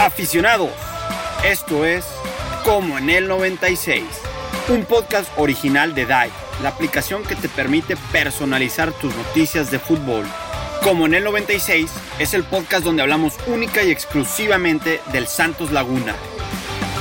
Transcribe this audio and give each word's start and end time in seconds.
Aficionados, 0.00 0.70
esto 1.44 1.84
es 1.84 2.06
Como 2.64 2.96
en 2.96 3.10
el 3.10 3.28
96, 3.28 4.02
un 4.70 4.86
podcast 4.86 5.30
original 5.36 5.94
de 5.94 6.06
DAI, 6.06 6.30
la 6.62 6.70
aplicación 6.70 7.22
que 7.22 7.36
te 7.36 7.50
permite 7.50 7.98
personalizar 8.10 8.92
tus 8.94 9.14
noticias 9.14 9.70
de 9.70 9.78
fútbol. 9.78 10.24
Como 10.82 11.04
en 11.04 11.12
el 11.12 11.24
96 11.24 11.92
es 12.18 12.32
el 12.32 12.44
podcast 12.44 12.82
donde 12.82 13.02
hablamos 13.02 13.34
única 13.46 13.82
y 13.82 13.90
exclusivamente 13.90 15.02
del 15.12 15.26
Santos 15.26 15.70
Laguna. 15.70 16.14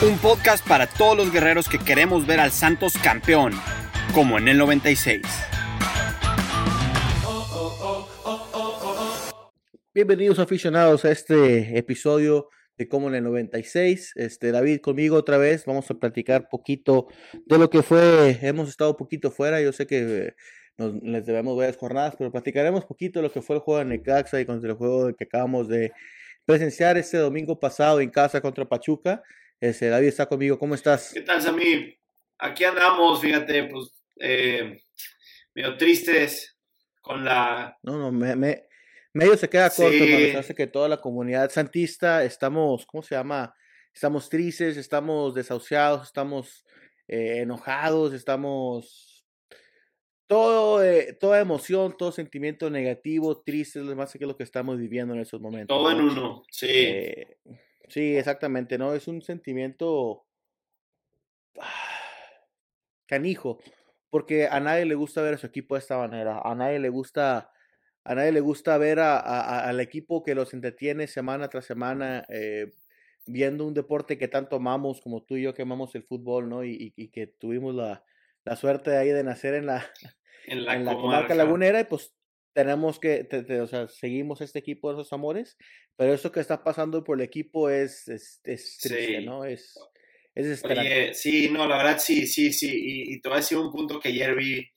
Un 0.02 0.18
podcast 0.18 0.68
para 0.68 0.86
todos 0.86 1.16
los 1.16 1.32
guerreros 1.32 1.70
que 1.70 1.80
queremos 1.80 2.28
ver 2.28 2.42
al 2.42 2.52
Santos 2.52 2.98
campeón, 3.02 3.54
como 4.14 4.38
en 4.38 4.50
el 4.50 4.58
96. 4.58 5.22
Bienvenidos 9.94 10.38
aficionados 10.40 11.06
a 11.06 11.12
este 11.12 11.78
episodio 11.78 12.50
de 12.80 12.88
Como 12.88 13.10
en 13.10 13.16
el 13.16 13.24
96. 13.26 14.14
Este, 14.16 14.52
David 14.52 14.80
conmigo 14.80 15.18
otra 15.18 15.38
vez. 15.38 15.66
Vamos 15.66 15.92
a 15.92 15.96
platicar 15.96 16.48
poquito 16.50 17.08
de 17.46 17.58
lo 17.58 17.70
que 17.70 17.84
fue. 17.84 18.40
Hemos 18.42 18.70
estado 18.70 18.92
un 18.92 18.98
poquito 18.98 19.32
fuera. 19.32 19.62
Yo 19.62 19.74
sé 19.74 19.86
que 19.86 20.34
nos, 20.78 20.94
les 21.04 21.26
debemos 21.26 21.58
varias 21.58 21.76
jornadas, 21.76 22.16
pero 22.18 22.32
platicaremos 22.32 22.86
poquito 22.86 23.20
de 23.20 23.24
lo 23.24 23.34
que 23.34 23.42
fue 23.42 23.58
el 23.58 23.62
juego 23.62 23.80
de 23.80 23.86
Necaxa 23.86 24.40
y 24.40 24.46
contra 24.46 24.70
el 24.70 24.78
juego 24.78 25.14
que 25.14 25.26
acabamos 25.26 25.68
de 25.68 25.92
presenciar 26.46 26.98
este 26.98 27.18
domingo 27.18 27.60
pasado 27.60 28.00
en 28.00 28.10
casa 28.10 28.40
contra 28.40 28.64
Pachuca. 28.64 29.22
Este, 29.60 29.90
David 29.90 30.08
está 30.08 30.26
conmigo. 30.26 30.58
¿Cómo 30.58 30.74
estás? 30.74 31.12
¿Qué 31.14 31.22
tal, 31.22 31.42
Samir? 31.42 32.00
Aquí 32.38 32.64
andamos, 32.64 33.20
fíjate, 33.20 33.66
pues 33.66 33.94
eh, 34.22 34.82
medio 35.54 35.76
tristes 35.76 36.58
con 37.02 37.26
la... 37.26 37.78
No, 37.84 37.98
no, 37.98 38.10
me, 38.14 38.38
me, 38.38 38.69
medio 39.14 39.38
se 39.38 39.50
queda 39.50 39.70
corto, 39.70 39.92
sí. 39.92 40.32
hace 40.32 40.56
que 40.56 40.68
toda 40.68 40.88
la 40.88 40.98
comunidad 40.98 41.50
santista 41.50 42.24
estamos, 42.24 42.86
¿cómo 42.86 43.04
se 43.04 43.16
llama? 43.16 43.56
Estamos 43.94 44.30
tristes, 44.30 44.78
estamos 44.78 45.34
desahuciados, 45.34 46.08
estamos 46.08 46.66
eh, 47.08 47.40
enojados, 47.40 48.14
estamos 48.14 49.26
todo, 50.28 50.84
eh, 50.84 51.18
toda 51.20 51.40
emoción, 51.40 51.98
todo 51.98 52.12
sentimiento 52.12 52.70
negativo, 52.70 53.42
triste, 53.42 53.80
es 53.80 53.86
más 53.96 54.14
que 54.14 54.28
lo 54.28 54.38
que 54.38 54.44
estamos 54.44 54.78
viviendo 54.78 55.16
en 55.16 55.22
esos 55.22 55.42
momentos. 55.42 55.76
Todo 55.76 55.92
en 55.92 56.02
uno, 56.02 56.44
sí. 56.52 56.68
Eh, 56.70 57.38
sí, 57.88 58.16
exactamente, 58.16 58.78
¿no? 58.78 58.94
Es 58.94 59.08
un 59.08 59.24
sentimiento 59.24 60.28
canijo, 63.08 63.60
porque 64.12 64.48
a 64.48 64.60
nadie 64.60 64.86
le 64.86 64.94
gusta 64.94 65.24
ver 65.24 65.34
a 65.34 65.38
su 65.40 65.48
equipo 65.48 65.74
de 65.74 65.80
esta 65.80 65.98
manera, 65.98 66.42
a 66.44 66.54
nadie 66.54 66.78
le 66.78 66.90
gusta 66.90 67.52
a 68.10 68.16
nadie 68.16 68.32
le 68.32 68.40
gusta 68.40 68.76
ver 68.80 69.00
a, 69.00 69.20
a, 69.20 69.70
al 69.70 69.80
equipo 69.80 70.24
que 70.24 70.34
los 70.34 70.56
entretiene 70.56 71.06
semana 71.06 71.48
tras 71.48 71.66
semana, 71.66 72.26
eh, 72.30 72.72
viendo 73.28 73.68
un 73.68 73.76
deporte 73.76 74.18
que 74.18 74.28
tanto 74.28 74.56
amamos, 74.56 75.00
como 75.00 75.22
tú 75.22 75.36
y 75.36 75.44
yo 75.44 75.54
que 75.54 75.62
amamos 75.62 75.94
el 75.94 76.02
fútbol, 76.02 76.50
¿no? 76.50 76.64
Y, 76.64 76.72
y, 76.72 77.04
y 77.04 77.10
que 77.10 77.28
tuvimos 77.28 77.76
la, 77.76 78.04
la, 78.46 78.56
suerte 78.56 78.98
ahí 78.98 79.10
de 79.10 79.24
nacer 79.24 79.54
en 79.54 79.68
la, 79.68 79.88
en 80.48 80.66
la, 80.66 80.74
en 80.74 80.86
la 80.86 80.96
comarca 80.96 81.36
lagunera, 81.36 81.82
y 81.82 81.84
pues 81.84 82.16
tenemos 82.52 83.00
que, 83.00 83.26
te, 83.26 83.44
te, 83.44 83.62
o 83.62 83.68
sea, 83.68 83.88
seguimos 83.88 84.42
este 84.42 84.58
equipo 84.58 84.92
de 84.92 85.00
esos 85.00 85.14
amores, 85.14 85.56
pero 85.96 86.12
eso 86.12 86.32
que 86.32 86.40
está 86.40 86.64
pasando 86.64 87.04
por 87.04 87.20
el 87.20 87.24
equipo 87.24 87.70
es, 87.70 88.08
es, 88.08 88.42
es 88.44 88.80
triste, 88.80 89.20
sí. 89.20 89.26
¿no? 89.28 89.46
Es, 89.46 89.78
es. 90.34 90.66
Oye, 90.66 91.14
sí, 91.14 91.50
no, 91.52 91.68
la 91.68 91.78
verdad 91.78 92.00
sí, 92.00 92.26
sí, 92.26 92.52
sí, 92.52 92.72
y, 92.74 93.14
y 93.14 93.22
te 93.22 93.30
voy 93.30 93.36
a 93.36 93.42
decir 93.42 93.60
un 93.60 93.72
punto 93.72 94.00
que 94.00 94.10
ayer 94.10 94.34
vi, 94.34 94.68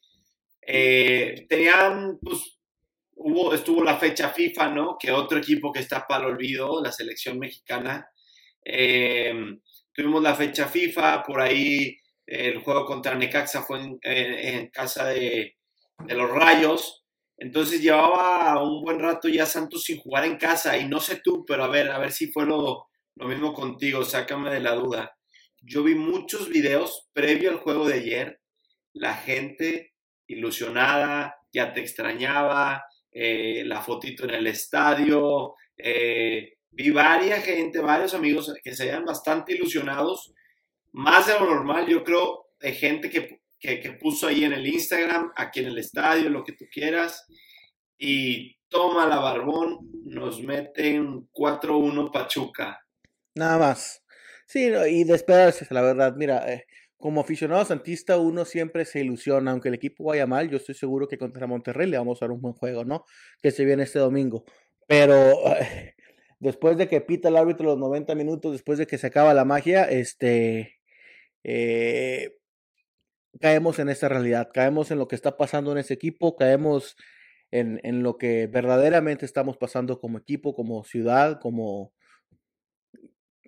eh, 0.67 1.47
tenían, 1.49 2.19
pues, 2.21 2.59
estuvo 3.53 3.83
la 3.83 3.99
fecha 3.99 4.31
FIFA, 4.31 4.71
¿no? 4.71 4.97
Que 4.99 5.13
otro 5.13 5.39
equipo 5.39 5.73
que 5.73 5.81
está 5.81 6.07
para 6.07 6.25
el 6.27 6.33
olvido, 6.33 6.83
la 6.83 6.93
selección 6.93 7.39
mexicana. 7.39 8.09
Eh, 8.65 9.35
tuvimos 9.93 10.23
la 10.23 10.35
fecha 10.35 10.69
FIFA, 10.69 11.23
por 11.23 11.41
ahí 11.41 11.97
el 12.27 12.59
juego 12.59 12.87
contra 12.87 13.15
Necaxa 13.15 13.63
fue 13.63 13.81
en 14.03 14.69
casa 14.69 15.07
de, 15.07 15.57
de, 15.99 16.15
los 16.15 16.31
Rayos. 16.31 17.05
Entonces 17.37 17.83
llevaba 17.83 18.63
un 18.63 18.83
buen 18.83 19.01
rato 19.01 19.29
ya 19.29 19.47
Santos 19.47 19.85
sin 19.85 19.99
jugar 19.99 20.25
en 20.25 20.37
casa 20.37 20.77
y 20.79 20.87
no 20.87 21.01
sé 21.01 21.21
tú, 21.23 21.45
pero 21.47 21.65
a 21.65 21.69
ver, 21.69 21.91
a 21.91 21.99
ver 21.99 22.13
si 22.13 22.29
fue 22.31 22.47
lo, 22.47 22.89
lo 23.17 23.27
mismo 23.29 23.53
contigo, 23.53 24.05
sácame 24.05 24.51
de 24.51 24.61
la 24.61 24.75
duda. 24.75 25.17
Yo 25.61 25.83
vi 25.83 25.95
muchos 25.95 26.49
videos 26.49 27.09
previo 27.13 27.51
al 27.51 27.59
juego 27.59 27.87
de 27.87 27.95
ayer, 27.95 28.41
la 28.93 29.15
gente 29.15 29.95
ilusionada, 30.27 31.37
ya 31.53 31.73
te 31.73 31.81
extrañaba, 31.81 32.85
eh, 33.13 33.63
la 33.67 33.83
fotito 33.83 34.25
en 34.25 34.31
el 34.31 34.47
estadio, 34.47 35.55
eh, 35.77 36.55
vi 36.71 36.91
varias 36.91 37.45
gente, 37.45 37.79
varios 37.81 38.15
amigos 38.15 38.53
que 38.63 38.75
se 38.75 38.87
veían 38.87 39.05
bastante 39.05 39.55
ilusionados, 39.55 40.33
más 40.93 41.27
de 41.27 41.35
lo 41.35 41.47
normal, 41.47 41.87
yo 41.87 42.03
creo, 42.03 42.47
de 42.59 42.73
gente 42.73 43.11
que, 43.11 43.41
que, 43.59 43.81
que, 43.81 43.93
puso 43.93 44.27
ahí 44.27 44.45
en 44.45 44.53
el 44.53 44.67
Instagram, 44.67 45.33
aquí 45.37 45.61
en 45.61 45.67
el 45.67 45.79
estadio, 45.79 46.31
lo 46.31 46.45
que 46.45 46.53
tú 46.53 46.67
quieras, 46.73 47.27
y 47.99 48.57
toma 48.69 49.07
la 49.07 49.19
barbón, 49.19 49.79
nos 50.05 50.41
meten 50.43 51.29
4-1 51.33 52.11
Pachuca. 52.11 52.85
Nada 53.35 53.59
más. 53.59 54.03
Sí, 54.47 54.71
y 54.89 55.05
de 55.05 55.67
la 55.71 55.83
verdad, 55.83 56.15
mira, 56.17 56.53
eh, 56.53 56.67
como 57.03 57.21
aficionado 57.21 57.65
santista 57.65 58.17
uno 58.17 58.45
siempre 58.45 58.85
se 58.85 59.01
ilusiona, 59.01 59.51
aunque 59.51 59.71
el 59.71 59.75
equipo 59.75 60.05
vaya 60.05 60.25
mal, 60.25 60.49
yo 60.49 60.57
estoy 60.57 60.77
seguro 60.77 61.09
que 61.09 61.19
contra 61.19 61.49
Monterrey 61.49 61.91
le 61.91 61.99
vamos 61.99 62.23
a 62.23 62.27
dar 62.27 62.31
un 62.31 62.41
buen 62.41 62.55
juego, 62.55 62.85
¿no? 62.85 63.05
Que 63.43 63.51
se 63.51 63.65
viene 63.65 63.83
este 63.83 63.99
domingo. 63.99 64.45
Pero 64.87 65.35
después 66.39 66.77
de 66.77 66.87
que 66.87 67.01
pita 67.01 67.29
el 67.29 67.37
árbitro 67.37 67.67
los 67.67 67.79
90 67.79 68.15
minutos, 68.15 68.53
después 68.53 68.79
de 68.79 68.87
que 68.87 68.99
se 68.99 69.09
acaba 69.09 69.35
la 69.35 69.45
magia, 69.45 69.83
este, 69.83 70.79
eh, 71.43 72.37
caemos 73.41 73.81
en 73.81 73.89
esta 73.89 74.09
realidad, 74.09 74.51
caemos 74.55 74.93
en 74.93 75.01
lo 75.01 75.09
que 75.09 75.17
está 75.17 75.37
pasando 75.37 75.73
en 75.73 75.79
ese 75.79 75.95
equipo, 75.95 76.37
caemos 76.37 76.97
en, 77.51 77.81
en 77.83 78.05
lo 78.05 78.17
que 78.17 78.47
verdaderamente 78.47 79.27
estamos 79.27 79.57
pasando 79.57 79.99
como 79.99 80.19
equipo, 80.19 80.55
como 80.55 80.85
ciudad, 80.85 81.41
como, 81.41 81.93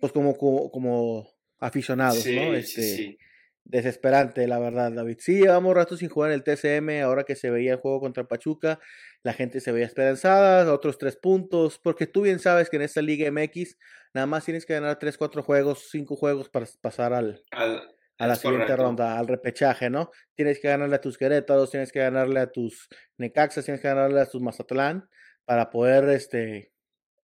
pues 0.00 0.12
como, 0.12 0.36
como, 0.36 0.72
como 0.72 1.28
aficionados, 1.60 2.24
sí, 2.24 2.34
¿no? 2.34 2.52
Este, 2.52 2.82
sí, 2.82 2.96
sí 2.96 3.18
desesperante, 3.64 4.46
la 4.46 4.58
verdad, 4.58 4.92
David. 4.92 5.16
Sí, 5.20 5.40
llevamos 5.40 5.74
rato 5.74 5.96
sin 5.96 6.08
jugar 6.08 6.30
en 6.30 6.34
el 6.36 6.44
TCM, 6.44 7.02
ahora 7.02 7.24
que 7.24 7.36
se 7.36 7.50
veía 7.50 7.72
el 7.72 7.78
juego 7.78 8.00
contra 8.00 8.24
Pachuca, 8.24 8.78
la 9.22 9.32
gente 9.32 9.60
se 9.60 9.72
veía 9.72 9.86
esperanzada, 9.86 10.72
otros 10.72 10.98
tres 10.98 11.16
puntos, 11.16 11.78
porque 11.78 12.06
tú 12.06 12.22
bien 12.22 12.38
sabes 12.38 12.70
que 12.70 12.76
en 12.76 12.82
esta 12.82 13.02
Liga 13.02 13.30
MX 13.30 13.76
nada 14.12 14.26
más 14.26 14.44
tienes 14.44 14.66
que 14.66 14.74
ganar 14.74 14.98
tres, 14.98 15.16
cuatro 15.16 15.42
juegos, 15.42 15.88
cinco 15.90 16.16
juegos 16.16 16.48
para 16.50 16.66
pasar 16.82 17.12
al, 17.12 17.42
al 17.50 17.94
a 18.18 18.26
la 18.26 18.36
siguiente 18.36 18.66
correcto. 18.66 18.84
ronda, 18.84 19.18
al 19.18 19.26
repechaje, 19.26 19.90
¿no? 19.90 20.10
Tienes 20.34 20.60
que 20.60 20.68
ganarle 20.68 20.96
a 20.96 21.00
tus 21.00 21.18
Querétaros, 21.18 21.70
tienes 21.70 21.90
que 21.90 21.98
ganarle 21.98 22.40
a 22.40 22.50
tus 22.50 22.88
Necaxas, 23.18 23.64
tienes 23.64 23.80
que 23.80 23.88
ganarle 23.88 24.20
a 24.20 24.26
tus 24.26 24.40
Mazatlán 24.40 25.08
para 25.44 25.70
poder 25.70 26.08
este 26.10 26.72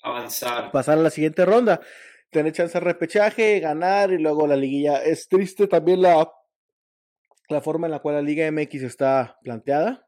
avanzar, 0.03 0.73
pasar 0.73 0.99
a 0.99 1.03
la 1.03 1.11
siguiente 1.11 1.45
ronda 1.45 1.81
tener 2.31 2.53
chance 2.53 2.79
de 2.79 2.85
repechaje, 2.85 3.61
ganar 3.61 4.13
y 4.13 4.19
luego 4.19 4.47
la 4.47 4.57
liguilla. 4.57 5.03
Es 5.03 5.29
triste 5.29 5.67
también 5.67 6.03
la, 6.03 6.31
la 7.49 7.61
forma 7.61 7.87
en 7.87 7.93
la 7.93 7.99
cual 7.99 8.17
la 8.17 8.23
Liga 8.23 8.51
MX 8.51 8.83
está 8.83 9.39
planteada. 9.43 10.07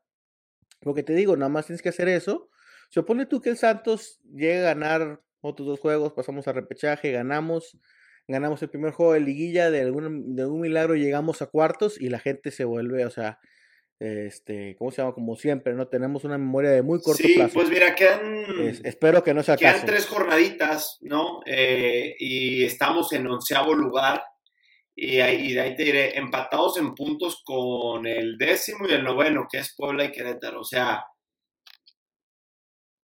Porque 0.81 1.03
te 1.03 1.15
digo, 1.15 1.37
nada 1.37 1.49
más 1.49 1.67
tienes 1.67 1.83
que 1.83 1.89
hacer 1.89 2.09
eso. 2.09 2.49
Supone 2.91 3.27
tú 3.27 3.41
que 3.41 3.51
el 3.51 3.57
Santos 3.57 4.21
llegue 4.25 4.61
a 4.61 4.75
ganar 4.75 5.23
otros 5.41 5.67
dos 5.67 5.81
juegos, 5.81 6.13
pasamos 6.13 6.47
a 6.47 6.53
repechaje, 6.53 7.11
ganamos, 7.11 7.79
ganamos 8.29 8.63
el 8.63 8.71
primer 8.71 8.93
juego 8.93 9.15
de 9.15 9.21
liguilla, 9.21 9.71
de 9.71 9.81
algún, 9.81 10.37
de 10.37 10.43
algún 10.43 10.61
milagro 10.61 10.95
llegamos 10.95 11.43
a 11.43 11.47
cuartos 11.47 12.01
y 12.01 12.09
la 12.11 12.21
gente 12.21 12.51
se 12.51 12.65
vuelve, 12.65 13.05
o 13.05 13.11
sea, 13.11 13.41
este, 14.03 14.75
¿cómo 14.77 14.91
se 14.91 15.01
llama? 15.01 15.15
Como 15.15 15.37
siempre, 15.37 15.75
¿no? 15.75 15.87
Tenemos 15.87 16.25
una 16.25 16.37
memoria 16.37 16.71
de 16.71 16.83
muy 16.83 17.01
corto 17.01 17.23
sí, 17.23 17.35
plazo. 17.35 17.55
pues 17.55 17.69
mira, 17.69 17.95
quedan... 17.95 18.45
Es, 18.61 18.81
espero 18.85 19.23
que 19.23 19.33
no 19.33 19.43
sea 19.45 19.57
Quedan 19.57 19.75
caso. 19.75 19.87
tres 19.87 20.07
jornaditas, 20.07 20.99
¿no? 21.03 21.41
Eh, 21.47 22.17
y 22.19 22.65
estamos 22.65 23.13
en 23.13 23.29
onceavo 23.29 23.75
lugar. 23.75 24.25
Y 24.97 25.21
ahí, 25.21 25.53
y 25.53 25.59
ahí 25.59 25.77
te 25.77 25.85
diré, 25.85 26.19
empatados 26.19 26.79
en 26.79 26.95
puntos 26.95 27.43
con 27.45 28.07
el 28.07 28.37
décimo 28.37 28.89
y 28.89 28.93
el 28.93 29.05
noveno, 29.05 29.47
que 29.51 29.59
es 29.59 29.75
Puebla 29.77 30.05
y 30.05 30.13
Querétaro. 30.13 30.61
O 30.61 30.65
sea, 30.65 31.05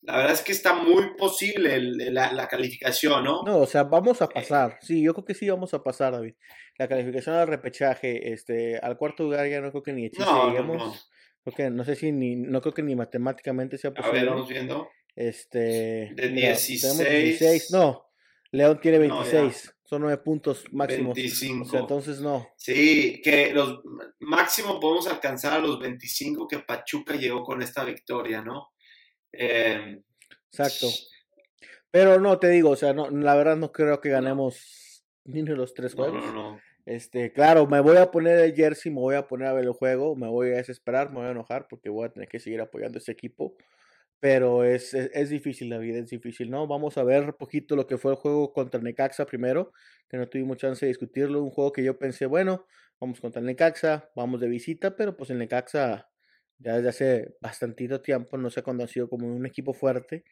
la 0.03 0.17
verdad 0.17 0.33
es 0.33 0.43
que 0.43 0.53
está 0.53 0.75
muy 0.75 1.17
posible 1.17 1.75
el, 1.75 2.15
la, 2.15 2.33
la, 2.33 2.49
calificación, 2.49 3.25
¿no? 3.25 3.43
No, 3.45 3.59
o 3.59 3.67
sea, 3.67 3.85
vamos 3.85 4.21
a 4.21 4.29
pasar. 4.29 4.79
Sí, 4.83 5.03
yo 5.03 5.15
creo 5.15 5.25
que 5.25 5.35
sí 5.35 5.49
vamos 5.49 5.73
a 5.75 5.83
pasar, 5.83 6.13
David. 6.13 6.35
La 6.79 6.89
calificación 6.89 7.35
al 7.35 7.49
repechaje, 7.49 8.33
este, 8.33 8.79
al 8.79 8.97
cuarto 8.97 9.25
lugar 9.25 9.49
ya 9.49 9.61
no 9.61 9.71
creo 9.71 9.83
que 9.83 9.93
ni 9.93 10.11
chiste 10.11 10.25
no. 10.25 10.53
No, 10.53 10.75
no. 10.75 10.95
Creo 11.43 11.57
que, 11.57 11.71
no 11.71 11.85
sé 11.85 11.97
si 11.97 12.13
ni, 12.13 12.37
no 12.37 12.61
creo 12.61 12.73
que 12.73 12.83
ni 12.83 12.95
matemáticamente 12.95 13.79
sea 13.79 13.93
posible. 13.93 14.21
A 14.21 14.23
ver, 14.23 14.31
vamos 14.31 14.49
viendo. 14.49 14.89
Este. 15.17 16.13
De 16.15 16.31
mira, 16.31 16.49
16. 16.51 16.99
16. 16.99 17.71
No, 17.73 18.09
León 18.53 18.79
tiene 18.81 18.99
26. 18.99 19.43
No, 19.43 19.73
Son 19.83 20.03
nueve 20.03 20.19
puntos 20.19 20.65
máximos. 20.73 21.17
25. 21.17 21.65
O 21.67 21.69
sea, 21.69 21.81
entonces 21.81 22.21
no. 22.21 22.49
Sí, 22.57 23.21
que 23.25 23.53
los 23.53 23.81
máximo 24.21 24.79
podemos 24.79 25.09
alcanzar 25.09 25.55
a 25.55 25.59
los 25.59 25.81
25 25.81 26.47
que 26.47 26.61
Pachuca 26.61 27.17
llegó 27.17 27.43
con 27.43 27.61
esta 27.61 27.85
victoria, 27.85 28.41
¿no? 28.41 28.71
Eh, 29.33 30.01
Exacto. 30.51 30.87
Pero 31.91 32.21
no, 32.21 32.39
te 32.39 32.49
digo, 32.51 32.71
o 32.71 32.77
sea, 32.77 32.93
no, 32.93 33.11
la 33.11 33.35
verdad 33.35 33.57
no 33.57 33.73
creo 33.73 34.01
que 34.01 34.11
ganemos 34.11 35.05
ni 35.25 35.43
de 35.43 35.57
los 35.57 35.75
tres 35.75 35.95
juegos. 35.95 36.25
No, 36.25 36.33
no, 36.33 36.53
no. 36.53 36.61
Este, 36.89 37.33
claro, 37.35 37.67
me 37.67 37.81
voy 37.81 37.99
a 37.99 38.11
poner 38.11 38.39
el 38.39 38.55
jersey, 38.55 38.91
me 38.91 39.01
voy 39.01 39.15
a 39.15 39.29
poner 39.29 39.49
a 39.49 39.53
ver 39.53 39.65
el 39.67 39.73
juego, 39.73 40.17
me 40.17 40.27
voy 40.27 40.53
a 40.53 40.57
desesperar, 40.57 41.11
me 41.11 41.17
voy 41.17 41.27
a 41.27 41.33
enojar 41.33 41.69
porque 41.69 41.91
voy 41.91 42.07
a 42.07 42.09
tener 42.09 42.29
que 42.31 42.41
seguir 42.41 42.63
apoyando 42.63 42.99
a 42.99 43.13
equipo. 43.13 43.55
Pero 44.21 44.65
es, 44.65 44.95
es, 44.95 45.29
difícil 45.29 45.69
la 45.69 45.77
vida, 45.77 45.99
es 45.99 46.09
difícil, 46.09 46.51
¿no? 46.51 46.67
Vamos 46.67 46.97
a 46.97 47.05
ver 47.05 47.25
un 47.25 47.33
poquito 47.35 47.77
lo 47.77 47.87
que 47.87 47.99
fue 47.99 48.13
el 48.13 48.17
juego 48.17 48.55
contra 48.55 48.81
Necaxa 48.81 49.27
primero, 49.27 49.73
que 50.09 50.17
no 50.17 50.29
tuvimos 50.31 50.57
chance 50.57 50.87
de 50.87 50.89
discutirlo. 50.89 51.43
Un 51.43 51.51
juego 51.51 51.73
que 51.73 51.85
yo 51.85 51.99
pensé, 51.99 52.25
bueno, 52.25 52.65
vamos 52.99 53.21
contra 53.21 53.41
el 53.41 53.47
Necaxa, 53.47 54.11
vamos 54.17 54.41
de 54.41 54.49
visita, 54.49 54.97
pero 54.97 55.15
pues 55.15 55.29
el 55.29 55.39
Necaxa 55.39 56.09
ya 56.59 56.77
desde 56.77 56.89
hace 56.89 57.37
bastantito 57.43 58.01
tiempo 58.01 58.39
no 58.39 58.49
se 58.49 58.61
ha 58.61 58.63
conocido 58.63 59.11
como 59.11 59.27
un 59.27 59.45
equipo 59.45 59.75
fuerte. 59.75 60.25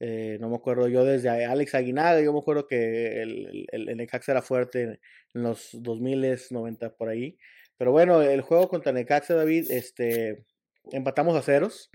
Eh, 0.00 0.38
no 0.40 0.48
me 0.48 0.56
acuerdo 0.56 0.88
yo 0.88 1.04
desde 1.04 1.44
Alex 1.44 1.74
Aguinaga, 1.74 2.22
yo 2.22 2.32
me 2.32 2.38
acuerdo 2.38 2.66
que 2.66 3.20
el, 3.20 3.68
el, 3.70 3.88
el 3.90 3.96
Necaxa 3.98 4.32
era 4.32 4.40
fuerte 4.42 4.82
en 4.82 5.42
los 5.42 5.70
2000, 5.74 6.38
90 6.50 6.96
por 6.96 7.10
ahí. 7.10 7.36
Pero 7.76 7.92
bueno, 7.92 8.22
el 8.22 8.40
juego 8.40 8.68
contra 8.68 8.92
Necaxa, 8.92 9.34
David, 9.34 9.70
este, 9.70 10.44
empatamos 10.92 11.36
a 11.36 11.42
ceros. 11.42 11.90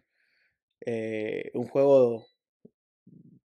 Eh, 0.85 1.51
un 1.53 1.67
juego 1.67 2.25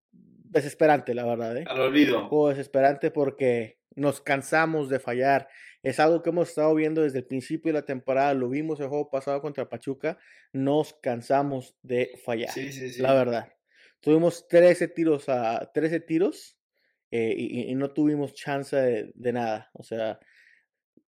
desesperante, 0.00 1.14
la 1.14 1.24
verdad. 1.24 1.56
¿eh? 1.56 1.64
Al 1.66 1.80
olvido. 1.80 2.22
Un 2.22 2.28
juego 2.28 2.48
desesperante 2.50 3.10
porque 3.10 3.78
nos 3.94 4.20
cansamos 4.20 4.88
de 4.88 5.00
fallar. 5.00 5.48
Es 5.82 6.00
algo 6.00 6.22
que 6.22 6.30
hemos 6.30 6.48
estado 6.50 6.74
viendo 6.74 7.02
desde 7.02 7.18
el 7.18 7.26
principio 7.26 7.72
de 7.72 7.80
la 7.80 7.86
temporada. 7.86 8.34
Lo 8.34 8.48
vimos 8.48 8.80
el 8.80 8.88
juego 8.88 9.10
pasado 9.10 9.40
contra 9.40 9.68
Pachuca. 9.68 10.18
Nos 10.52 10.94
cansamos 10.94 11.76
de 11.82 12.18
fallar. 12.24 12.52
Sí, 12.52 12.72
sí, 12.72 12.90
sí. 12.90 13.00
La 13.02 13.14
verdad. 13.14 13.52
Tuvimos 14.00 14.48
13 14.48 14.88
tiros 14.88 15.28
a 15.28 15.70
13 15.72 16.00
tiros 16.00 16.58
eh, 17.10 17.34
y, 17.36 17.70
y, 17.70 17.74
no 17.74 17.92
tuvimos 17.92 18.34
chance 18.34 18.76
de, 18.76 19.12
de 19.14 19.32
nada. 19.32 19.70
O 19.74 19.82
sea, 19.82 20.18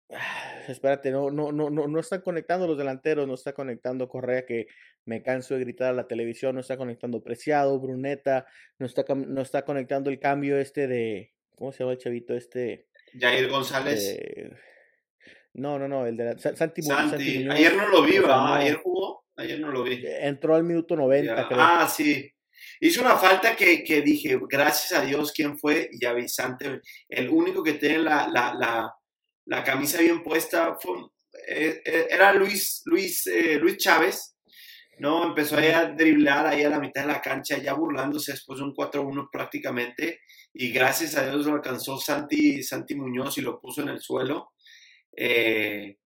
espérate, 0.67 1.11
no, 1.11 1.31
no, 1.31 1.51
no, 1.51 1.69
no, 1.69 1.87
no 1.87 1.99
están 1.99 2.21
conectando 2.21 2.67
los 2.67 2.77
delanteros, 2.77 3.27
no 3.27 3.33
está 3.33 3.53
conectando 3.53 4.07
Correa, 4.07 4.45
que 4.45 4.67
me 5.05 5.21
canso 5.21 5.55
de 5.55 5.61
gritar 5.61 5.89
a 5.89 5.93
la 5.93 6.07
televisión, 6.07 6.55
no 6.55 6.61
está 6.61 6.77
conectando 6.77 7.23
Preciado, 7.23 7.79
Bruneta, 7.79 8.45
no 8.79 8.85
está, 8.85 9.05
no 9.15 9.41
está 9.41 9.63
conectando 9.63 10.09
el 10.09 10.19
cambio 10.19 10.57
este 10.57 10.87
de, 10.87 11.33
¿cómo 11.55 11.71
se 11.71 11.79
llama 11.79 11.93
el 11.93 11.97
chavito 11.97 12.35
este? 12.35 12.87
Jair 13.17 13.49
González. 13.49 14.03
De, 14.03 14.55
no, 15.53 15.79
no, 15.79 15.87
no, 15.87 16.05
el 16.05 16.15
de 16.15 16.25
la, 16.25 16.37
Santi, 16.37 16.83
Santi. 16.83 16.83
Santi 16.83 17.37
Muñoz, 17.39 17.55
Ayer 17.55 17.75
no 17.75 17.87
lo 17.87 18.03
vi, 18.03 18.19
¿verdad? 18.19 18.37
No, 18.37 18.53
ayer 18.53 18.75
jugó, 18.75 19.25
ayer 19.35 19.59
no 19.59 19.71
lo 19.71 19.83
vi. 19.83 20.03
Entró 20.03 20.55
al 20.55 20.63
minuto 20.63 20.95
90, 20.95 21.35
ya. 21.35 21.47
creo. 21.47 21.59
Ah, 21.59 21.87
sí. 21.89 22.31
Hizo 22.79 23.01
una 23.01 23.17
falta 23.17 23.55
que, 23.55 23.83
que, 23.83 24.01
dije, 24.01 24.39
gracias 24.49 24.99
a 24.99 25.05
Dios, 25.05 25.31
¿quién 25.31 25.57
fue? 25.57 25.89
Y 25.91 26.05
a 26.05 26.13
Vicente, 26.13 26.81
el 27.09 27.29
único 27.29 27.63
que 27.63 27.73
tiene 27.73 27.99
la, 27.99 28.27
la, 28.27 28.93
la, 29.45 29.63
camisa 29.63 29.99
bien 29.99 30.23
puesta 30.23 30.77
fue, 30.79 30.97
eh, 31.47 31.81
era 32.09 32.33
Luis, 32.33 32.81
Luis, 32.85 33.25
eh, 33.27 33.57
Luis 33.59 33.77
Chávez, 33.77 34.35
¿no? 34.99 35.25
Empezó 35.25 35.57
ahí 35.57 35.67
a 35.67 35.85
driblar 35.85 36.45
ahí 36.47 36.63
a 36.63 36.69
la 36.69 36.79
mitad 36.79 37.01
de 37.01 37.13
la 37.13 37.21
cancha, 37.21 37.57
ya 37.57 37.73
burlándose 37.73 38.31
después 38.31 38.59
de 38.59 38.65
un 38.65 38.75
4-1 38.75 39.29
prácticamente, 39.31 40.21
y 40.53 40.71
gracias 40.71 41.15
a 41.15 41.29
Dios 41.29 41.45
lo 41.45 41.53
alcanzó 41.53 41.97
Santi, 41.97 42.63
Santi 42.63 42.95
Muñoz 42.95 43.37
y 43.37 43.41
lo 43.41 43.59
puso 43.59 43.81
en 43.81 43.89
el 43.89 44.01
suelo. 44.01 44.51
Eh, 45.15 45.97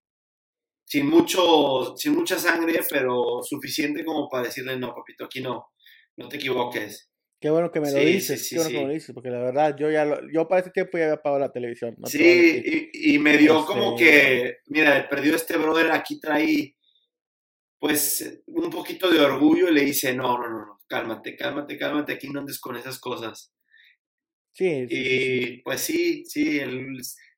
sin, 0.86 1.08
mucho, 1.08 1.96
sin 1.98 2.16
mucha 2.16 2.38
sangre, 2.38 2.82
pero 2.90 3.42
suficiente 3.44 4.04
como 4.04 4.30
para 4.30 4.46
decirle, 4.46 4.78
no, 4.78 4.94
papito, 4.94 5.26
aquí 5.26 5.42
no, 5.42 5.72
no 6.18 6.30
te 6.30 6.38
equivoques. 6.38 7.10
Qué 7.40 7.50
bueno 7.50 7.72
que 7.72 7.80
me 7.80 7.92
lo 7.92 7.98
sí, 7.98 8.06
dices, 8.06 8.48
sí, 8.48 8.56
qué 8.56 8.62
bueno 8.62 8.70
que 8.70 8.82
me 8.82 8.88
lo 8.88 8.94
dices, 8.94 9.16
porque 9.16 9.30
la 9.30 9.40
verdad, 9.40 9.76
yo 9.76 9.90
ya 9.90 10.06
lo, 10.06 10.20
yo 10.32 10.48
para 10.48 10.60
este 10.60 10.72
tiempo 10.72 10.98
ya 10.98 11.06
había 11.06 11.16
apagado 11.16 11.40
la 11.40 11.52
televisión. 11.52 11.96
No 11.98 12.08
sí, 12.08 12.92
y, 12.94 13.16
y, 13.16 13.20
me 13.20 13.38
dio 13.38 13.60
este... 13.60 13.66
como 13.66 13.96
que, 13.98 14.58
mira, 14.68 15.10
perdió 15.10 15.36
este 15.36 15.58
brother, 15.58 15.92
aquí 15.92 16.20
trae, 16.20 16.76
pues, 17.80 18.44
un 18.46 18.70
poquito 18.70 19.10
de 19.10 19.20
orgullo 19.20 19.70
y 19.70 19.74
le 19.74 19.82
dice, 19.82 20.14
no, 20.14 20.38
no, 20.38 20.50
no, 20.50 20.66
no 20.66 20.82
cálmate, 20.92 21.38
cálmate, 21.38 21.78
cálmate, 21.78 22.14
aquí 22.14 22.28
no 22.30 22.42
andes 22.42 22.60
con 22.60 22.76
esas 22.76 23.00
cosas. 23.00 23.54
Sí. 24.54 24.86
Y 24.90 25.62
pues 25.62 25.80
sí, 25.82 26.26
sí, 26.26 26.60
el, 26.60 26.98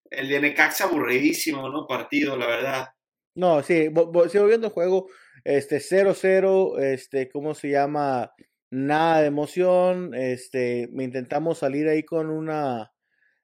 el 0.10 0.28
de 0.28 0.40
Necaxa 0.42 0.86
aburridísimo, 0.86 1.70
¿no? 1.70 1.86
Partido, 1.86 2.36
la 2.36 2.48
verdad. 2.48 2.88
No, 3.36 3.62
sí, 3.62 3.90
sigo 4.30 4.46
viendo 4.46 4.68
el 4.68 4.74
juego, 4.74 5.08
este, 5.44 5.78
0-0, 5.78 6.80
este, 6.82 7.30
¿cómo 7.30 7.54
se 7.54 7.70
llama? 7.70 8.34
Nada 8.74 9.22
de 9.22 9.28
emoción, 9.28 10.14
este, 10.14 10.90
me 10.92 11.04
intentamos 11.04 11.60
salir 11.60 11.88
ahí 11.88 12.04
con 12.04 12.30
una, 12.30 12.92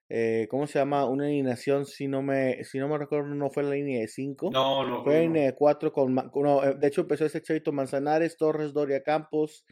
eh, 0.10 0.48
¿cómo 0.50 0.68
se 0.68 0.80
llama? 0.80 1.06
Una 1.06 1.26
alineación, 1.26 1.86
si 1.86 2.08
no 2.08 2.22
me, 2.22 2.64
si 2.64 2.80
no 2.80 2.88
me 2.88 2.98
recuerdo, 2.98 3.28
no 3.36 3.50
fue 3.52 3.64
la 3.64 3.72
línea 3.72 4.02
de 4.02 4.08
5. 4.08 4.50
No, 4.52 4.86
no. 4.88 5.04
Fue 5.04 5.16
la 5.16 5.20
línea 5.22 5.46
de 5.46 5.56
4 5.56 5.94
con, 5.94 6.16
no, 6.16 6.62
de 6.62 6.88
hecho 6.88 7.02
empezó 7.02 7.26
ese 7.26 7.42
chavito 7.42 7.72
Manzanares, 7.72 8.38
Torres, 8.38 8.74
Doria 8.74 9.04
Campos, 9.04 9.66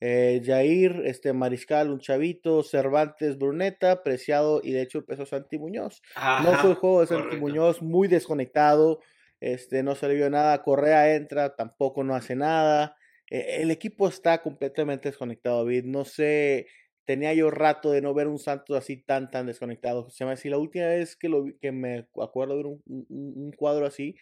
eh, 0.00 0.40
Jair, 0.44 1.02
este 1.04 1.32
Mariscal, 1.32 1.90
un 1.90 2.00
chavito, 2.00 2.62
Cervantes, 2.62 3.36
Bruneta, 3.38 4.02
Preciado 4.02 4.60
y 4.62 4.72
de 4.72 4.82
hecho 4.82 4.98
empezó 4.98 5.26
Santi 5.26 5.58
Muñoz. 5.58 6.02
Ajá, 6.14 6.40
no 6.40 6.54
fue 6.54 6.70
el 6.70 6.76
juego 6.76 7.00
de 7.00 7.06
Santi 7.08 7.36
correcto. 7.36 7.36
Muñoz, 7.36 7.82
muy 7.82 8.08
desconectado, 8.08 9.00
este, 9.40 9.82
no 9.82 9.94
se 9.94 10.08
le 10.08 10.14
vio 10.14 10.30
nada, 10.30 10.62
Correa 10.62 11.14
entra, 11.14 11.56
tampoco 11.56 12.04
no 12.04 12.14
hace 12.14 12.36
nada. 12.36 12.96
Eh, 13.30 13.58
el 13.62 13.70
equipo 13.70 14.08
está 14.08 14.42
completamente 14.42 15.08
desconectado, 15.08 15.64
David. 15.64 15.84
No 15.84 16.04
sé, 16.04 16.66
tenía 17.04 17.32
yo 17.32 17.50
rato 17.50 17.92
de 17.92 18.02
no 18.02 18.12
ver 18.12 18.28
un 18.28 18.38
Santos 18.38 18.76
así 18.76 18.96
tan, 18.98 19.30
tan 19.30 19.46
desconectado. 19.46 20.10
Se 20.10 20.24
me 20.24 20.32
decía, 20.32 20.50
la 20.52 20.58
última 20.58 20.86
vez 20.86 21.16
que, 21.16 21.28
lo, 21.28 21.46
que 21.60 21.72
me 21.72 22.08
acuerdo 22.20 22.54
de 22.54 22.62
ver 22.62 22.66
un, 22.66 22.82
un, 22.86 23.06
un, 23.36 23.52
cuadro 23.52 23.86
así 23.86 24.16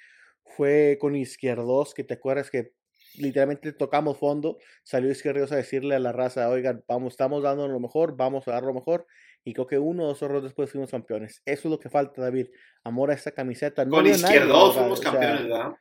fue 0.56 0.98
con 1.00 1.16
Izquierdos, 1.16 1.94
que 1.94 2.04
te 2.04 2.14
acuerdas 2.14 2.50
que 2.50 2.72
literalmente 3.16 3.72
tocamos 3.72 4.18
fondo, 4.18 4.58
salió 4.82 5.10
Izquierdos 5.10 5.52
a 5.52 5.56
decirle 5.56 5.94
a 5.94 5.98
la 5.98 6.12
raza, 6.12 6.48
oigan, 6.48 6.84
vamos, 6.86 7.14
estamos 7.14 7.42
dando 7.42 7.66
lo 7.68 7.80
mejor, 7.80 8.16
vamos 8.16 8.46
a 8.48 8.52
dar 8.52 8.62
lo 8.62 8.74
mejor. 8.74 9.06
Y 9.44 9.54
creo 9.54 9.66
que 9.66 9.78
uno 9.78 10.04
o 10.04 10.06
dos 10.08 10.22
horrores 10.22 10.42
después 10.42 10.70
fuimos 10.70 10.90
campeones. 10.90 11.40
Eso 11.46 11.68
es 11.68 11.70
lo 11.70 11.78
que 11.78 11.88
falta, 11.88 12.20
David. 12.20 12.48
Amor 12.84 13.10
a 13.10 13.14
esta 13.14 13.32
camiseta. 13.32 13.84
No 13.84 13.92
con 13.92 14.06
Izquierdos 14.06 14.76
fuimos 14.76 15.00
campeones, 15.00 15.40
o 15.40 15.46
sea, 15.46 15.48
¿verdad? 15.48 15.78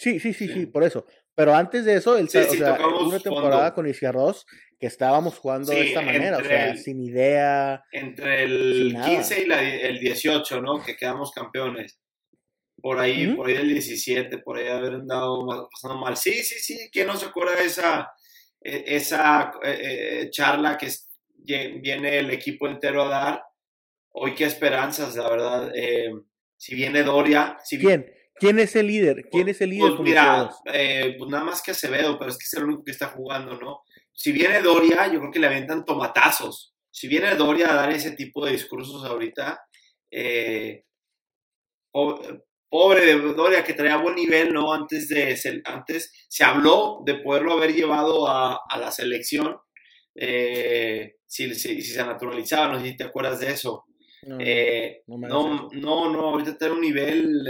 Sí, 0.00 0.18
sí, 0.18 0.32
sí, 0.32 0.46
sí, 0.48 0.52
sí, 0.54 0.66
por 0.66 0.82
eso. 0.82 1.04
Pero 1.34 1.54
antes 1.54 1.84
de 1.84 1.94
eso, 1.94 2.16
el, 2.16 2.28
sí, 2.30 2.38
o 2.38 2.44
sí, 2.44 2.56
sea, 2.56 2.78
una 2.86 3.20
temporada 3.20 3.58
fondo. 3.64 3.74
con 3.74 3.86
Izquierdos 3.88 4.46
que 4.78 4.86
estábamos 4.86 5.36
jugando 5.38 5.72
de 5.72 5.88
esta 5.88 6.00
manera, 6.00 6.38
o 6.38 6.44
sea, 6.44 6.70
el- 6.70 6.78
sin 6.78 7.00
idea. 7.02 7.84
Entre 7.92 8.44
el 8.44 8.74
Sin 8.74 8.92
nada. 8.94 9.08
15 9.10 9.42
y 9.42 9.46
la- 9.46 9.62
el 9.62 9.98
18, 10.00 10.62
¿no? 10.62 10.82
Que 10.82 10.96
quedamos 10.96 11.32
campeones. 11.32 11.98
Por 12.80 12.98
ahí, 12.98 13.26
por 13.34 13.46
ahí 13.48 13.56
el 13.56 13.68
17, 13.68 14.38
por 14.38 14.56
ahí 14.56 14.68
haber 14.68 14.94
andado 14.94 15.44
mal- 15.44 15.66
pasando 15.70 15.98
mal. 15.98 16.16
Sí, 16.16 16.32
sí, 16.42 16.58
sí, 16.60 16.88
¿quién 16.90 17.06
no 17.06 17.16
se 17.18 17.26
acuerda 17.26 17.56
de 17.56 17.66
esa, 17.66 18.10
eh, 18.64 18.84
esa 18.86 19.52
eh, 19.62 19.78
eh, 20.22 20.30
charla 20.30 20.78
que 20.78 20.88
viene 21.82 22.18
el 22.20 22.30
equipo 22.30 22.66
entero 22.68 23.02
a 23.02 23.08
dar? 23.10 23.42
Hoy 24.12 24.34
qué 24.34 24.44
esperanzas, 24.46 25.14
la 25.14 25.28
verdad. 25.28 25.72
Eh, 25.74 26.10
si 26.56 26.74
viene 26.74 27.02
Doria, 27.02 27.58
si 27.62 27.76
vi- 27.76 27.84
¿Quién? 28.40 28.56
¿Quién 28.56 28.58
es 28.58 28.74
el 28.76 28.86
líder? 28.88 29.24
¿Quién 29.30 29.48
es 29.48 29.60
el 29.60 29.70
líder 29.70 29.90
pues 29.90 30.00
mira, 30.08 30.50
eh, 30.72 31.14
pues 31.18 31.30
nada 31.30 31.44
más 31.44 31.62
que 31.62 31.70
Acevedo, 31.70 32.18
pero 32.18 32.30
es 32.30 32.38
que 32.38 32.44
es 32.46 32.54
el 32.54 32.64
único 32.64 32.82
que 32.84 32.90
está 32.92 33.08
jugando, 33.08 33.56
¿no? 33.58 33.82
Si 34.12 34.32
viene 34.32 34.60
Doria, 34.60 35.06
yo 35.12 35.18
creo 35.20 35.30
que 35.30 35.38
le 35.38 35.46
aventan 35.46 35.84
tomatazos. 35.84 36.74
Si 36.90 37.06
viene 37.06 37.34
Doria 37.36 37.70
a 37.70 37.76
dar 37.76 37.90
ese 37.92 38.12
tipo 38.12 38.44
de 38.44 38.52
discursos 38.52 39.04
ahorita, 39.04 39.60
eh, 40.10 40.82
po- 41.92 42.20
pobre 42.68 43.06
de 43.06 43.14
Doria 43.32 43.64
que 43.64 43.74
traía 43.74 43.96
buen 43.96 44.14
nivel, 44.14 44.52
¿no? 44.52 44.72
Antes 44.72 45.08
de 45.08 45.36
antes 45.64 46.12
se 46.28 46.44
habló 46.44 47.02
de 47.04 47.14
poderlo 47.16 47.52
haber 47.52 47.74
llevado 47.74 48.28
a, 48.28 48.60
a 48.68 48.78
la 48.78 48.90
selección, 48.90 49.56
eh, 50.14 51.14
si, 51.26 51.54
si, 51.54 51.80
si 51.82 51.92
se 51.92 52.04
naturalizaba, 52.04 52.72
no 52.72 52.80
sé 52.80 52.86
si 52.88 52.96
te 52.96 53.04
acuerdas 53.04 53.40
de 53.40 53.50
eso. 53.52 53.84
No, 54.22 54.38
no 55.30 55.68
no, 55.72 56.12
no, 56.12 56.20
ahorita 56.30 56.66
en 56.66 56.72
un 56.72 56.80
nivel 56.82 57.46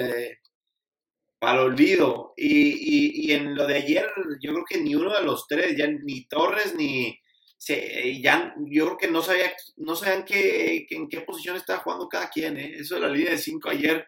para 1.40 1.54
el 1.62 1.66
olvido. 1.72 2.32
Y, 2.36 2.68
y, 2.68 3.26
y 3.26 3.32
en 3.32 3.56
lo 3.56 3.66
de 3.66 3.76
ayer, 3.78 4.06
yo 4.40 4.52
creo 4.52 4.64
que 4.68 4.78
ni 4.80 4.94
uno 4.94 5.12
de 5.12 5.24
los 5.24 5.46
tres, 5.48 5.76
ya 5.76 5.88
ni 5.88 6.26
Torres 6.28 6.74
ni. 6.76 7.18
Se, 7.58 8.20
ya, 8.22 8.54
yo 8.70 8.86
creo 8.86 8.96
que 8.98 9.08
no, 9.10 9.20
sabía, 9.22 9.52
no 9.76 9.94
sabían 9.96 10.24
qué, 10.24 10.86
qué- 10.88 10.96
en 10.96 11.08
qué 11.08 11.20
posición 11.22 11.56
estaba 11.56 11.80
jugando 11.80 12.08
cada 12.08 12.30
quien. 12.30 12.56
¿eh? 12.56 12.74
Eso 12.78 12.94
de 12.94 13.00
la 13.02 13.08
línea 13.10 13.32
de 13.32 13.38
cinco 13.38 13.68
ayer, 13.70 14.06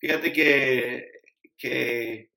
fíjate 0.00 0.32
que. 0.32 1.06
que 1.56 2.30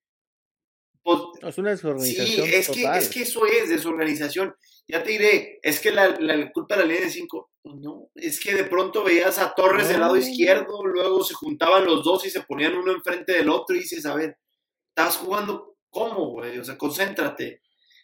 pues, 1.03 1.19
Es 1.41 1.57
una 1.57 1.71
Sí, 1.75 1.83
desorganización 1.83 2.47
es 2.53 2.69
que, 2.69 2.81
total. 2.83 2.99
es 2.99 3.09
que 3.09 3.21
eso 3.23 3.45
es 3.45 3.69
desorganización. 3.69 4.55
Ya 4.91 5.03
te 5.03 5.11
diré, 5.11 5.59
es 5.61 5.79
que 5.79 5.91
la, 5.91 6.19
la 6.19 6.51
culpa 6.51 6.75
de 6.75 6.81
la 6.81 6.87
línea 6.87 7.03
de 7.05 7.11
5, 7.11 7.51
pues 7.61 7.75
no, 7.75 8.09
es 8.15 8.39
que 8.39 8.55
de 8.55 8.63
pronto 8.63 9.03
veías 9.03 9.37
a 9.37 9.53
Torres 9.53 9.87
del 9.87 9.99
lado 9.99 10.17
izquierdo, 10.17 10.83
luego 10.83 11.23
se 11.23 11.35
juntaban 11.35 11.85
los 11.85 12.03
dos 12.03 12.25
y 12.25 12.31
se 12.31 12.41
ponían 12.41 12.75
uno 12.75 12.91
enfrente 12.93 13.33
del 13.33 13.49
otro 13.49 13.75
y 13.75 13.81
dices, 13.81 14.07
a 14.07 14.15
ver, 14.15 14.39
estás 14.89 15.17
jugando, 15.17 15.75
¿cómo, 15.91 16.31
güey? 16.31 16.57
O 16.57 16.63
sea, 16.63 16.75
concéntrate. 16.75 17.61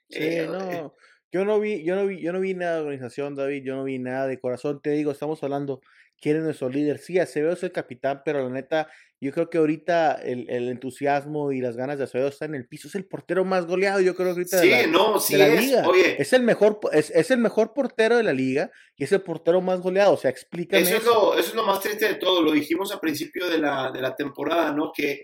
Sí, 0.09 0.19
Eh, 0.19 0.43
eh, 0.43 0.47
no. 0.47 0.93
Yo 1.31 1.43
no 1.43 1.59
vi, 1.59 1.83
yo 1.83 1.95
no 1.95 2.05
vi, 2.05 2.21
yo 2.21 2.31
no 2.31 2.39
vi 2.39 2.53
nada 2.53 2.75
de 2.75 2.81
organización, 2.81 3.33
David, 3.35 3.63
yo 3.65 3.75
no 3.75 3.83
vi 3.83 3.97
nada 3.97 4.27
de 4.27 4.39
corazón. 4.39 4.79
Te 4.81 4.91
digo, 4.91 5.11
estamos 5.11 5.43
hablando, 5.43 5.81
¿quién 6.19 6.37
es 6.37 6.43
nuestro 6.43 6.69
líder? 6.69 6.97
Sí, 6.99 7.19
Acevedo 7.19 7.53
es 7.53 7.63
el 7.63 7.71
capitán, 7.71 8.21
pero 8.25 8.41
la 8.43 8.49
neta, 8.49 8.89
yo 9.21 9.31
creo 9.31 9.49
que 9.49 9.57
ahorita 9.57 10.13
el, 10.23 10.49
el 10.49 10.69
entusiasmo 10.69 11.51
y 11.51 11.61
las 11.61 11.77
ganas 11.77 11.97
de 11.97 12.03
Acevedo 12.03 12.27
están 12.27 12.49
en 12.55 12.61
el 12.61 12.67
piso. 12.67 12.87
Es 12.87 12.95
el 12.95 13.05
portero 13.05 13.45
más 13.45 13.65
goleado, 13.65 14.01
yo 14.01 14.15
creo 14.15 14.27
que 14.33 14.39
ahorita 14.41 14.59
Sí, 14.61 14.69
de 14.69 14.81
la, 14.83 14.87
no, 14.87 15.19
sí 15.19 15.33
de 15.33 15.39
la 15.39 15.47
es. 15.47 15.61
liga. 15.65 15.87
Oye, 15.87 16.21
Es 16.21 16.33
el 16.33 16.43
mejor, 16.43 16.79
es, 16.91 17.11
es 17.11 17.31
el 17.31 17.37
mejor 17.39 17.73
portero 17.73 18.17
de 18.17 18.23
la 18.23 18.33
liga 18.33 18.71
y 18.97 19.03
es 19.03 19.11
el 19.11 19.21
portero 19.21 19.61
más 19.61 19.79
goleado. 19.81 20.13
O 20.13 20.17
sea, 20.17 20.29
explícame 20.31 20.81
Eso 20.83 20.97
es, 20.97 21.05
lo, 21.05 21.37
eso 21.37 21.49
es 21.49 21.55
lo 21.55 21.63
más 21.65 21.79
triste 21.81 22.07
de 22.07 22.15
todo, 22.15 22.41
lo 22.41 22.51
dijimos 22.51 22.91
al 22.91 22.99
principio 22.99 23.49
de 23.49 23.57
la, 23.57 23.91
de 23.91 24.01
la 24.01 24.15
temporada, 24.15 24.71
¿no? 24.73 24.91
Que, 24.93 25.23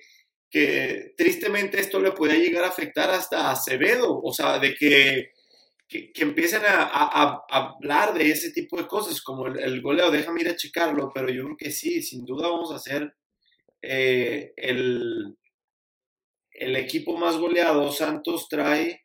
que 0.50 1.14
tristemente 1.18 1.80
esto 1.80 2.00
le 2.00 2.12
podía 2.12 2.36
llegar 2.36 2.64
a 2.66 2.68
afectar 2.70 3.10
hasta 3.12 3.48
a 3.48 3.52
Acevedo, 3.52 4.20
o 4.22 4.34
sea, 4.34 4.60
de 4.60 4.74
que, 4.76 5.32
que, 5.92 6.12
que 6.14 6.22
empiecen 6.24 6.62
a, 6.66 6.84
a- 6.84 7.44
a 7.50 7.58
hablar 7.76 8.14
de 8.14 8.32
ese 8.32 8.52
tipo 8.52 8.78
de 8.78 8.88
cosas, 8.88 9.22
como 9.22 9.48
el, 9.48 9.60
el 9.60 9.82
goleo, 9.82 10.10
déjame 10.10 10.42
ir 10.42 10.48
a 10.50 10.56
checarlo, 10.56 11.12
pero 11.14 11.30
yo 11.30 11.44
creo 11.44 11.58
que 11.58 11.72
sí, 11.72 12.02
sin 12.02 12.24
duda 12.26 12.48
vamos 12.48 12.72
a 12.72 12.80
ser 12.80 13.14
eh, 13.82 14.54
el, 14.56 15.38
el 16.52 16.76
equipo 16.78 17.18
más 17.18 17.38
goleado. 17.38 17.92
Santos 17.92 18.48
trae, 18.50 19.02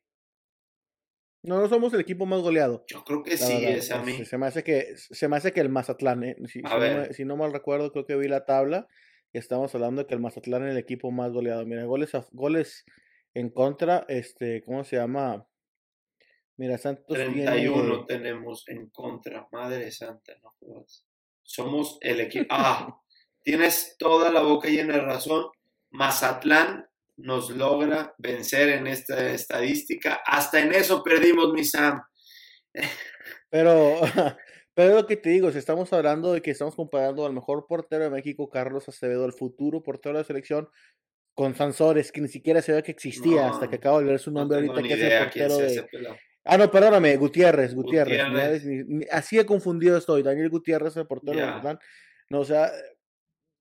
No, 1.42 1.60
no 1.60 1.68
somos 1.68 1.92
el 1.94 2.00
equipo 2.00 2.26
más 2.26 2.40
goleado. 2.40 2.84
yo 2.88 3.04
creo 3.04 3.22
que 3.22 3.36
sí, 3.36 3.42
verdad, 3.60 3.76
es 3.78 3.90
a 3.92 4.02
mí. 4.02 4.24
se 4.24 4.38
me 4.38 4.46
hace 4.46 4.62
que 4.64 4.94
se 4.96 5.28
me 5.28 5.36
hace 5.36 5.52
que 5.52 5.60
el 5.60 5.68
Mazatlán, 5.68 6.24
¿eh? 6.24 6.36
si, 6.46 6.60
no 6.62 7.04
si 7.12 7.24
no 7.24 7.36
mal 7.36 7.52
recuerdo, 7.52 7.92
creo 7.92 8.04
que 8.06 8.16
vi 8.16 8.28
la 8.28 8.44
tabla 8.46 8.86
y 9.32 9.38
estamos 9.38 9.74
hablando 9.74 10.02
de 10.02 10.06
que 10.08 10.14
el 10.14 10.20
Mazatlán 10.20 10.64
es 10.66 10.72
el 10.72 10.78
equipo 10.78 11.10
más 11.10 11.32
goleado. 11.32 11.64
Mira, 11.66 11.84
goles 11.84 12.14
a- 12.14 12.26
goles 12.32 12.84
en 13.34 13.50
contra, 13.50 14.04
este, 14.08 14.62
¿cómo 14.64 14.82
se 14.84 14.96
llama? 14.96 15.46
Mira, 16.58 16.78
Santos 16.78 17.06
31 17.08 18.06
tiene 18.06 18.22
tenemos 18.22 18.64
en 18.68 18.88
contra. 18.88 19.46
Madre 19.52 19.90
santa, 19.90 20.32
no 20.42 20.54
jodas. 20.58 21.04
Somos 21.42 21.98
el 22.00 22.20
equipo. 22.20 22.46
Ah, 22.50 23.00
tienes 23.42 23.96
toda 23.98 24.32
la 24.32 24.40
boca 24.40 24.68
llena 24.68 24.94
de 24.94 25.00
razón. 25.02 25.46
Mazatlán 25.90 26.88
nos 27.16 27.50
logra 27.50 28.14
vencer 28.18 28.70
en 28.70 28.86
esta 28.86 29.30
estadística. 29.30 30.22
Hasta 30.26 30.60
en 30.60 30.72
eso 30.72 31.02
perdimos, 31.02 31.52
mi 31.52 31.64
Sam. 31.64 32.02
Pero, 33.50 34.00
pero 34.74 34.94
lo 34.94 35.06
que 35.06 35.16
te 35.16 35.30
digo, 35.30 35.50
si 35.52 35.58
estamos 35.58 35.92
hablando 35.92 36.32
de 36.32 36.42
que 36.42 36.50
estamos 36.50 36.74
comparando 36.74 37.26
al 37.26 37.32
mejor 37.32 37.66
portero 37.66 38.04
de 38.04 38.10
México, 38.10 38.48
Carlos 38.48 38.88
Acevedo, 38.88 39.26
el 39.26 39.32
futuro 39.32 39.82
portero 39.82 40.14
de 40.14 40.22
la 40.22 40.26
selección, 40.26 40.68
con 41.34 41.54
Sansores, 41.54 42.12
que 42.12 42.22
ni 42.22 42.28
siquiera 42.28 42.62
se 42.62 42.72
ve 42.72 42.82
que 42.82 42.92
existía 42.92 43.48
hasta 43.48 43.68
que 43.68 43.76
acabo 43.76 43.98
de 43.98 44.06
leer 44.06 44.18
su 44.18 44.30
No 44.30 44.40
nombre 44.40 44.56
ahorita, 44.56 44.82
que 44.82 44.94
es 44.94 45.00
el 45.00 45.18
portero 45.24 45.56
de... 45.58 46.16
Ah, 46.46 46.56
no, 46.56 46.70
perdóname, 46.70 47.16
Gutiérrez, 47.16 47.74
Gutiérrez. 47.74 48.22
así 49.10 49.36
de 49.36 49.44
confundido 49.46 49.98
estoy. 49.98 50.22
Daniel 50.22 50.48
Gutiérrez, 50.48 50.96
el 50.96 51.06
portero 51.06 51.38
de. 51.38 51.46
Mazatlán. 51.46 51.78
No, 52.30 52.40
o 52.40 52.44
sea, 52.44 52.70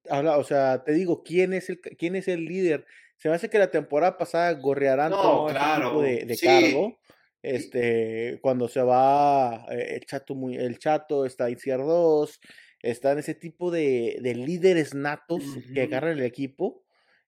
habla, 0.10 0.38
o 0.38 0.44
sea, 0.44 0.84
te 0.84 0.94
digo, 0.94 1.24
¿quién 1.24 1.54
es 1.54 1.70
el, 1.70 1.80
quién 1.80 2.16
es 2.16 2.28
el 2.28 2.46
líder? 2.46 2.86
Se 3.18 3.30
me 3.30 3.36
hace 3.36 3.50
que 3.50 3.60
la 3.60 3.72
temporada 3.72 4.18
pasada 4.18 4.52
Gorriarán 4.54 5.12
No, 5.12 5.48
claro, 5.48 5.90
tipo 5.90 6.02
de, 6.04 6.26
de 6.26 6.36
sí. 6.36 6.46
cargo. 6.46 7.00
Este, 7.42 8.40
cuando 8.42 8.68
se 8.68 8.82
va 8.82 9.66
eh, 9.70 9.96
el 9.96 10.06
Chato, 10.06 10.34
muy, 10.34 10.56
el 10.56 10.80
Chato, 10.80 11.26
está 11.26 11.50
Izquierdos, 11.50 12.40
están 12.82 13.20
ese 13.20 13.36
tipo 13.36 13.70
de, 13.70 14.18
de 14.22 14.34
líderes 14.34 14.96
natos 14.96 15.44
que 15.74 15.84
agarran 15.84 16.18
el 16.18 16.24
equipo. 16.24 16.84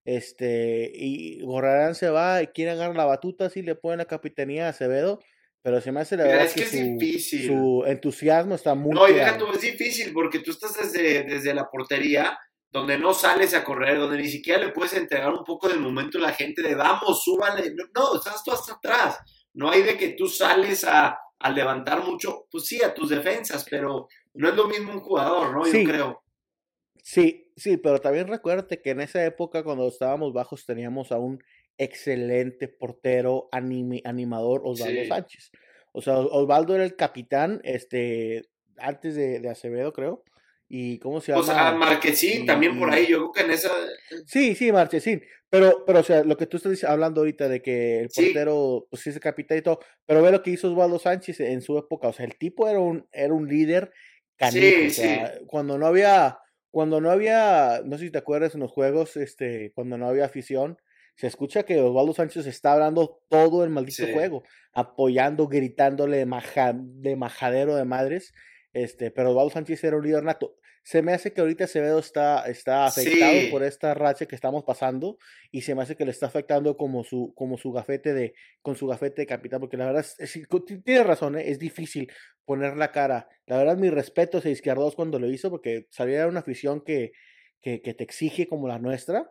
Este, 0.05 0.89
y 0.93 1.41
Gorriarán 1.41 1.93
se 1.93 2.09
va 2.09 2.41
y 2.41 2.47
quiere 2.47 2.71
agarrar 2.71 2.95
la 2.95 3.05
batuta, 3.05 3.45
así 3.45 3.61
le 3.61 3.75
ponen 3.75 3.97
la 3.99 4.05
capitanía 4.05 4.65
a 4.65 4.69
Acevedo, 4.69 5.19
pero 5.67 5.81
se 5.81 5.91
me 5.91 5.99
hace 5.99 6.15
la 6.15 6.23
Mira, 6.23 6.37
verdad 6.37 6.47
es 6.47 6.53
que 6.53 6.63
es 6.63 6.69
su, 6.69 6.97
difícil. 6.97 7.47
su 7.47 7.83
entusiasmo 7.85 8.55
está 8.55 8.73
muy 8.73 8.95
No, 8.95 9.05
y 9.05 9.11
deja 9.11 9.37
tú, 9.37 9.51
es 9.51 9.59
difícil 9.59 10.13
porque 10.13 10.39
tú 10.39 10.51
estás 10.51 10.77
desde, 10.77 11.23
desde 11.23 11.53
la 11.53 11.69
portería 11.69 12.39
donde 12.71 12.97
no 12.97 13.13
sales 13.13 13.53
a 13.53 13.65
correr, 13.65 13.97
donde 13.99 14.15
ni 14.15 14.29
siquiera 14.29 14.63
le 14.63 14.71
puedes 14.71 14.93
entregar 14.93 15.29
un 15.33 15.43
poco 15.43 15.67
del 15.67 15.81
momento 15.81 16.19
a 16.19 16.21
la 16.21 16.31
gente 16.31 16.61
de 16.61 16.73
vamos, 16.73 17.21
súbale. 17.21 17.73
No, 17.75 17.83
no, 17.93 18.15
estás 18.15 18.45
tú 18.45 18.53
hasta 18.53 18.75
atrás. 18.75 19.17
No 19.55 19.69
hay 19.69 19.81
de 19.81 19.97
que 19.97 20.11
tú 20.13 20.29
sales 20.29 20.85
a, 20.85 21.19
a 21.37 21.49
levantar 21.51 22.01
mucho, 22.01 22.47
pues 22.49 22.65
sí, 22.65 22.81
a 22.81 22.93
tus 22.93 23.09
defensas, 23.09 23.65
pero 23.69 24.07
no 24.35 24.47
es 24.47 24.55
lo 24.55 24.69
mismo 24.69 24.93
un 24.93 25.01
jugador, 25.01 25.53
¿no? 25.53 25.65
Sí. 25.65 25.83
Yo 25.83 25.89
creo. 25.91 26.23
Sí, 27.03 27.51
sí, 27.57 27.75
pero 27.75 27.99
también 27.99 28.29
recuérdate 28.29 28.81
que 28.81 28.91
en 28.91 29.01
esa 29.01 29.25
época, 29.25 29.65
cuando 29.65 29.85
estábamos 29.89 30.31
bajos, 30.31 30.65
teníamos 30.65 31.11
a 31.11 31.17
un 31.17 31.43
excelente 31.77 32.67
portero 32.67 33.49
anime- 33.51 34.01
animador, 34.05 34.61
Osvaldo 34.63 35.01
Sí. 35.01 35.07
Sánchez. 35.07 35.51
O 35.93 36.01
sea, 36.01 36.17
Osvaldo 36.19 36.75
era 36.75 36.83
el 36.83 36.95
capitán, 36.95 37.59
este, 37.63 38.43
antes 38.77 39.15
de, 39.15 39.39
de 39.39 39.49
Acevedo, 39.49 39.93
creo. 39.93 40.23
Y 40.69 40.99
cómo 40.99 41.21
se 41.21 41.31
O 41.33 41.41
sea, 41.43 41.55
llama. 41.71 41.77
Marquesín 41.85 42.45
también 42.45 42.77
por 42.77 42.91
ahí, 42.91 43.07
yo 43.07 43.17
creo 43.19 43.31
que 43.31 43.41
en 43.41 43.51
esa. 43.51 43.69
Sí, 44.25 44.53
sí, 44.53 44.71
Marchesín. 44.71 45.23
Pero, 45.49 45.85
pero, 45.85 45.99
o 45.99 46.03
sea, 46.03 46.25
lo 46.25 46.35
que 46.35 46.45
tú 46.45 46.57
estás 46.57 46.83
hablando 46.83 47.21
ahorita 47.21 47.47
de 47.47 47.61
que 47.61 48.01
el 48.01 48.09
Sí. 48.11 48.25
portero, 48.25 48.85
pues 48.89 49.01
sí 49.01 49.09
es 49.11 49.15
el 49.15 49.21
capitán 49.21 49.57
y 49.59 49.61
todo, 49.61 49.79
pero 50.05 50.21
ve 50.21 50.29
lo 50.29 50.43
que 50.43 50.51
hizo 50.51 50.69
Osvaldo 50.69 50.99
Sánchez 50.99 51.39
en 51.39 51.61
su 51.61 51.77
época. 51.77 52.09
O 52.09 52.13
sea, 52.13 52.25
el 52.25 52.35
tipo 52.37 52.67
era 52.67 52.79
un, 52.81 53.07
era 53.13 53.33
un 53.33 53.47
líder 53.47 53.93
canijo. 54.35 54.59
Sí, 54.59 54.87
o 54.87 54.89
sea, 54.89 55.39
cuando 55.47 55.77
no 55.77 55.87
había, 55.87 56.37
cuando 56.69 56.99
no 56.99 57.11
había, 57.11 57.81
no 57.85 57.97
sé 57.97 58.03
si 58.05 58.11
te 58.11 58.17
acuerdas 58.17 58.53
en 58.53 58.59
los 58.59 58.71
juegos, 58.73 59.15
este, 59.15 59.71
cuando 59.73 59.97
no 59.97 60.09
había 60.09 60.25
afición, 60.25 60.77
se 61.17 61.27
escucha 61.27 61.63
que 61.63 61.79
Osvaldo 61.81 62.13
Sánchez 62.13 62.45
está 62.47 62.73
hablando 62.73 63.21
todo 63.27 63.63
el 63.65 63.69
maldito 63.69 64.05
Sí. 64.05 64.13
juego, 64.13 64.43
apoyando, 64.71 65.47
gritándole 65.47 66.17
de, 66.17 66.25
maja- 66.25 66.73
de 66.75 67.15
majadero 67.15 67.75
de 67.75 67.85
madres. 67.85 68.33
Este, 68.73 69.11
pero 69.11 69.31
Osvaldo 69.31 69.49
Sánchez 69.51 69.83
era 69.83 69.97
un 69.97 70.03
líder 70.03 70.23
nato. 70.23 70.55
Se 70.83 71.01
me 71.01 71.11
hace 71.13 71.33
que 71.33 71.41
ahorita 71.41 71.65
Acevedo 71.65 71.99
está, 71.99 72.47
está 72.47 72.85
afectado 72.85 73.33
Sí. 73.33 73.47
por 73.51 73.61
esta 73.63 73.93
racha 73.93 74.25
que 74.25 74.35
estamos 74.35 74.63
pasando 74.63 75.17
y 75.51 75.61
se 75.63 75.75
me 75.75 75.81
hace 75.81 75.97
que 75.97 76.05
le 76.05 76.11
está 76.11 76.27
afectando 76.27 76.77
como 76.77 77.03
su, 77.03 77.33
como 77.35 77.57
su 77.57 77.73
gafete 77.73 78.13
de, 78.13 78.33
con 78.61 78.77
su 78.77 78.87
gafete 78.87 79.23
de 79.23 79.25
capitán, 79.25 79.59
porque 79.59 79.75
la 79.75 79.85
verdad 79.87 80.05
es, 80.19 80.35
es- 80.35 80.47
co- 80.47 80.63
ti- 80.63 80.79
tienes 80.81 81.05
razón, 81.05 81.37
¿eh? 81.37 81.49
es 81.49 81.59
difícil 81.59 82.09
poner 82.45 82.77
la 82.77 82.91
cara. 82.93 83.27
La 83.47 83.57
verdad, 83.57 83.75
mi 83.77 83.89
respeto 83.89 84.39
a 84.41 84.47
Izquierdos 84.49 84.95
cuando 84.95 85.19
lo 85.19 85.29
hizo, 85.29 85.49
porque 85.49 85.87
sabía 85.89 86.21
de 86.21 86.27
una 86.27 86.39
afición 86.39 86.79
que, 86.81 87.11
que, 87.59 87.81
que 87.81 87.93
te 87.93 88.03
exige 88.05 88.47
como 88.47 88.67
la 88.69 88.79
nuestra 88.79 89.29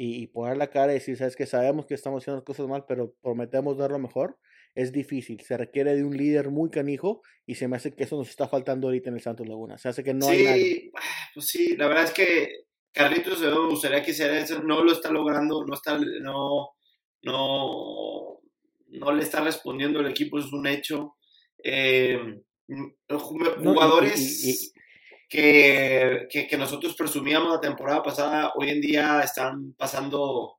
y, 0.00 0.22
y 0.22 0.26
poner 0.28 0.56
la 0.56 0.70
cara 0.70 0.92
y 0.92 0.94
decir, 0.94 1.16
sabes 1.16 1.34
que 1.34 1.44
sabemos 1.44 1.84
que 1.84 1.94
estamos 1.94 2.22
haciendo 2.22 2.36
las 2.36 2.44
cosas 2.44 2.68
mal, 2.68 2.84
pero 2.86 3.16
prometemos 3.20 3.76
dar 3.76 3.90
lo 3.90 3.98
mejor. 3.98 4.38
Es 4.76 4.92
difícil, 4.92 5.40
se 5.40 5.56
requiere 5.56 5.96
de 5.96 6.04
un 6.04 6.16
líder 6.16 6.50
muy 6.50 6.70
canijo 6.70 7.20
y 7.44 7.56
se 7.56 7.66
me 7.66 7.76
hace 7.76 7.92
que 7.92 8.04
eso 8.04 8.16
nos 8.16 8.28
está 8.28 8.46
faltando 8.46 8.86
ahorita 8.86 9.08
en 9.08 9.16
el 9.16 9.20
Santos 9.22 9.48
Laguna. 9.48 9.76
Se 9.76 9.88
hace 9.88 10.04
que 10.04 10.14
no 10.14 10.28
hay 10.28 10.44
nadie. 10.44 10.64
sí, 10.64 10.92
pues 11.34 11.46
sí, 11.46 11.76
la 11.76 11.88
verdad 11.88 12.04
es 12.04 12.12
que 12.12 12.48
Carlitos 12.92 13.40
me 13.40 13.66
gustaría 13.68 14.00
que 14.04 14.12
hiciera 14.12 14.38
eso, 14.38 14.62
no 14.62 14.84
lo 14.84 14.92
está 14.92 15.10
logrando, 15.10 15.64
no 15.66 15.74
está, 15.74 15.98
no, 15.98 16.68
no, 17.22 18.40
no 18.86 19.12
le 19.12 19.22
está 19.24 19.40
respondiendo 19.40 19.98
el 19.98 20.06
equipo, 20.06 20.38
es 20.38 20.52
un 20.52 20.68
hecho. 20.68 21.16
Eh, 21.64 22.18
mm, 22.68 23.16
jugadores 23.18 24.44
y- 24.44 24.77
que, 25.28 26.26
que, 26.30 26.46
que 26.48 26.56
nosotros 26.58 26.94
presumíamos 26.96 27.52
la 27.52 27.60
temporada 27.60 28.02
pasada, 28.02 28.52
hoy 28.56 28.70
en 28.70 28.80
día 28.80 29.20
están 29.22 29.74
pasando 29.74 30.56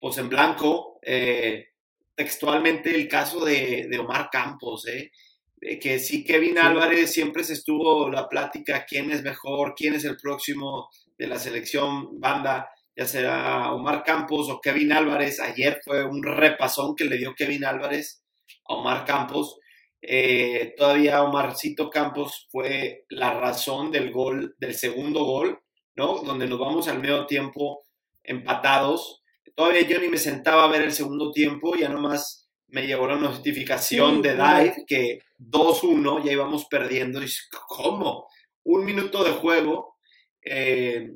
pues 0.00 0.18
en 0.18 0.28
blanco. 0.28 0.98
eh, 1.02 1.66
textualmente 2.14 2.94
el 2.94 3.08
caso 3.08 3.44
de, 3.44 3.88
de 3.90 3.98
Omar 3.98 4.28
Campos, 4.30 4.86
¿eh? 4.88 5.10
De 5.56 5.78
que 5.78 5.98
sí, 5.98 6.24
Kevin 6.24 6.56
Sí. 6.56 6.58
Álvarez 6.58 7.12
siempre 7.12 7.44
se 7.44 7.54
estuvo 7.54 8.10
la 8.10 8.28
plática, 8.28 8.84
quién 8.86 9.10
es 9.10 9.22
mejor, 9.22 9.74
quién 9.76 9.94
es 9.94 10.04
el 10.04 10.16
próximo 10.16 10.88
de 11.18 11.26
la 11.28 11.38
selección 11.38 12.20
banda, 12.20 12.68
ya 12.96 13.06
sea 13.06 13.72
Omar 13.72 14.02
Campos 14.04 14.48
o 14.50 14.60
Kevin 14.60 14.92
Álvarez. 14.92 15.40
Ayer 15.40 15.80
fue 15.84 16.04
un 16.04 16.22
repasón 16.22 16.94
que 16.96 17.04
le 17.06 17.18
dio 17.18 17.34
Kevin 17.34 17.64
Álvarez 17.64 18.22
a 18.68 18.74
Omar 18.74 19.04
Campos. 19.04 19.58
Eh, 20.02 20.74
todavía 20.76 21.22
Omarcito 21.22 21.90
Campos 21.90 22.46
fue 22.50 23.04
la 23.08 23.34
razón 23.38 23.90
del 23.90 24.12
gol, 24.12 24.54
del 24.58 24.74
segundo 24.74 25.24
gol, 25.24 25.60
¿no? 25.96 26.18
Donde 26.22 26.46
nos 26.46 26.58
vamos 26.58 26.88
al 26.88 27.00
medio 27.00 27.26
tiempo 27.26 27.84
empatados. 28.22 29.22
Todavía 29.54 29.82
yo 29.82 29.98
ni 30.00 30.08
me 30.08 30.18
sentaba 30.18 30.64
a 30.64 30.68
ver 30.68 30.82
el 30.82 30.92
segundo 30.92 31.32
tiempo, 31.32 31.74
ya 31.76 31.88
nomás 31.88 32.48
me 32.68 32.86
llegó 32.86 33.06
la 33.06 33.16
notificación 33.16 34.16
Sí, 34.16 34.22
de. 34.22 34.34
Dive 34.34 34.84
que 34.86 35.20
2-1, 35.38 36.22
ya 36.24 36.32
íbamos 36.32 36.66
perdiendo. 36.66 37.22
Y 37.22 37.28
¿cómo? 37.68 38.28
Un 38.64 38.84
minuto 38.84 39.24
de 39.24 39.32
juego. 39.32 39.96
eh, 40.42 41.10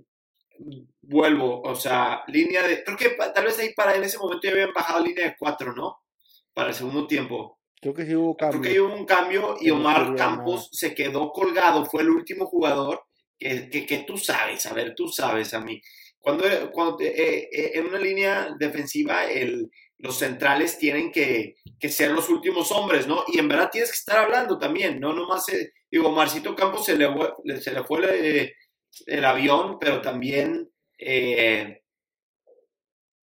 vuelvo, 1.03 1.63
o 1.63 1.75
sea, 1.75 2.23
línea 2.29 2.63
de. 2.67 2.83
Creo 2.85 2.97
que 2.97 3.11
tal 3.35 3.45
vez 3.45 3.59
ahí 3.59 3.75
para 3.75 3.97
en 3.97 4.05
ese 4.05 4.19
momento 4.19 4.43
ya 4.47 4.53
habían 4.53 4.73
bajado 4.75 5.05
línea 5.05 5.27
de 5.27 5.37
4, 5.39 5.75
¿no? 5.75 5.99
Para 6.55 6.71
el 6.71 6.75
segundo 6.75 7.07
tiempo. 7.07 7.60
Creo 7.81 7.95
que 7.95 8.07
sí 8.07 8.15
hubo 8.15 8.37
Creo 8.37 8.51
cambio. 8.51 8.71
que 8.71 8.81
hubo 8.81 8.95
un 8.95 9.07
cambio 9.07 9.57
y 9.59 9.65
Que 9.65 9.71
no 9.71 9.77
Omar 9.77 10.15
Campos 10.15 10.69
se 10.73 10.95
quedó 10.95 11.33
colgado. 11.33 11.87
Fue 11.87 12.03
el 12.03 12.11
último 12.11 12.47
jugador 12.47 13.05
que, 13.39 13.71
que, 13.71 13.87
que 13.87 13.99
tú 13.99 14.19
sabes, 14.19 14.67
a 14.67 14.75
ver, 14.75 14.95
tú 14.95 15.09
sabes 15.09 15.55
a 15.55 15.61
mí. 15.61 15.81
Cuando, 16.19 16.45
cuando 16.73 17.01
eh, 17.01 17.49
eh, 17.51 17.71
en 17.75 17.87
una 17.87 17.99
línea 17.99 18.55
defensiva 18.59 19.25
el, 19.25 19.71
los 20.03 20.19
centrales 20.19 20.79
tienen 20.79 21.13
que, 21.13 21.57
ser 21.89 22.13
los 22.13 22.29
últimos 22.29 22.71
hombres, 22.73 23.07
¿no? 23.07 23.25
Y 23.29 23.39
en 23.39 23.49
verdad 23.49 23.71
tienes 23.71 23.91
que 23.91 23.97
estar 23.97 24.19
hablando 24.19 24.59
también, 24.59 25.01
no 25.01 25.13
nomás, 25.13 25.49
eh, 25.51 25.73
digo, 25.91 26.11
Marcito 26.11 26.55
Campos 26.55 26.85
se 26.85 26.97
le, 26.97 27.09
se 27.61 27.73
le 27.73 27.85
fue 27.85 28.55
el, 29.07 29.25
avión, 29.25 29.79
pero 29.79 30.01
también, 30.01 30.71
eh, 30.99 31.80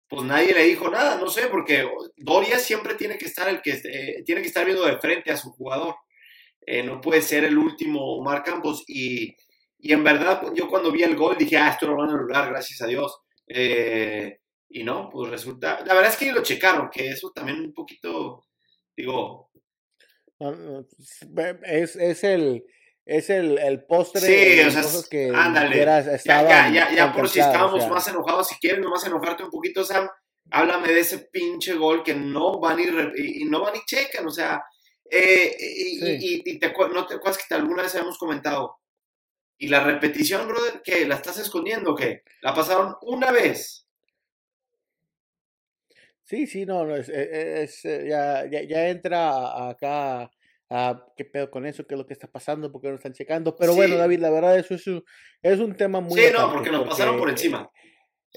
pues 0.08 0.22
nadie 0.24 0.54
le 0.54 0.64
dijo 0.64 0.88
nada, 0.88 1.16
no 1.16 1.28
sé, 1.28 1.48
porque 1.48 1.88
Doria 2.16 2.58
siempre 2.58 2.94
tiene 2.94 3.18
que 3.18 3.26
estar 3.26 3.48
el 3.48 3.60
que, 3.60 3.72
eh, 3.72 4.22
tiene 4.24 4.40
que 4.40 4.48
estar 4.48 4.64
viendo 4.64 4.84
de 4.84 4.98
frente 4.98 5.30
a 5.30 5.36
su 5.36 5.50
jugador, 5.50 5.96
no 6.84 7.00
puede 7.00 7.22
ser 7.22 7.44
el 7.44 7.56
último 7.56 8.16
Omar 8.16 8.42
Campos 8.42 8.84
y, 8.88 9.36
y, 9.78 9.92
en 9.92 10.02
verdad 10.02 10.42
yo 10.54 10.68
cuando 10.68 10.90
vi 10.90 11.04
el 11.04 11.14
gol 11.14 11.36
dije, 11.38 11.56
ah, 11.56 11.68
esto 11.68 11.86
lo 11.86 11.96
van 11.96 12.10
a 12.10 12.14
anular, 12.14 12.50
gracias 12.50 12.82
a 12.82 12.88
Dios. 12.88 13.20
Eh, 13.46 14.40
y 14.68 14.82
no, 14.82 15.08
pues 15.10 15.30
resulta, 15.30 15.84
la 15.84 15.94
verdad 15.94 16.10
es 16.10 16.16
que 16.16 16.32
lo 16.32 16.42
checaron, 16.42 16.90
que 16.90 17.08
eso 17.08 17.30
también 17.32 17.60
un 17.60 17.72
poquito, 17.72 18.44
digo... 18.96 19.50
Es, 21.62 21.96
es 21.96 22.24
el, 22.24 22.62
es 23.06 23.30
el, 23.30 23.56
el 23.58 23.84
postre 23.84 24.20
sí, 24.20 24.60
o 24.60 24.70
sea, 24.70 24.82
que 25.08 25.30
ándale, 25.32 25.78
ya, 25.84 26.02
ya, 26.24 26.68
ya, 26.68 26.92
ya 26.92 27.12
por 27.12 27.28
si 27.28 27.38
estábamos 27.38 27.88
más 27.88 28.06
enojados, 28.08 28.48
si 28.48 28.56
quieres 28.56 28.80
nomás 28.80 29.06
enojarte 29.06 29.44
un 29.44 29.50
poquito, 29.50 29.84
Sam, 29.84 30.08
háblame 30.50 30.88
de 30.88 31.00
ese 31.00 31.18
pinche 31.30 31.74
gol 31.74 32.02
que 32.02 32.14
no 32.14 32.58
van 32.58 32.80
y, 32.80 33.42
y 33.42 33.44
no 33.44 33.60
van 33.60 33.76
y 33.76 33.84
checan, 33.86 34.26
o 34.26 34.30
sea, 34.30 34.60
eh, 35.08 35.56
y, 35.56 36.42
y, 36.44 36.58
te, 36.58 36.72
no 36.92 37.06
te 37.06 37.14
acuerdas 37.14 37.38
que 37.46 37.54
alguna 37.54 37.84
vez 37.84 37.94
habíamos 37.94 38.18
comentado, 38.18 38.76
y 39.56 39.68
la 39.68 39.84
repetición, 39.84 40.48
brother, 40.48 40.82
que 40.82 41.06
la 41.06 41.14
estás 41.14 41.38
escondiendo, 41.38 41.94
que 41.94 42.22
la 42.42 42.52
pasaron 42.52 42.96
una 43.02 43.30
vez, 43.30 43.86
Sí, 46.26 46.48
sí, 46.48 46.66
no, 46.66 46.84
no 46.84 46.96
es, 46.96 47.08
e, 47.08 47.62
es, 47.62 47.84
eh, 47.84 48.04
ya, 48.08 48.44
ya, 48.50 48.88
entra 48.88 49.68
acá 49.68 50.28
a 50.68 51.06
qué 51.16 51.24
pedo 51.24 51.50
con 51.50 51.66
eso, 51.66 51.86
qué 51.86 51.94
es 51.94 51.98
lo 51.98 52.06
que 52.06 52.12
está 52.12 52.26
pasando, 52.26 52.72
por 52.72 52.80
qué 52.80 52.88
no 52.88 52.96
están 52.96 53.12
checando. 53.12 53.56
Pero 53.56 53.74
bueno, 53.74 53.96
David, 53.96 54.20
la 54.20 54.30
verdad, 54.30 54.58
eso 54.58 54.74
es 54.74 54.86
un, 54.86 55.04
es 55.42 55.58
un 55.60 55.76
tema 55.76 56.00
muy. 56.00 56.20
Sí, 56.20 56.26
no, 56.32 56.52
porque 56.52 56.70
nos 56.70 56.88
pasaron 56.88 57.18
por 57.18 57.30
encima. 57.30 57.70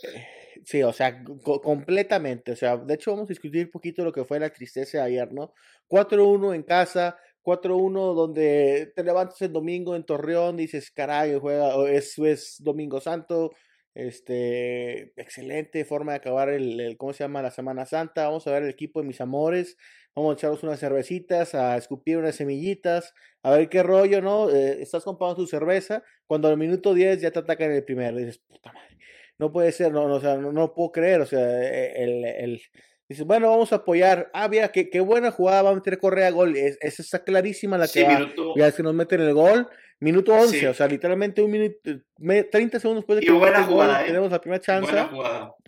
Eh, 0.03 0.25
sí, 0.63 0.83
o 0.83 0.93
sea, 0.93 1.23
completamente. 1.43 2.51
O 2.51 2.55
sea, 2.55 2.77
de 2.77 2.93
hecho, 2.93 3.11
vamos 3.11 3.27
a 3.27 3.33
discutir 3.33 3.65
un 3.65 3.71
poquito 3.71 4.03
lo 4.03 4.11
que 4.11 4.25
fue 4.25 4.39
la 4.39 4.51
tristeza 4.51 4.99
de 4.99 5.03
ayer, 5.05 5.33
¿no? 5.33 5.53
4-1 5.87 6.53
en 6.53 6.63
casa, 6.63 7.17
4-1 7.43 8.13
donde 8.13 8.91
te 8.95 9.03
levantas 9.03 9.41
el 9.41 9.51
domingo 9.51 9.95
en 9.95 10.05
Torreón, 10.05 10.57
dices, 10.57 10.91
caray, 10.91 11.37
juega, 11.39 11.73
es, 11.89 12.17
es 12.19 12.57
Domingo 12.59 13.01
Santo, 13.01 13.51
este, 13.95 15.13
excelente 15.19 15.83
forma 15.83 16.11
de 16.11 16.17
acabar 16.17 16.49
el, 16.49 16.95
¿cómo 16.97 17.11
se 17.13 17.23
llama? 17.23 17.41
La 17.41 17.51
Semana 17.51 17.85
Santa. 17.85 18.25
Vamos 18.25 18.45
a 18.47 18.51
ver 18.51 18.63
el 18.63 18.69
equipo 18.69 19.01
de 19.01 19.07
mis 19.07 19.19
amores. 19.19 19.77
Vamos 20.15 20.31
a 20.31 20.37
echarnos 20.37 20.63
unas 20.63 20.79
cervecitas, 20.79 21.55
a 21.55 21.77
escupir 21.77 22.17
unas 22.17 22.35
semillitas, 22.35 23.13
a 23.43 23.51
ver 23.51 23.69
qué 23.69 23.83
rollo, 23.83 24.21
¿no? 24.21 24.49
Eh, 24.49 24.81
estás 24.81 25.03
comprando 25.03 25.35
tu 25.35 25.47
cerveza, 25.47 26.03
cuando 26.27 26.47
al 26.47 26.57
minuto 26.57 26.93
10 26.93 27.21
ya 27.21 27.31
te 27.31 27.39
atacan 27.39 27.71
el 27.71 27.83
primero. 27.83 28.17
Dices, 28.17 28.39
puta 28.39 28.73
madre, 28.73 28.97
no 29.37 29.51
puede 29.51 29.71
ser, 29.71 29.91
no, 29.91 30.07
no, 30.07 30.15
o 30.15 30.19
sea, 30.21 30.37
no, 30.37 30.73
puedo 30.73 30.91
creer, 30.91 31.21
o 31.21 31.25
sea, 31.25 31.39
e, 31.39 32.03
el, 32.03 32.25
el, 32.25 32.61
Dices, 33.09 33.25
bueno, 33.25 33.49
vamos 33.49 33.73
a 33.73 33.77
apoyar. 33.77 34.29
Ah, 34.33 34.47
mira, 34.47 34.71
qué, 34.71 34.87
qué 34.87 34.99
buena 34.99 35.31
jugada, 35.31 35.63
va 35.63 35.71
a 35.71 35.75
meter 35.75 35.97
Correa 35.97 36.29
gol. 36.29 36.55
Es, 36.55 36.77
esa 36.79 37.01
está 37.01 37.23
clarísima 37.23 37.75
la 37.75 37.87
que 37.87 38.03
va. 38.03 38.29
Ya 38.55 38.67
es 38.67 38.75
que 38.75 38.83
nos 38.83 38.93
meten 38.93 39.21
el 39.21 39.33
gol. 39.33 39.67
Minuto 40.01 40.33
11, 40.33 40.69
o 40.69 40.73
sea, 40.73 40.87
literalmente 40.87 41.41
un 41.41 41.51
minuto, 41.51 41.77
30 42.17 42.79
segundos 42.79 43.01
después 43.01 43.19
de 43.19 43.25
que 43.25 43.33
buena 43.33 43.63
jugada, 43.63 44.03
¿eh? 44.03 44.07
tenemos 44.07 44.31
la 44.31 44.39
primera 44.39 44.61
chance. 44.61 44.93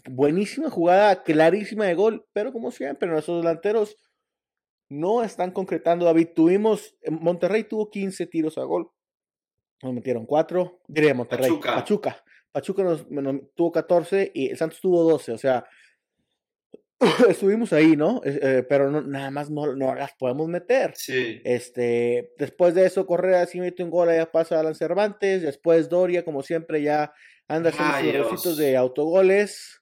Buenísima 0.09 0.69
jugada, 0.69 1.21
clarísima 1.21 1.85
de 1.85 1.95
gol, 1.95 2.25
pero 2.31 2.53
como 2.53 2.71
siempre, 2.71 3.09
nuestros 3.09 3.41
delanteros 3.41 3.97
no 4.91 5.23
están 5.23 5.51
concretando. 5.51 6.05
David, 6.05 6.29
tuvimos, 6.35 6.97
Monterrey 7.09 7.63
tuvo 7.63 7.89
15 7.89 8.27
tiros 8.27 8.57
a 8.57 8.63
gol, 8.63 8.91
nos 9.81 9.93
metieron 9.93 10.25
4, 10.25 10.81
diría 10.87 11.13
Monterrey, 11.13 11.49
Pachuca. 11.49 11.75
Pachuca, 11.75 12.23
Pachuca 12.51 12.83
nos, 12.83 13.05
tuvo 13.55 13.71
14 13.71 14.31
y 14.35 14.49
el 14.49 14.57
Santos 14.57 14.81
tuvo 14.81 15.09
12, 15.09 15.31
o 15.31 15.37
sea, 15.37 15.65
estuvimos 17.29 17.71
ahí, 17.71 17.95
¿no? 17.95 18.21
Eh, 18.25 18.65
pero 18.67 18.91
no, 18.91 19.01
nada 19.01 19.31
más 19.31 19.49
no, 19.49 19.73
no, 19.77 19.95
las 19.95 20.13
podemos 20.15 20.49
meter. 20.49 20.91
Sí. 20.95 21.41
Este, 21.45 22.33
después 22.37 22.75
de 22.75 22.85
eso, 22.85 23.07
Correa 23.07 23.45
sí 23.45 23.61
mete 23.61 23.83
un 23.83 23.89
gol, 23.89 24.09
allá 24.09 24.29
pasa 24.29 24.57
a 24.57 24.59
Alan 24.59 24.75
Cervantes. 24.75 25.41
Después 25.41 25.87
Doria, 25.87 26.25
como 26.25 26.43
siempre, 26.43 26.83
ya 26.83 27.13
anda 27.47 27.69
haciendo 27.69 28.37
sus 28.37 28.57
de 28.57 28.75
autogoles. 28.75 29.80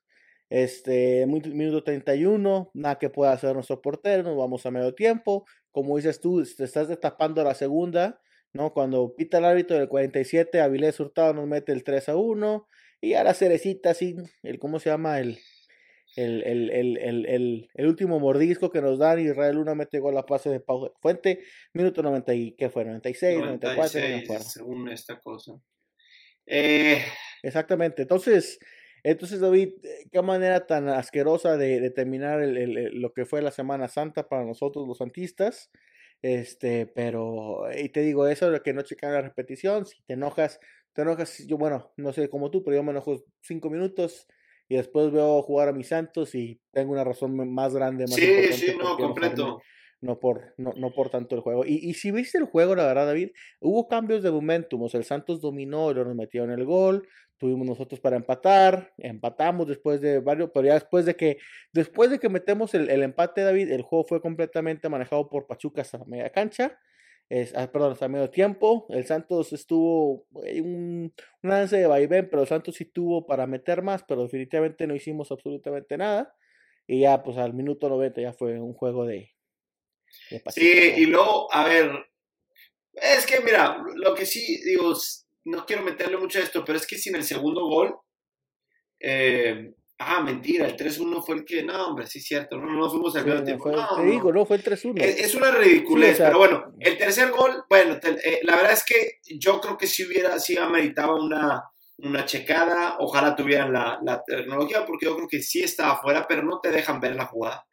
Este, 0.50 1.28
minuto 1.28 1.84
31, 1.84 2.72
nada 2.74 2.98
que 2.98 3.10
pueda 3.10 3.32
hacer 3.34 3.54
nuestro 3.54 3.82
portero, 3.82 4.24
nos 4.24 4.38
vamos 4.38 4.66
a 4.66 4.72
medio 4.72 4.96
tiempo. 4.96 5.46
Como 5.72 5.98
dices 5.98 6.20
tú, 6.20 6.44
te 6.44 6.64
estás 6.64 6.88
destapando 6.88 7.44
la 7.44 7.54
segunda, 7.54 8.20
¿no? 8.52 8.74
Cuando 8.74 9.14
pita 9.16 9.38
el 9.38 9.46
árbitro 9.46 9.78
del 9.78 9.88
47, 9.88 10.60
Avilés 10.60 11.00
Hurtado 11.00 11.34
nos 11.34 11.48
mete 11.48 11.72
el 11.72 11.84
3 11.84 12.10
a 12.10 12.16
1. 12.16 12.68
Y 13.02 13.14
a 13.14 13.24
la 13.24 13.34
cerecita, 13.34 13.92
así, 13.92 14.16
el, 14.44 14.60
¿cómo 14.60 14.80
se 14.80 14.90
llama? 14.90 15.20
El, 15.20 15.38
el, 16.16 16.44
el, 16.44 16.70
el, 16.72 16.98
el, 16.98 17.70
el, 17.74 17.88
último 17.88 18.20
mordisco 18.20 18.72
que 18.72 18.82
nos 18.82 18.98
dan. 18.98 19.20
Israel 19.20 19.56
Luna 19.56 19.76
mete 19.76 20.00
gol 20.00 20.18
a 20.18 20.26
pase 20.26 20.50
de 20.50 20.60
Pau 20.60 20.92
Fuente, 21.00 21.44
minuto 21.74 22.02
90 22.02 22.34
y 22.34 22.56
¿qué 22.58 22.70
fue? 22.70 22.84
96, 22.84 23.40
94, 23.40 24.00
no 24.36 24.40
Según 24.42 24.90
esta 24.90 25.20
cosa. 25.20 25.54
Eh... 26.46 27.04
Exactamente. 27.42 28.02
Entonces, 28.02 28.60
entonces, 29.04 29.40
David, 29.40 29.74
qué 30.12 30.22
manera 30.22 30.66
tan 30.68 30.90
asquerosa 30.90 31.58
de, 31.58 31.80
de 31.80 31.90
terminar 31.90 32.40
lo 32.42 33.14
que 33.14 33.26
fue 33.26 33.42
la 33.42 33.52
Semana 33.52 33.88
Santa 33.88 34.28
para 34.28 34.46
nosotros 34.46 34.88
los 34.88 34.98
santistas. 34.98 35.72
Este, 36.22 36.86
pero, 36.86 37.64
y 37.76 37.90
te 37.90 38.02
digo, 38.02 38.28
eso 38.28 38.52
de 38.52 38.62
que 38.62 38.74
no 38.74 38.82
checan 38.82 39.14
la 39.14 39.22
repetición, 39.22 39.86
si 39.86 40.02
te 40.04 40.14
enojas, 40.14 40.60
te 40.94 41.04
enojas, 41.04 41.46
yo, 41.48 41.58
bueno, 41.58 41.92
no 41.96 42.12
sé 42.12 42.30
como 42.30 42.52
tú, 42.52 42.62
pero 42.64 42.76
yo 42.76 42.84
me 42.84 42.92
enojo 42.92 43.24
cinco 43.42 43.70
minutos, 43.70 44.28
y 44.70 44.76
después 44.76 45.12
veo 45.12 45.42
jugar 45.42 45.70
a 45.70 45.74
mis 45.74 45.88
Santos 45.88 46.36
y 46.36 46.62
tengo 46.72 46.92
una 46.92 47.04
razón 47.04 47.36
más 47.52 47.74
grande, 47.74 48.04
más 48.04 48.16
Sí, 48.16 48.54
sí, 48.54 48.78
no, 48.78 48.98
completo. 48.98 49.62
No 50.02 50.20
por, 50.20 50.54
no, 50.58 50.74
no 50.78 50.92
por 50.92 51.10
tanto 51.10 51.36
el 51.36 51.42
juego. 51.42 51.66
Y, 51.66 51.76
y, 51.76 51.94
si 51.94 52.12
viste 52.12 52.38
el 52.38 52.46
juego, 52.46 52.76
la 52.76 52.86
verdad, 52.86 53.06
David, 53.08 53.32
hubo 53.60 53.88
cambios 53.88 54.24
de 54.24 54.32
momentum. 54.32 54.82
O 54.84 54.90
sea, 54.90 55.00
el 55.00 55.06
Santos 55.06 55.42
dominó, 55.42 55.92
y 55.92 55.96
nos 55.96 56.16
metieron 56.16 56.52
el 56.52 56.64
gol, 56.64 57.08
tuvimos 57.38 57.68
nosotros 57.68 58.00
para 58.00 58.16
empatar, 58.16 58.94
empatamos 58.98 59.68
después 59.68 60.00
de 60.00 60.20
varios, 60.20 60.52
pero 60.54 60.68
ya 60.68 60.76
después 60.76 61.06
de 61.06 61.16
que, 61.16 61.38
después 61.74 62.10
de 62.12 62.20
que 62.20 62.30
metemos 62.30 62.74
el, 62.74 62.90
el 62.90 63.04
empate, 63.04 63.42
David, 63.42 63.72
el 63.72 63.82
juego 63.82 64.06
fue 64.06 64.22
completamente 64.22 64.88
manejado 64.88 65.30
por 65.30 65.48
Pachuca 65.48 65.82
hasta 65.82 66.04
media 66.06 66.30
cancha 66.30 66.78
es, 67.30 67.56
ah, 67.56 67.72
perdón, 67.72 67.94
hasta 67.94 68.08
medio 68.08 68.30
tiempo. 68.30 68.88
El 68.90 69.06
Santos 69.06 69.54
estuvo 69.54 70.26
un, 70.32 71.14
un 71.44 71.50
lance 71.50 71.78
de 71.78 71.88
vaivén, 71.88 72.28
pero 72.30 72.42
el 72.42 72.48
Santos 72.48 72.76
sí 72.76 72.86
tuvo 72.86 73.26
para 73.28 73.46
meter 73.48 73.84
más, 73.84 74.04
pero 74.04 74.24
definitivamente 74.24 74.88
no 74.88 74.96
hicimos 74.96 75.32
absolutamente 75.32 75.98
nada. 75.98 76.34
Y 76.88 77.02
ya, 77.02 77.22
pues 77.24 77.38
al 77.38 77.54
minuto 77.54 77.88
90 77.88 78.22
ya 78.22 78.34
fue 78.34 78.60
un 78.60 78.74
juego 78.74 79.06
de. 79.06 79.32
Sí, 80.50 80.94
y 80.98 81.06
luego, 81.06 81.54
a 81.54 81.66
ver, 81.66 81.92
es 82.94 83.26
que 83.26 83.40
mira, 83.42 83.84
lo 83.96 84.14
que 84.14 84.26
sí, 84.26 84.62
digo, 84.64 84.94
no 85.46 85.66
quiero 85.66 85.84
meterle 85.84 86.18
mucho 86.18 86.40
a 86.40 86.44
esto, 86.44 86.64
pero 86.66 86.78
es 86.78 86.86
que 86.86 86.98
sin 86.98 87.16
el 87.16 87.24
segundo 87.24 87.66
gol, 87.66 87.96
eh, 89.00 89.74
Ah, 90.02 90.22
mentira, 90.22 90.66
el 90.66 90.78
3-1 90.78 91.22
fue 91.22 91.36
el 91.36 91.46
que. 91.46 91.62
No, 91.62 91.88
hombre, 91.88 92.08
sí 92.08 92.20
es 92.20 92.26
cierto. 92.26 92.58
No, 92.58 92.72
no 92.72 92.90
fuimos 92.90 93.14
al 93.18 93.26
medio 93.26 93.44
tiempo. 93.44 93.70
No, 93.70 93.98
te 93.98 94.04
digo, 94.04 94.32
no, 94.32 94.46
fue 94.46 94.56
el 94.56 94.64
3-1. 94.64 95.02
Es, 95.02 95.36
una 95.36 95.52
ridiculez, 95.52 96.18
pero 96.18 96.38
bueno, 96.38 96.74
el 96.80 96.98
tercer 96.98 97.32
gol, 97.32 97.66
bueno, 97.70 98.00
eh, 98.02 98.40
la 98.44 98.56
verdad 98.56 98.72
es 98.72 98.86
que 98.86 99.20
yo 99.38 99.60
creo 99.60 99.78
que 99.78 99.88
si 99.88 100.06
hubiera, 100.06 100.40
si 100.40 100.58
ameritaba 100.58 101.16
una, 101.16 101.66
una 101.98 102.26
checada, 102.26 102.96
ojalá 103.00 103.36
tuvieran 103.36 103.74
la, 103.74 104.00
la 104.02 104.24
tecnología, 104.24 104.86
porque 104.86 105.06
yo 105.06 105.18
creo 105.18 105.28
que 105.28 105.42
sí 105.42 105.62
estaba 105.62 105.92
afuera, 105.92 106.26
pero 106.30 106.44
no 106.44 106.62
te 106.62 106.72
dejan 106.72 107.02
ver 107.02 107.18
la 107.18 107.26
jugada. 107.26 107.68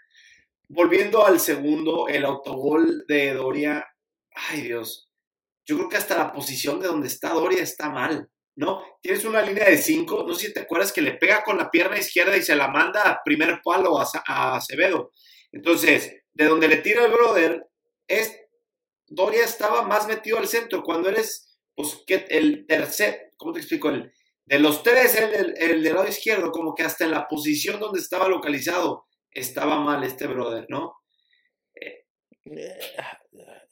Volviendo 0.69 1.25
al 1.25 1.41
segundo, 1.41 2.09
el 2.09 2.25
autogol 2.25 3.05
de 3.07 3.35
Doria, 3.35 3.87
ay 4.35 4.63
Dios, 4.63 5.11
yo 5.65 5.77
creo 5.77 5.89
que 5.89 5.97
hasta 5.97 6.17
la 6.17 6.33
posición 6.33 6.81
de 6.81 6.89
donde 6.89 7.09
está 7.09 7.31
Doria 7.31 7.63
está 7.63 7.91
mal. 7.91 8.29
¿no? 8.57 8.83
Tienes 9.03 9.25
una 9.25 9.43
línea 9.43 9.69
de 9.69 9.77
cinco, 9.77 10.25
no 10.27 10.35
sé 10.35 10.47
si 10.47 10.53
te 10.55 10.61
acuerdas 10.61 10.93
que 10.93 11.03
le 11.03 11.13
pega 11.13 11.45
con 11.45 11.59
la 11.59 11.71
pierna 11.71 11.99
izquierda 11.99 12.37
y 12.37 12.43
se 12.43 12.57
la 12.57 12.69
manda 12.69 13.03
a 13.03 13.21
primer 13.23 13.61
palo 13.63 13.99
a, 14.01 14.57
Acevedo. 14.57 15.13
Entonces, 15.53 16.23
de 16.33 16.45
donde 16.47 16.69
le 16.69 16.79
tira 16.79 17.05
el 17.05 17.13
brother, 17.13 17.67
es, 18.09 18.35
Doria 19.07 19.45
estaba 19.45 19.83
más 19.83 20.09
metido 20.09 20.39
al 20.39 20.49
centro. 20.49 20.83
Cuando 20.83 21.09
eres, 21.11 21.61
pues, 21.75 22.03
que 22.07 22.27
el 22.31 22.67
tercer, 22.67 23.33
¿cómo 23.37 23.53
te 23.53 23.61
explico? 23.61 23.91
El, 23.91 24.11
de 24.47 24.59
los 24.59 24.83
tres, 24.83 25.15
el, 25.17 25.55
el, 25.59 25.83
del 25.83 25.95
lado 25.95 26.09
izquierdo, 26.09 26.51
como 26.51 26.75
que 26.75 26.83
hasta 26.83 27.05
en 27.05 27.11
la 27.11 27.29
posición 27.29 27.79
donde 27.79 28.01
estaba 28.01 28.29
localizado, 28.29 29.07
estaba 29.41 29.81
mal 29.81 30.03
este 30.05 30.27
brother, 30.27 30.67
¿no? 30.69 30.97
Eh, 31.81 32.05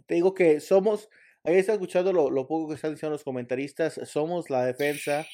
te 0.07 0.15
digo 0.15 0.35
que 0.35 0.61
somos 0.61 1.09
Ahí 1.47 1.57
está 1.57 1.75
escuchando 1.75 2.11
lo, 2.11 2.47
poco 2.47 2.69
que 2.69 2.75
están 2.75 2.93
diciendo 2.95 3.13
los 3.13 3.23
comentaristas. 3.23 4.01
Somos 4.05 4.49
la 4.49 4.65
defensa, 4.65 5.27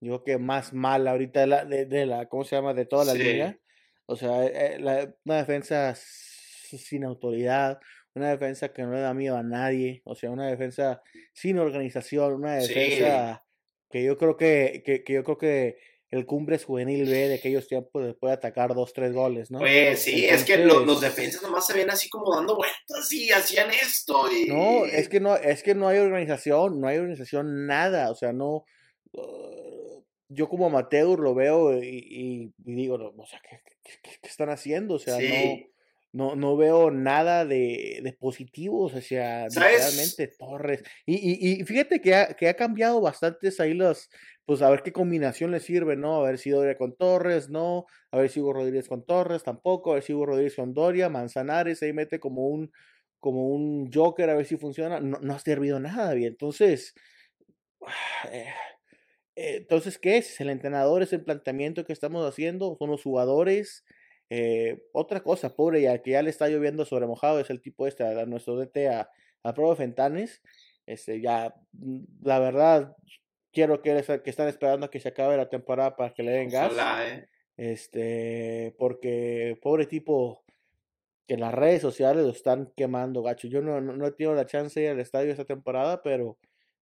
yo 0.00 0.22
creo 0.22 0.24
que 0.24 0.38
más 0.42 0.72
mal 0.72 1.06
ahorita 1.06 1.40
de 1.40 1.46
la, 1.46 1.64
de, 1.66 2.06
la 2.06 2.26
¿cómo 2.26 2.44
se 2.44 2.56
llama? 2.56 2.72
De 2.72 2.86
toda 2.86 3.04
la 3.04 3.12
línea. 3.12 3.58
O 4.06 4.16
sea, 4.16 4.46
eh, 4.46 4.78
la- 4.80 5.14
una 5.26 5.36
defensa 5.36 5.94
sin 5.94 7.04
autoridad, 7.04 7.80
una 8.14 8.30
defensa 8.30 8.72
que 8.72 8.82
no 8.82 8.92
le 8.92 9.00
da 9.00 9.12
miedo 9.12 9.36
a 9.36 9.42
nadie, 9.42 10.00
o 10.06 10.14
sea, 10.14 10.30
una 10.30 10.46
defensa 10.46 11.02
sin 11.34 11.58
organización, 11.58 12.32
una 12.34 12.60
Sí. 12.60 12.72
defensa 12.74 13.44
que 13.90 14.02
yo 14.02 14.16
creo 14.16 14.38
que, 14.38 14.82
que, 14.86 15.04
que 15.04 15.12
yo 15.12 15.24
creo 15.24 15.36
que 15.36 15.78
el 16.10 16.24
Cumbres 16.26 16.64
Juvenil 16.64 17.04
B 17.04 17.28
de 17.28 17.34
aquellos 17.34 17.68
tiempos 17.68 18.02
les 18.02 18.14
puede 18.16 18.32
atacar 18.34 18.74
dos, 18.74 18.92
tres 18.94 19.12
goles, 19.12 19.50
¿no? 19.50 19.58
Pues 19.58 20.00
sí, 20.00 20.24
es 20.24 20.44
que 20.44 20.56
lo- 20.56 20.64
los 20.80 20.80
Entonces- 21.02 21.16
defensas 21.16 21.42
nomás 21.42 21.66
se 21.66 21.74
ven 21.74 21.90
así 21.90 22.08
como 22.08 22.34
dando 22.34 22.56
vueltas 22.56 23.12
y 23.12 23.30
hacían 23.30 23.70
esto. 23.70 24.24
Y... 24.32 24.46
No, 24.46 24.86
es 24.86 25.08
que 25.08 25.20
no, 25.20 25.36
es 25.36 25.62
que 25.62 25.74
no 25.74 25.86
hay 25.88 25.98
organización, 25.98 26.80
no 26.80 26.88
hay 26.88 26.96
organización, 26.98 27.66
nada, 27.66 28.10
o 28.10 28.14
sea, 28.14 28.32
no, 28.32 28.64
uh, 29.12 30.02
yo 30.28 30.48
como 30.48 30.66
amateur 30.66 31.18
lo 31.18 31.34
veo 31.34 31.82
y, 31.82 31.88
y- 31.88 32.52
y 32.64 32.74
digo, 32.74 32.98
no, 32.98 33.12
o 33.16 33.26
sea, 33.26 33.40
¿qué, 33.40 33.60
qué- 33.64 33.92
qué- 34.02 34.18
qué 34.22 34.28
están 34.28 34.50
haciendo? 34.50 34.94
O 34.94 34.98
sea, 34.98 35.16
Sí. 35.18 35.28
no, 35.28 35.66
no, 36.12 36.36
no 36.36 36.56
veo 36.56 36.90
nada 36.90 37.44
de, 37.44 38.00
de 38.02 38.12
positivos, 38.14 38.94
o 38.94 39.00
sea, 39.00 39.48
¿Sabes? 39.50 39.72
literalmente 39.72 40.28
Torres. 40.38 40.82
Y, 41.06 41.14
y, 41.16 41.60
y 41.60 41.64
fíjate 41.64 42.00
que 42.00 42.14
ha, 42.14 42.34
que 42.34 42.48
ha 42.48 42.54
cambiado 42.54 43.00
bastantes 43.00 43.60
ahí 43.60 43.74
los, 43.74 44.08
pues 44.46 44.62
a 44.62 44.70
ver 44.70 44.82
qué 44.82 44.92
combinación 44.92 45.50
le 45.50 45.60
sirve, 45.60 45.96
¿no? 45.96 46.16
A 46.16 46.22
ver 46.26 46.38
si 46.38 46.50
Doria 46.50 46.76
con 46.76 46.96
Torres, 46.96 47.50
no, 47.50 47.86
a 48.10 48.18
ver 48.18 48.30
si 48.30 48.40
Hugo 48.40 48.54
Rodríguez 48.54 48.88
con 48.88 49.04
Torres, 49.04 49.42
tampoco, 49.44 49.90
a 49.92 49.94
ver 49.94 50.02
si 50.02 50.14
Hugo 50.14 50.26
Rodríguez 50.26 50.56
con 50.56 50.72
Doria, 50.74 51.08
Manzanares, 51.10 51.82
ahí 51.82 51.92
mete 51.92 52.18
como 52.20 52.46
un, 52.48 52.72
como 53.20 53.48
un 53.48 53.90
Joker, 53.92 54.30
a 54.30 54.34
ver 54.34 54.46
si 54.46 54.56
funciona. 54.56 55.00
No, 55.00 55.18
no 55.20 55.34
ha 55.34 55.38
servido 55.38 55.78
nada 55.80 56.14
bien. 56.14 56.30
Entonces, 56.32 56.94
eh, 58.32 58.46
eh, 59.36 59.56
entonces, 59.58 59.98
¿qué 59.98 60.18
es? 60.18 60.40
El 60.40 60.50
entrenador 60.50 61.02
es 61.02 61.12
el 61.12 61.24
planteamiento 61.24 61.84
que 61.84 61.92
estamos 61.92 62.26
haciendo, 62.26 62.76
son 62.78 62.90
los 62.90 63.02
jugadores. 63.02 63.84
Eh, 64.30 64.82
otra 64.92 65.20
cosa, 65.20 65.54
pobre, 65.54 65.82
ya 65.82 66.02
que 66.02 66.12
ya 66.12 66.22
le 66.22 66.30
está 66.30 66.48
lloviendo 66.48 66.84
sobre 66.84 67.06
mojado, 67.06 67.40
es 67.40 67.50
el 67.50 67.60
tipo 67.60 67.86
este, 67.86 68.04
a, 68.04 68.22
a 68.22 68.26
nuestro 68.26 68.56
DT, 68.56 68.88
a, 68.88 69.10
a 69.42 69.54
Probo 69.54 69.74
Fentanes. 69.76 70.42
Este, 70.86 71.20
ya, 71.20 71.54
mm, 71.72 72.00
la 72.22 72.38
verdad, 72.38 72.96
quiero 73.52 73.82
que, 73.82 74.02
que 74.22 74.30
están 74.30 74.48
esperando 74.48 74.86
a 74.86 74.90
que 74.90 75.00
se 75.00 75.08
acabe 75.08 75.36
la 75.36 75.48
temporada 75.48 75.96
para 75.96 76.14
que 76.14 76.22
le 76.22 76.32
den 76.32 76.50
gas. 76.50 76.72
Ojalá, 76.72 77.08
¿eh? 77.08 77.28
Este, 77.56 78.74
porque 78.78 79.58
pobre 79.60 79.86
tipo, 79.86 80.44
que 81.26 81.34
en 81.34 81.40
las 81.40 81.52
redes 81.52 81.82
sociales 81.82 82.24
lo 82.24 82.30
están 82.30 82.72
quemando, 82.76 83.22
gacho. 83.22 83.48
Yo 83.48 83.60
no, 83.60 83.80
no, 83.80 83.96
no 83.96 84.06
he 84.06 84.12
tenido 84.12 84.34
la 84.34 84.46
chance 84.46 84.78
de 84.78 84.86
ir 84.86 84.92
al 84.92 85.00
estadio 85.00 85.32
esta 85.32 85.44
temporada, 85.44 86.02
pero 86.02 86.38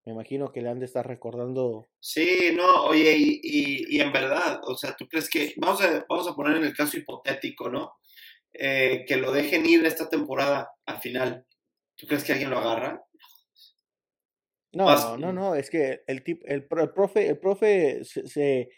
me 0.06 0.12
imagino 0.12 0.52
que 0.52 0.62
le 0.62 0.70
han 0.70 0.78
de 0.78 0.86
estar 0.86 1.06
recordando. 1.06 1.88
Sí, 2.00 2.52
no, 2.54 2.84
oye, 2.84 3.16
y, 3.16 3.40
y, 3.42 3.96
y 3.96 4.00
en 4.00 4.12
verdad, 4.12 4.60
o 4.64 4.76
sea, 4.76 4.94
¿tú 4.96 5.06
crees 5.08 5.28
que, 5.28 5.52
vamos 5.56 5.82
a, 5.82 6.06
vamos 6.08 6.28
a 6.28 6.34
poner 6.34 6.56
en 6.56 6.64
el 6.64 6.74
caso 6.74 6.96
hipotético, 6.96 7.68
¿no? 7.68 7.94
Eh, 8.52 9.04
que 9.06 9.16
lo 9.16 9.32
dejen 9.32 9.66
ir 9.66 9.84
esta 9.84 10.08
temporada 10.08 10.70
al 10.86 10.98
final. 10.98 11.44
¿Tú 11.96 12.06
crees 12.06 12.22
que 12.22 12.32
alguien 12.32 12.50
lo 12.50 12.58
agarra? 12.58 13.02
No, 14.72 15.16
no, 15.16 15.32
no, 15.32 15.54
es 15.56 15.70
que 15.70 16.02
el 16.06 16.22
tip, 16.22 16.42
el, 16.46 16.68
el 16.70 16.92
profe, 16.92 17.26
el 17.28 17.38
profe 17.38 18.04
se, 18.04 18.26
se 18.28 18.68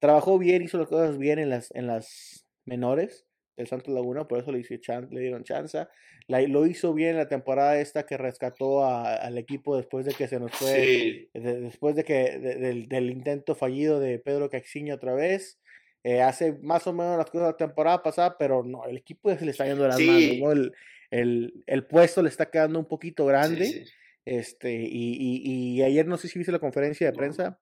trabajó 0.00 0.38
bien, 0.38 0.62
hizo 0.62 0.78
las 0.78 0.88
cosas 0.88 1.18
bien 1.18 1.38
en 1.38 1.50
las, 1.50 1.70
en 1.74 1.86
las 1.86 2.46
menores 2.64 3.26
del 3.56 3.66
Santos 3.66 3.92
Laguna, 3.94 4.26
por 4.26 4.38
eso 4.38 4.50
le, 4.52 4.58
hizo 4.60 4.76
chan- 4.76 5.08
le 5.10 5.20
dieron 5.20 5.44
chance. 5.44 5.86
La, 6.26 6.40
lo 6.42 6.66
hizo 6.66 6.94
bien 6.94 7.10
en 7.10 7.16
la 7.18 7.28
temporada 7.28 7.78
esta 7.78 8.04
que 8.06 8.16
rescató 8.16 8.84
a- 8.84 9.14
al 9.16 9.36
equipo 9.38 9.76
después 9.76 10.06
de 10.06 10.14
que 10.14 10.28
se 10.28 10.38
nos 10.40 10.52
fue. 10.52 10.84
Sí, 10.84 11.28
de- 11.34 11.60
después 11.60 11.94
de 11.96 12.04
que 12.04 12.38
de- 12.38 12.54
del, 12.56 12.88
del 12.88 13.10
intento 13.10 13.54
fallido 13.54 14.00
de 14.00 14.18
Pedro 14.18 14.48
Caixinha 14.48 14.94
otra 14.94 15.14
vez, 15.14 15.58
eh, 16.04 16.20
hace 16.22 16.52
más 16.62 16.86
o 16.86 16.92
menos 16.92 17.16
las 17.16 17.30
cosas 17.30 17.48
la 17.48 17.56
temporada 17.56 18.02
pasada, 18.02 18.36
pero 18.38 18.64
no, 18.64 18.84
el 18.86 18.96
equipo 18.96 19.30
ya 19.30 19.38
se 19.38 19.44
le 19.44 19.50
está 19.52 19.66
yendo 19.66 19.82
de 19.82 19.88
las 19.90 19.98
Sí. 19.98 20.06
manos, 20.06 20.36
¿no? 20.38 20.52
El, 20.52 20.72
el, 21.10 21.64
el 21.66 21.86
puesto 21.86 22.22
le 22.22 22.28
está 22.30 22.50
quedando 22.50 22.78
un 22.78 22.86
poquito 22.86 23.26
grande, 23.26 23.66
sí, 23.66 23.84
este, 24.24 24.72
y, 24.82 25.16
y, 25.20 25.76
y 25.76 25.82
ayer 25.82 26.06
no 26.06 26.16
sé 26.16 26.26
si 26.28 26.38
viste 26.38 26.50
la 26.52 26.58
conferencia 26.58 27.06
de 27.06 27.12
prensa, 27.16 27.60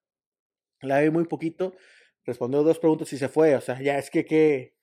la 0.83 1.01
vi 1.01 1.11
muy 1.11 1.25
poquito, 1.27 1.75
respondió 2.25 2.63
dos 2.63 2.79
preguntas 2.79 3.13
y 3.13 3.19
se 3.19 3.29
fue, 3.29 3.55
o 3.57 3.61
sea, 3.61 3.81
ya 3.83 3.99
es 3.99 4.09
que 4.11 4.25
qué, 4.25 4.75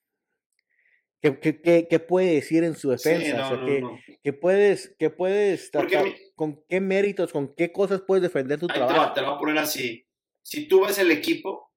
qué, 1.20 1.38
qué, 1.40 1.86
qué- 1.88 1.98
puede 2.00 2.34
decir 2.34 2.64
en 2.64 2.74
su 2.76 2.96
Sí, 2.96 3.08
defensa, 3.10 3.34
o 3.36 3.38
no, 3.38 3.48
sea, 3.48 3.56
no, 3.58 3.66
que, 3.66 3.80
no. 3.80 3.98
que 4.22 4.32
puedes, 4.32 4.94
que 4.98 5.10
puedes 5.10 5.70
Porque 5.72 5.96
tratar- 5.96 6.04
mi- 6.12 6.16
con 6.34 6.64
qué 6.68 6.80
méritos, 6.80 7.32
con 7.32 7.54
qué 7.54 7.72
cosas 7.72 8.02
puedes 8.06 8.22
defender 8.22 8.58
tu 8.60 8.66
Ahí 8.68 8.74
te, 8.74 8.80
va, 8.80 8.86
trabajo. 8.88 9.12
te 9.14 9.20
lo 9.22 9.26
voy 9.28 9.36
a 9.36 9.38
poner 9.40 9.58
así. 9.58 10.06
Si 10.42 10.66
tú 10.68 10.84
ves 10.86 10.98
el 10.98 11.10
equipo, 11.10 11.72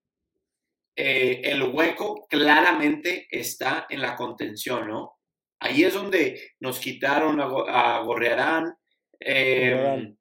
eh, 0.95 1.41
el 1.45 1.63
hueco 1.63 2.27
claramente 2.29 3.27
está 3.31 3.87
en 3.89 4.01
la 4.01 4.15
contención, 4.15 4.87
¿no? 4.87 5.17
Ahí 5.59 5.83
es 5.83 5.93
donde 5.93 6.51
nos 6.59 6.79
quitaron 6.79 7.39
a, 7.39 7.45
a 7.45 8.03
Gorrearán. 8.03 8.73
eh, 9.19 9.71
Gorrearán. 9.71 10.17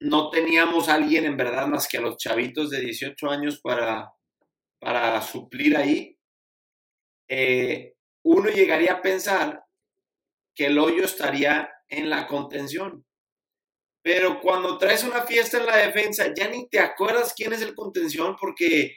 no 0.00 0.30
teníamos 0.30 0.88
a 0.88 0.94
alguien 0.94 1.24
en 1.24 1.36
verdad 1.36 1.66
más 1.66 1.88
que 1.88 1.98
a 1.98 2.02
los 2.02 2.16
chavitos 2.18 2.70
de 2.70 2.80
18 2.80 3.30
años 3.30 3.60
para, 3.60 4.12
para 4.78 5.20
suplir 5.22 5.76
ahí. 5.76 6.15
Eh, 7.28 7.94
uno 8.24 8.50
llegaría 8.50 8.94
a 8.94 9.02
pensar 9.02 9.62
que 10.54 10.66
el 10.66 10.78
hoyo 10.78 11.04
estaría 11.04 11.70
en 11.88 12.10
la 12.10 12.26
contención. 12.26 13.04
Pero 14.02 14.40
cuando 14.40 14.78
traes 14.78 15.02
una 15.04 15.22
fiesta 15.22 15.58
en 15.58 15.66
la 15.66 15.76
defensa, 15.78 16.32
ya 16.34 16.48
ni 16.48 16.68
te 16.68 16.78
acuerdas 16.78 17.34
quién 17.36 17.52
es 17.52 17.60
el 17.62 17.74
contención, 17.74 18.36
porque, 18.40 18.94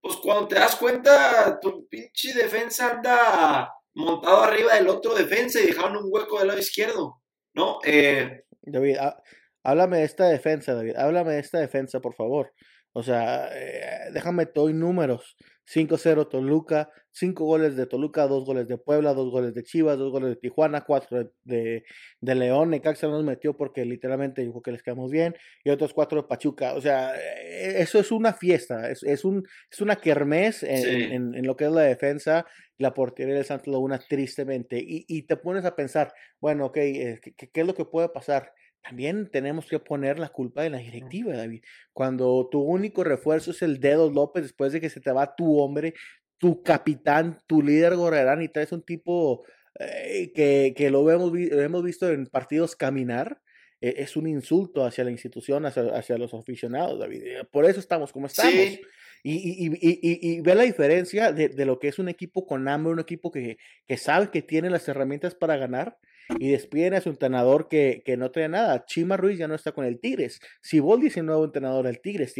pues 0.00 0.16
cuando 0.16 0.48
te 0.48 0.54
das 0.56 0.76
cuenta, 0.76 1.58
tu 1.60 1.86
pinche 1.88 2.32
defensa 2.32 2.90
anda 2.92 3.72
montado 3.94 4.42
arriba 4.42 4.74
del 4.74 4.88
otro 4.88 5.14
defensa 5.14 5.60
y 5.60 5.66
dejaron 5.66 5.96
un 5.98 6.04
hueco 6.10 6.38
del 6.38 6.48
lado 6.48 6.58
izquierdo, 6.60 7.22
¿no? 7.54 7.80
Eh, 7.84 8.44
David, 8.62 8.96
há- 8.98 9.22
háblame 9.62 9.98
de 9.98 10.04
esta 10.04 10.28
defensa, 10.28 10.74
David. 10.74 10.96
Háblame 10.96 11.32
de 11.34 11.40
esta 11.40 11.58
defensa, 11.58 12.00
por 12.00 12.14
favor. 12.14 12.52
O 12.92 13.02
sea, 13.02 13.48
eh, 13.52 14.10
déjame 14.12 14.46
te 14.46 14.58
doy 14.60 14.72
números. 14.72 15.36
5-0 15.64 16.26
Toluca, 16.28 16.90
5 17.12 17.44
goles 17.44 17.76
de 17.76 17.86
Toluca, 17.86 18.26
2 18.26 18.44
goles 18.44 18.66
de 18.68 18.78
Puebla, 18.78 19.14
2 19.14 19.30
goles 19.30 19.54
de 19.54 19.62
Chivas, 19.62 19.98
2 19.98 20.10
goles 20.10 20.30
de 20.30 20.36
Tijuana, 20.36 20.82
4 20.84 21.30
de, 21.44 21.84
de, 22.20 22.34
León. 22.34 22.70
Necaxa 22.70 23.06
nos 23.08 23.24
metió 23.24 23.56
porque 23.56 23.84
literalmente 23.84 24.42
dijo 24.42 24.62
que 24.62 24.72
les 24.72 24.82
quedamos 24.82 25.10
bien. 25.10 25.34
Y 25.64 25.70
otros 25.70 25.92
4 25.94 26.22
de 26.22 26.28
Pachuca. 26.28 26.74
O 26.74 26.80
sea, 26.80 27.14
eh, 27.16 27.80
eso 27.80 27.98
es 28.00 28.10
una 28.12 28.32
fiesta. 28.32 28.90
Es, 28.90 29.02
es, 29.02 29.24
un, 29.24 29.44
es 29.70 29.80
una 29.80 29.96
kermés 29.96 30.62
en, 30.62 30.78
Sí. 30.78 30.88
en- 30.88 31.12
en- 31.12 31.34
en 31.34 31.46
lo 31.46 31.56
que 31.56 31.64
es 31.66 31.72
la 31.72 31.82
defensa, 31.82 32.46
la 32.78 32.94
portería 32.94 33.34
del 33.34 33.44
Santos 33.44 33.68
Laguna, 33.72 33.98
tristemente. 34.08 34.78
Y, 34.78 35.04
y 35.08 35.22
te 35.22 35.36
pones 35.36 35.64
a 35.64 35.76
pensar, 35.76 36.12
bueno, 36.40 36.66
ok, 36.66 36.76
eh, 36.78 37.20
¿qué, 37.22 37.32
qué- 37.34 37.50
qué 37.50 37.60
es 37.60 37.66
lo 37.66 37.74
que 37.74 37.84
puede 37.84 38.08
pasar? 38.08 38.52
También 38.82 39.30
tenemos 39.30 39.66
que 39.66 39.78
poner 39.78 40.18
la 40.18 40.30
culpa 40.30 40.62
de 40.62 40.70
la 40.70 40.78
directiva, 40.78 41.36
David. 41.36 41.62
Cuando 41.92 42.48
tu 42.50 42.60
único 42.62 43.04
refuerzo 43.04 43.50
es 43.50 43.62
el 43.62 43.78
Dedo 43.78 44.10
López, 44.10 44.42
después 44.44 44.72
de 44.72 44.80
que 44.80 44.88
se 44.90 45.00
te 45.00 45.12
va 45.12 45.34
tu 45.36 45.58
hombre, 45.58 45.94
tu 46.38 46.62
capitán, 46.62 47.38
tu 47.46 47.62
líder 47.62 47.96
Gorrerán, 47.96 48.40
y 48.42 48.48
traes 48.48 48.72
un 48.72 48.82
tipo 48.82 49.44
eh, 49.78 50.32
que, 50.34 50.72
que 50.76 50.90
lo 50.90 51.08
hemos, 51.10 51.30
lo 51.32 51.60
hemos 51.60 51.82
visto 51.84 52.08
en 52.10 52.26
partidos 52.26 52.74
caminar, 52.74 53.40
eh, 53.82 53.94
es 53.98 54.16
un 54.16 54.26
insulto 54.26 54.84
hacia 54.84 55.04
la 55.04 55.10
institución, 55.10 55.66
hacia, 55.66 55.82
hacia 55.94 56.16
los 56.16 56.32
aficionados, 56.32 56.98
David. 56.98 57.22
Eh, 57.24 57.44
Por 57.50 57.66
eso 57.66 57.80
estamos 57.80 58.12
como 58.12 58.26
estamos. 58.26 58.52
sí, 58.52 58.80
y, 59.22 59.34
y, 59.34 59.66
y- 59.82 60.36
y 60.36 60.40
ve 60.40 60.54
la 60.54 60.62
diferencia 60.62 61.30
de, 61.32 61.50
de 61.50 61.66
lo 61.66 61.78
que 61.78 61.88
es 61.88 61.98
un 61.98 62.08
equipo 62.08 62.46
con 62.46 62.66
hambre, 62.68 62.94
un 62.94 63.00
equipo 63.00 63.30
que, 63.30 63.58
que 63.86 63.98
sabe 63.98 64.30
que 64.30 64.40
tiene 64.40 64.70
las 64.70 64.88
herramientas 64.88 65.34
para 65.34 65.58
ganar 65.58 65.98
y 66.38 66.50
despiden 66.52 66.94
a 66.94 67.00
su 67.00 67.08
entrenador 67.10 67.68
que, 67.68 68.02
que 68.04 68.16
no 68.16 68.30
trae 68.30 68.48
nada. 68.48 68.84
Chima 68.86 69.16
Ruiz 69.16 69.38
ya 69.38 69.48
no 69.48 69.54
está 69.54 69.72
con 69.72 69.84
el 69.84 70.00
Tigres. 70.00 70.40
Siboldi 70.62 71.08
es 71.08 71.16
el 71.16 71.26
nuevo 71.26 71.44
entrenador 71.44 71.86
del 71.86 72.00
Tigres, 72.00 72.34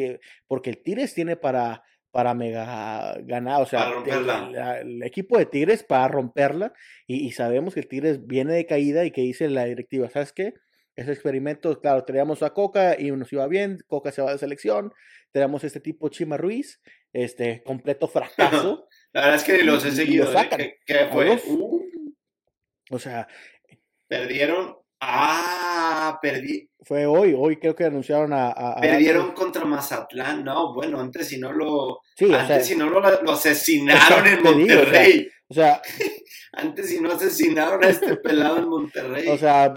porque 0.46 0.70
el 0.70 0.83
Tigres 0.83 1.12
tiene 1.14 1.37
para, 1.37 1.83
para 2.11 2.35
mega 2.35 3.16
ganar, 3.22 3.62
o 3.62 3.66
sea, 3.66 3.92
el, 4.07 4.26
la- 4.26 4.81
el 4.81 5.03
equipo 5.03 5.38
de 5.38 5.46
Tigres 5.46 5.83
para 5.83 6.09
romperla 6.09 6.72
y, 7.07 7.26
y 7.26 7.33
sabemos 7.33 7.74
que 7.74 7.81
el 7.81 7.88
Tigres 7.88 8.26
viene 8.26 8.53
de 8.55 8.66
caída 8.66 9.05
y 9.05 9.11
que 9.11 9.22
dice 9.22 9.48
la 9.48 9.64
directiva, 9.64 10.09
¿sabes 10.11 10.33
qué? 10.33 10.55
Ese 10.96 11.12
experimento, 11.12 11.81
claro, 11.81 12.05
teníamos 12.05 12.42
a 12.42 12.50
Coca 12.50 12.96
y 12.98 13.11
nos 13.12 13.33
iba 13.33 13.46
bien, 13.46 13.79
Coca 13.87 14.12
se 14.12 14.22
va 14.22 14.33
de 14.33 14.38
selección, 14.38 14.92
tenemos 15.33 15.62
este 15.64 15.81
tipo 15.81 16.09
Chima 16.09 16.37
Ruiz, 16.37 16.81
este 17.12 17.62
completo 17.64 18.07
fracaso, 18.09 18.87
la 19.12 19.20
verdad 19.22 19.37
es 19.37 19.44
que 19.44 19.62
los 19.64 19.85
he 19.87 19.92
seguido. 19.92 20.24
lo 20.26 20.31
¿eh? 20.33 20.35
sacan. 20.35 20.61
Uh, 21.46 21.81
o 22.90 22.98
sea, 22.98 23.29
perdieron. 24.11 24.77
Ah, 25.01 26.18
perdi- 26.23 26.68
fue 26.83 27.07
hoy, 27.07 27.35
hoy 27.37 27.57
creo 27.59 27.75
que 27.75 27.85
anunciaron 27.85 28.33
a... 28.35 28.77
perdieron 28.81 29.33
contra 29.33 29.64
Mazatlán. 29.64 30.44
No, 30.44 30.75
bueno, 30.75 31.01
antes 31.01 31.29
si 31.29 31.38
no 31.38 31.53
lo, 31.53 32.01
Sí, 32.16 32.27
o 32.27 32.35
antes 32.35 32.49
sea, 32.49 32.61
si 32.61 32.77
no 32.77 32.90
lo, 32.90 33.01
lo 33.23 33.33
asesinaron 33.33 34.27
en 34.27 34.42
te 34.42 34.53
digo, 34.53 34.61
o 34.61 34.66
sea, 34.66 34.83
Monterrey. 34.85 35.29
o 35.49 35.55
sea, 35.55 35.83
Antes 36.53 36.88
si 36.90 37.01
no 37.01 37.12
asesinaron 37.12 37.83
a 37.85 37.88
este 37.88 38.16
pelado 38.23 38.59
en 38.59 38.68
Monterrey. 38.68 39.29
o 39.29 39.38
sea, 39.38 39.73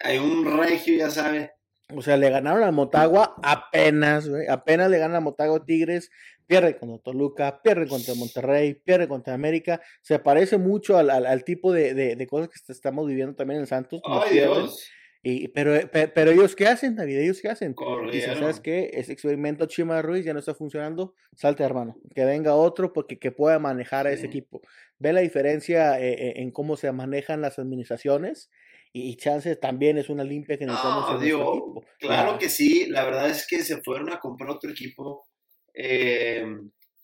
Hay 0.00 0.18
un 0.18 0.58
regio, 0.58 0.96
ya 0.96 1.10
sabes. 1.10 1.50
o 1.94 2.02
sea, 2.02 2.16
le 2.16 2.30
ganaron 2.30 2.64
a 2.64 2.72
Motagua 2.72 3.36
apenas, 3.42 4.28
güey, 4.28 4.48
apenas 4.48 4.90
le 4.90 4.98
ganan 4.98 5.18
a 5.18 5.20
Motagua 5.20 5.64
Tigres, 5.64 6.10
pierde 6.52 6.78
contra 6.78 6.98
Toluca, 6.98 7.62
pierde 7.62 7.86
contra 7.86 8.14
Monterrey, 8.14 8.74
pierde 8.74 9.08
contra 9.08 9.34
América. 9.34 9.80
Se 10.02 10.18
parece 10.18 10.58
mucho 10.58 10.96
al, 10.96 11.10
al, 11.10 11.44
tipo 11.44 11.72
de, 11.72 11.94
de, 11.94 12.26
cosas 12.26 12.48
que 12.48 12.72
estamos 12.72 13.06
viviendo 13.06 13.34
también 13.34 13.60
en 13.60 13.66
Santos. 13.66 14.00
Ay, 14.04 14.34
Dios. 14.34 14.90
Y, 15.24 15.48
pero, 15.48 15.78
pero, 15.92 16.32
ellos 16.32 16.56
qué 16.56 16.66
hacen, 16.66 16.96
David, 16.96 17.18
ellos 17.18 17.40
qué 17.40 17.48
hacen. 17.48 17.76
Dicen, 18.10 18.38
¿sabes 18.38 18.58
qué? 18.58 18.90
Ese 18.92 19.12
experimento 19.12 19.66
Chima 19.66 20.02
Ruiz 20.02 20.24
ya 20.24 20.32
no 20.32 20.40
está 20.40 20.52
funcionando, 20.52 21.14
salte 21.36 21.62
hermano, 21.62 21.96
que 22.12 22.24
venga 22.24 22.56
otro 22.56 22.92
porque 22.92 23.20
que 23.20 23.30
pueda 23.30 23.60
manejar 23.60 24.08
a 24.08 24.12
ese 24.12 24.26
equipo. 24.26 24.62
Ve 24.98 25.12
la 25.12 25.20
diferencia 25.20 26.00
eh, 26.00 26.12
eh, 26.12 26.32
en 26.36 26.50
cómo 26.50 26.76
se 26.76 26.90
manejan 26.90 27.40
las 27.40 27.60
administraciones 27.60 28.50
y, 28.92 29.16
Chance 29.16 29.56
también 29.56 29.96
es 29.96 30.10
una 30.10 30.22
limpia 30.22 30.58
que 30.58 30.66
necesitamos 30.66 31.12
no, 31.12 31.18
digo, 31.18 31.82
Claro 31.98 32.38
que 32.38 32.50
sí, 32.50 32.86
la 32.88 33.04
verdad 33.04 33.30
es 33.30 33.46
que 33.46 33.62
se 33.62 33.80
fueron 33.80 34.10
a 34.12 34.18
comprar 34.18 34.50
otro 34.50 34.70
equipo. 34.70 35.28
Eh, 35.74 36.44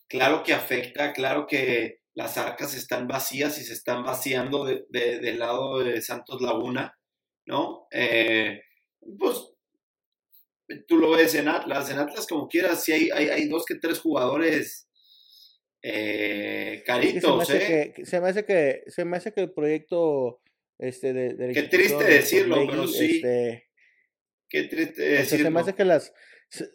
claro 0.09 0.43
que 0.43 0.55
afecta, 0.55 1.13
claro 1.13 1.47
que 1.47 2.01
las 2.15 2.37
arcas 2.37 2.75
están 2.75 3.07
vacías 3.07 3.59
y 3.59 3.65
se 3.65 3.73
están 3.73 4.03
vaciando 4.05 4.65
de, 4.65 4.85
del 4.91 5.39
lado 5.39 5.79
de 5.79 6.03
Santos 6.03 6.41
Laguna 6.43 6.99
¿no? 7.49 7.89
Eh, 7.91 8.61
pues 9.19 9.51
tú 10.87 10.99
lo 10.99 11.13
ves 11.13 11.35
en 11.35 11.49
Atlas, 11.49 11.91
en 11.91 11.99
Atlas 11.99 12.27
como 12.27 12.47
quieras, 12.47 12.85
si 12.85 12.93
hay, 12.93 13.11
hay, 13.11 13.49
dos 13.49 13.65
que 13.65 13.77
tres 13.77 13.99
jugadores 14.01 14.89
eh, 15.83 16.83
caritos, 16.87 17.47
se 17.47 17.55
me, 17.55 17.83
¿eh? 17.83 17.93
que, 17.95 18.05
se 18.05 18.21
me 18.21 18.29
hace 18.29 18.45
que 18.45 18.83
se 18.87 19.05
me 19.07 19.17
hace 19.17 19.33
que 19.33 19.41
el 19.41 19.53
proyecto 19.53 20.43
este 20.79 21.15
de, 21.15 21.53
qué 21.55 21.63
triste 21.63 22.05
decirlo, 22.05 22.67
pero 22.69 22.87
sí. 22.87 23.17
Este, 23.17 23.69
qué 24.51 24.65
triste 24.65 25.03
decirlo. 25.03 25.47
se 25.47 25.51
me 25.51 25.61
hace 25.61 25.75
que 25.75 25.85
las 25.87 26.13
se 26.51 26.69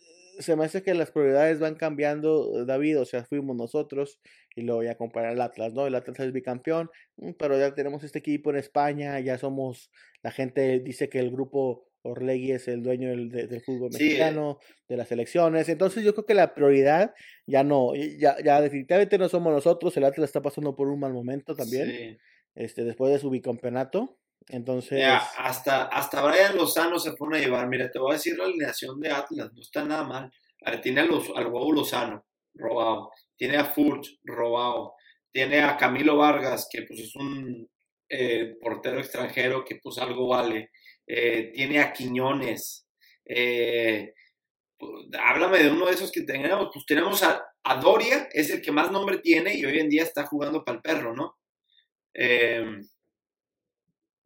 me 0.56 0.66
hace 0.66 0.84
que 0.84 0.94
las 0.94 1.12
prioridades 1.12 1.60
van 1.60 1.76
cambiando, 1.76 2.66
David, 2.66 3.00
o 3.00 3.06
sea, 3.06 3.26
fuimos 3.26 3.56
nosotros 3.56 4.20
y 4.56 4.62
luego 4.62 4.84
ya 4.84 4.96
comparar 4.96 5.34
el 5.34 5.42
Atlas, 5.42 5.74
¿no? 5.74 5.88
El 5.88 5.96
Atlas 5.96 6.20
es 6.20 6.32
bicampeón, 6.32 6.90
mm, 7.18 7.32
pero 7.38 7.58
ya 7.58 7.74
tenemos 7.74 8.04
este 8.04 8.20
equipo 8.20 8.50
en 8.50 8.58
España, 8.58 9.20
ya 9.20 9.38
somos, 9.38 9.92
la 10.22 10.32
gente 10.32 10.80
dice 10.80 11.10
que 11.10 11.20
el 11.20 11.32
grupo 11.32 11.88
Orlegui 12.04 12.52
es 12.52 12.68
el 12.68 12.84
dueño 12.84 13.10
del, 13.10 13.30
del 13.30 13.62
fútbol 13.62 13.90
eh. 13.94 13.98
mexicano, 14.00 14.60
de 14.88 14.98
las 14.98 15.12
elecciones, 15.12 15.70
entonces 15.70 16.04
yo 16.04 16.14
creo 16.14 16.26
que 16.26 16.34
la 16.34 16.54
prioridad 16.54 17.14
ya 17.48 17.64
no, 17.64 17.94
ya, 17.96 18.38
ya 18.44 18.62
definitivamente 18.62 19.18
no 19.18 19.30
somos 19.30 19.54
nosotros, 19.54 19.96
el 19.98 20.04
Atlas 20.04 20.30
está 20.30 20.42
pasando 20.42 20.76
por 20.76 20.88
un 20.88 21.00
mal 21.00 21.14
momento 21.14 21.56
también, 21.56 22.18
este, 22.56 22.84
después 22.84 23.12
de 23.12 23.20
su 23.20 23.30
bicampeonato, 23.30 24.18
entonces. 24.48 25.04
hasta, 25.38 25.86
hasta 25.86 26.22
Brian 26.24 26.56
Lozano 26.56 27.00
se 27.00 27.14
pone 27.14 27.38
a 27.38 27.42
llevar. 27.42 27.68
Mira, 27.68 27.90
te 27.92 28.00
voy 28.00 28.12
a 28.12 28.16
decir 28.16 28.38
la 28.38 28.46
alineación 28.46 29.00
de 29.00 29.12
Atlas, 29.12 29.52
no 29.54 29.62
está 29.62 29.84
nada 29.84 30.04
mal. 30.04 30.32
tiene 30.82 31.02
a 31.02 31.06
los, 31.06 31.30
al 31.36 31.52
Lozano, 31.52 32.26
robado. 32.54 33.12
Tiene 33.38 33.58
a 33.58 33.66
Furch, 33.66 34.20
robado. 34.24 34.94
Tiene 35.32 35.62
a 35.62 35.78
Camilo 35.78 36.18
Vargas, 36.18 36.68
que 36.72 36.84
pues 36.84 37.00
es 37.00 37.16
un 37.16 37.70
eh, 38.10 38.56
portero 38.62 39.00
extranjero 39.00 39.66
que 39.66 39.80
pues 39.82 39.98
algo 39.98 40.28
vale. 40.28 40.72
Eh, 41.08 41.52
tiene 41.54 41.80
a 41.80 41.92
Quiñones. 41.92 42.88
Eh, 43.26 44.14
pues, 44.78 44.92
háblame 45.20 45.60
de 45.60 45.72
uno 45.72 45.88
de 45.88 45.94
esos 45.94 46.12
que 46.12 46.22
tenemos. 46.22 46.70
Pues 46.72 46.86
tenemos 46.86 47.24
a, 47.24 47.44
a, 47.64 47.76
Doria, 47.78 48.30
es 48.32 48.50
el 48.52 48.62
que 48.62 48.72
más 48.72 48.92
nombre 48.92 49.18
tiene 49.20 49.56
y 49.56 49.66
hoy 49.66 49.80
en 49.80 49.90
día 49.90 50.04
está 50.04 50.26
jugando 50.26 50.64
para 50.64 50.78
el 50.78 50.82
perro, 50.82 51.16
¿no? 51.16 51.38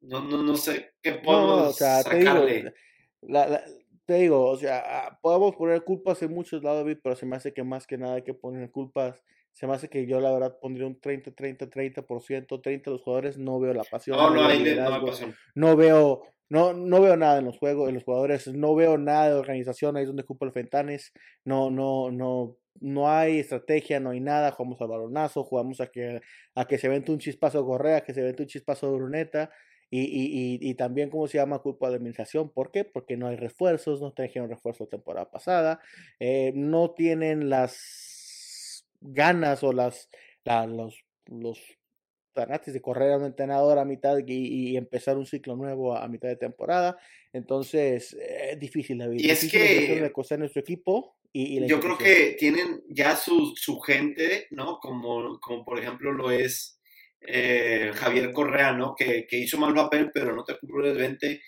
No, 0.01 0.21
no, 0.21 0.43
no 0.43 0.55
sé 0.55 0.93
qué 1.01 1.13
podemos 1.13 1.77
sacarle. 1.77 2.73
Te 4.07 4.13
digo, 4.13 4.45
o 4.45 4.55
sea, 4.55 4.83
ah, 4.85 5.19
podemos 5.21 5.53
poner 5.57 5.83
culpas 5.83 6.21
en 6.21 6.33
muchos 6.33 6.63
lados, 6.63 6.85
David, 6.85 6.99
pero 7.03 7.17
se 7.17 7.25
me 7.25 7.35
hace 7.35 7.53
que 7.53 7.63
más 7.63 7.85
que 7.85 7.97
nada 7.97 8.15
hay 8.15 8.23
que 8.23 8.33
poner 8.33 8.71
culpas. 8.71 9.21
Se 9.51 9.67
me 9.67 9.73
hace 9.73 9.89
que 9.89 10.05
yo, 10.07 10.21
la 10.21 10.31
verdad, 10.31 10.57
pondría 10.61 10.87
un 10.87 10.97
30, 11.01 11.31
30, 11.31 11.69
30%, 11.69 12.61
30 12.61 12.91
los 12.91 13.01
jugadores. 13.01 13.37
No 13.37 13.59
veo 13.59 13.73
la 13.73 13.83
pasión. 13.83 14.15
No, 14.15 14.29
no, 14.29 14.45
hay, 14.45 14.63
no 14.63 15.05
pasión. 15.05 15.35
No 15.55 15.75
veo, 15.75 16.21
no, 16.47 16.71
no 16.73 17.01
veo 17.01 17.17
nada 17.17 17.39
en 17.39 17.45
los 17.45 17.57
juegos, 17.57 17.89
en 17.89 17.95
los 17.95 18.05
jugadores. 18.05 18.47
No 18.47 18.75
veo 18.75 18.97
nada 18.97 19.27
de 19.27 19.33
organización. 19.33 19.97
Ahí 19.97 20.03
es 20.03 20.07
donde 20.07 20.23
ocupa 20.23 20.45
el 20.45 20.53
Fentanes. 20.53 21.11
No, 21.43 21.69
no, 21.69 22.09
no, 22.09 22.55
no 22.79 23.09
hay 23.09 23.39
estrategia, 23.39 23.99
no 23.99 24.11
hay 24.11 24.21
nada. 24.21 24.51
Jugamos 24.51 24.79
al 24.79 24.87
balonazo, 24.87 25.43
jugamos 25.43 25.81
a 25.81 25.87
que, 25.87 26.21
a 26.55 26.65
que 26.65 26.77
se 26.77 26.87
vente 26.87 27.11
un 27.11 27.19
chispazo 27.19 27.65
Correa, 27.65 28.01
que 28.01 28.13
se 28.13 28.21
vente 28.21 28.43
un 28.43 28.47
chispazo 28.47 28.93
Bruneta. 28.93 29.49
Y, 29.89 30.01
y, 30.01 30.59
y, 30.69 30.73
también, 30.75 31.09
¿cómo 31.09 31.27
se 31.27 31.37
llama? 31.37 31.59
Culpa 31.59 31.89
de 31.89 31.95
administración. 31.95 32.49
¿Por 32.49 32.71
qué? 32.71 32.83
Porque 32.83 33.15
no 33.15 33.27
hay 33.27 33.37
refuerzos, 33.37 34.01
no 34.01 34.11
trajeron 34.11 34.49
refuerzo 34.49 34.87
temporada 34.87 35.31
pasada, 35.31 35.79
eh, 36.19 36.51
no 36.55 36.91
tienen 36.91 37.49
las 37.49 38.85
ganas 38.99 39.63
o 39.63 39.71
las, 39.71 40.09
los, 40.45 41.05
los 41.25 41.59
de 42.65 42.81
correr 42.81 43.13
a 43.13 43.17
un 43.17 43.25
entrenador 43.25 43.79
a 43.79 43.85
mitad 43.85 44.17
y, 44.25 44.77
empezar 44.77 45.17
un 45.17 45.25
ciclo 45.25 45.55
nuevo 45.55 45.95
a, 45.95 46.07
mitad 46.07 46.27
de 46.27 46.35
temporada. 46.35 46.97
Entonces, 47.33 48.13
es 48.13 48.59
difícil 48.59 48.99
la 48.99 49.07
vida. 49.07 49.27
Y 49.27 49.31
es 49.31 49.51
que 49.51 50.11
nuestro 50.37 50.61
equipo. 50.61 51.17
Y, 51.33 51.65
yo 51.67 51.79
creo 51.79 51.97
que 51.97 52.35
tienen 52.39 52.83
ya 52.89 53.15
su, 53.15 53.53
su 53.55 53.79
gente, 53.79 54.47
¿no? 54.51 54.79
Como, 54.79 55.39
como 55.39 55.65
por 55.65 55.79
ejemplo 55.79 56.11
lo 56.11 56.31
es 56.31 56.76
eh, 57.29 57.91
Javier 57.93 58.31
Correa, 58.31 58.71
¿no? 58.71 58.95
Que, 58.95 59.27
hizo 59.31 59.57
mal 59.57 59.73
papel, 59.73 60.11
pero 60.13 60.33
no 60.33 60.45
te 60.45 60.57
20. 60.61 61.41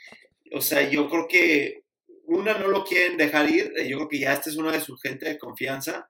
O 0.53 0.61
sea, 0.61 0.87
yo 0.89 1.09
creo 1.09 1.25
que 1.27 1.83
una 2.25 2.57
no 2.57 2.67
lo 2.67 2.83
quieren 2.83 3.17
dejar 3.17 3.49
ir, 3.49 3.71
yo 3.87 3.97
creo 3.97 4.09
que 4.09 4.19
ya 4.19 4.33
esta 4.33 4.49
es 4.49 4.57
una 4.57 4.73
de 4.73 4.81
sus 4.81 5.01
gente 5.01 5.27
de 5.27 5.39
confianza 5.39 6.09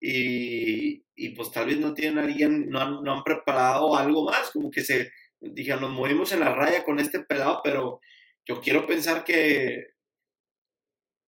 y, 0.00 1.00
pues 1.36 1.52
tal 1.52 1.66
vez 1.66 1.78
no 1.78 1.94
tienen 1.94 2.18
alguien, 2.18 2.68
no 2.68 2.80
han, 2.80 3.02
no 3.02 3.12
han 3.12 3.22
preparado 3.22 3.96
algo 3.96 4.24
más, 4.24 4.50
como 4.50 4.70
que 4.70 4.82
se 4.82 5.12
dijeron, 5.40 5.82
nos 5.82 5.92
movimos 5.92 6.32
en 6.32 6.40
la 6.40 6.54
raya 6.54 6.84
con 6.84 6.98
este 6.98 7.20
pelado, 7.20 7.60
pero 7.62 8.00
yo 8.44 8.60
quiero 8.60 8.86
pensar 8.86 9.24
que 9.24 9.88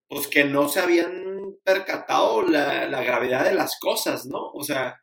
pues 0.07 0.27
que 0.27 0.43
no 0.43 0.69
se 0.69 0.79
habían 0.81 1.55
percatado 1.63 2.43
la, 2.43 2.87
la 2.87 3.03
gravedad 3.03 3.45
de 3.45 3.55
las 3.55 3.79
cosas, 3.79 4.25
¿no? 4.25 4.51
O 4.53 4.63
sea, 4.63 5.02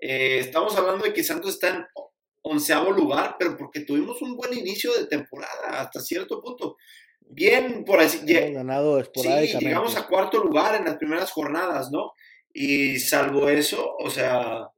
eh, 0.00 0.38
estamos 0.40 0.76
hablando 0.76 1.04
de 1.04 1.12
que 1.12 1.24
Santos 1.24 1.54
está 1.54 1.68
en 1.68 1.86
onceavo 2.42 2.92
lugar, 2.92 3.36
pero 3.38 3.56
porque 3.56 3.80
tuvimos 3.80 4.20
un 4.22 4.36
buen 4.36 4.56
inicio 4.56 4.92
de 4.94 5.06
temporada 5.06 5.80
hasta 5.80 6.00
cierto 6.00 6.40
punto. 6.40 6.76
Bien, 7.20 7.84
por 7.84 8.00
así 8.00 8.20
decirlo. 8.20 8.54
ganado 8.54 9.04
Sí, 9.04 9.58
llegamos 9.58 9.96
a 9.96 10.06
cuarto 10.06 10.42
lugar 10.42 10.74
en 10.76 10.86
las 10.86 10.96
primeras 10.96 11.30
jornadas, 11.30 11.90
¿no? 11.90 12.12
Y 12.52 12.98
salvo 12.98 13.48
eso, 13.48 13.94
o 13.98 14.08
sea, 14.08 14.68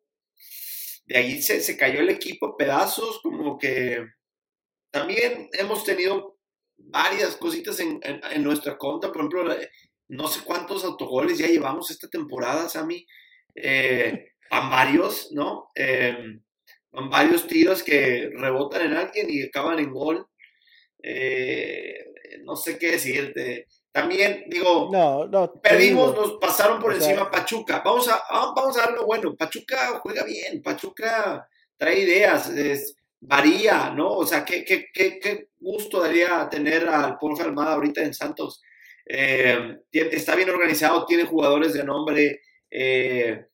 de 1.07 1.17
ahí 1.17 1.41
se, 1.41 1.61
se 1.61 1.77
cayó 1.77 2.01
el 2.01 2.11
equipo 2.11 2.57
pedazos, 2.57 3.21
como 3.23 3.57
que 3.57 4.05
también 4.91 5.49
hemos 5.53 5.85
tenido 5.85 6.39
varias 6.77 7.37
cositas 7.37 7.79
en, 7.79 8.01
en, 8.03 8.43
nuestra 8.43 8.77
cuenta, 8.77 9.09
por 9.09 9.19
ejemplo, 9.19 9.57
no 10.09 10.27
sé 10.27 10.41
cuántos 10.45 10.85
autogoles 10.85 11.39
ya 11.39 11.47
llevamos 11.47 11.91
esta 11.91 12.09
temporada, 12.09 12.69
Sammy. 12.69 13.07
Eh, 13.55 14.33
a 14.51 14.69
varios, 14.69 15.31
¿no? 15.33 15.71
Eh, 15.75 16.41
varios 16.91 17.47
tiros 17.47 17.83
que 17.83 18.31
rebotan 18.35 18.83
en 18.83 18.95
alguien 18.95 19.29
y 19.31 19.43
acaban 19.43 19.79
en 19.79 19.91
gol. 19.91 20.27
Eh, 21.03 22.05
no 22.45 22.57
sé 22.57 22.79
qué 22.79 22.93
decirte. 22.93 23.67
También, 23.93 24.45
digo, 24.49 24.89
no, 24.93 25.27
no, 25.27 25.53
perdimos, 25.61 26.15
nos 26.15 26.33
pasaron 26.35 26.81
por 26.81 26.95
encima 26.95 27.31
Pachuca. 27.31 27.83
Vamos 27.85 28.09
a, 28.09 28.23
ah, 28.29 28.53
vamos 28.55 28.77
a 28.77 28.83
darlo 28.83 29.07
bueno. 29.07 29.35
Pachuca 29.35 29.99
juega 30.01 30.25
bien, 30.25 30.63
Pachuca 30.63 31.49
trae 31.77 32.01
ideas, 32.01 32.51
es, 32.51 32.95
varía, 33.21 33.91
¿no? 33.91 34.13
O 34.13 34.27
sea, 34.27 34.45
qué, 34.45 34.65
qué, 34.65 34.87
qué, 34.93 35.19
qué 35.19 35.49
gusto 35.59 36.01
daría 36.01 36.49
tener 36.49 36.89
al 36.89 37.19
Porfa 37.19 37.45
Almada 37.45 37.75
ahorita 37.75 38.03
en 38.03 38.15
Santos. 38.15 38.63
Eh, 39.07 39.77
está 39.93 40.37
bien 40.37 40.51
organizado, 40.51 41.05
tiene 41.05 41.25
jugadores 41.25 41.73
de 41.73 41.85
nombre. 41.85 42.43
Eh, 42.71 43.47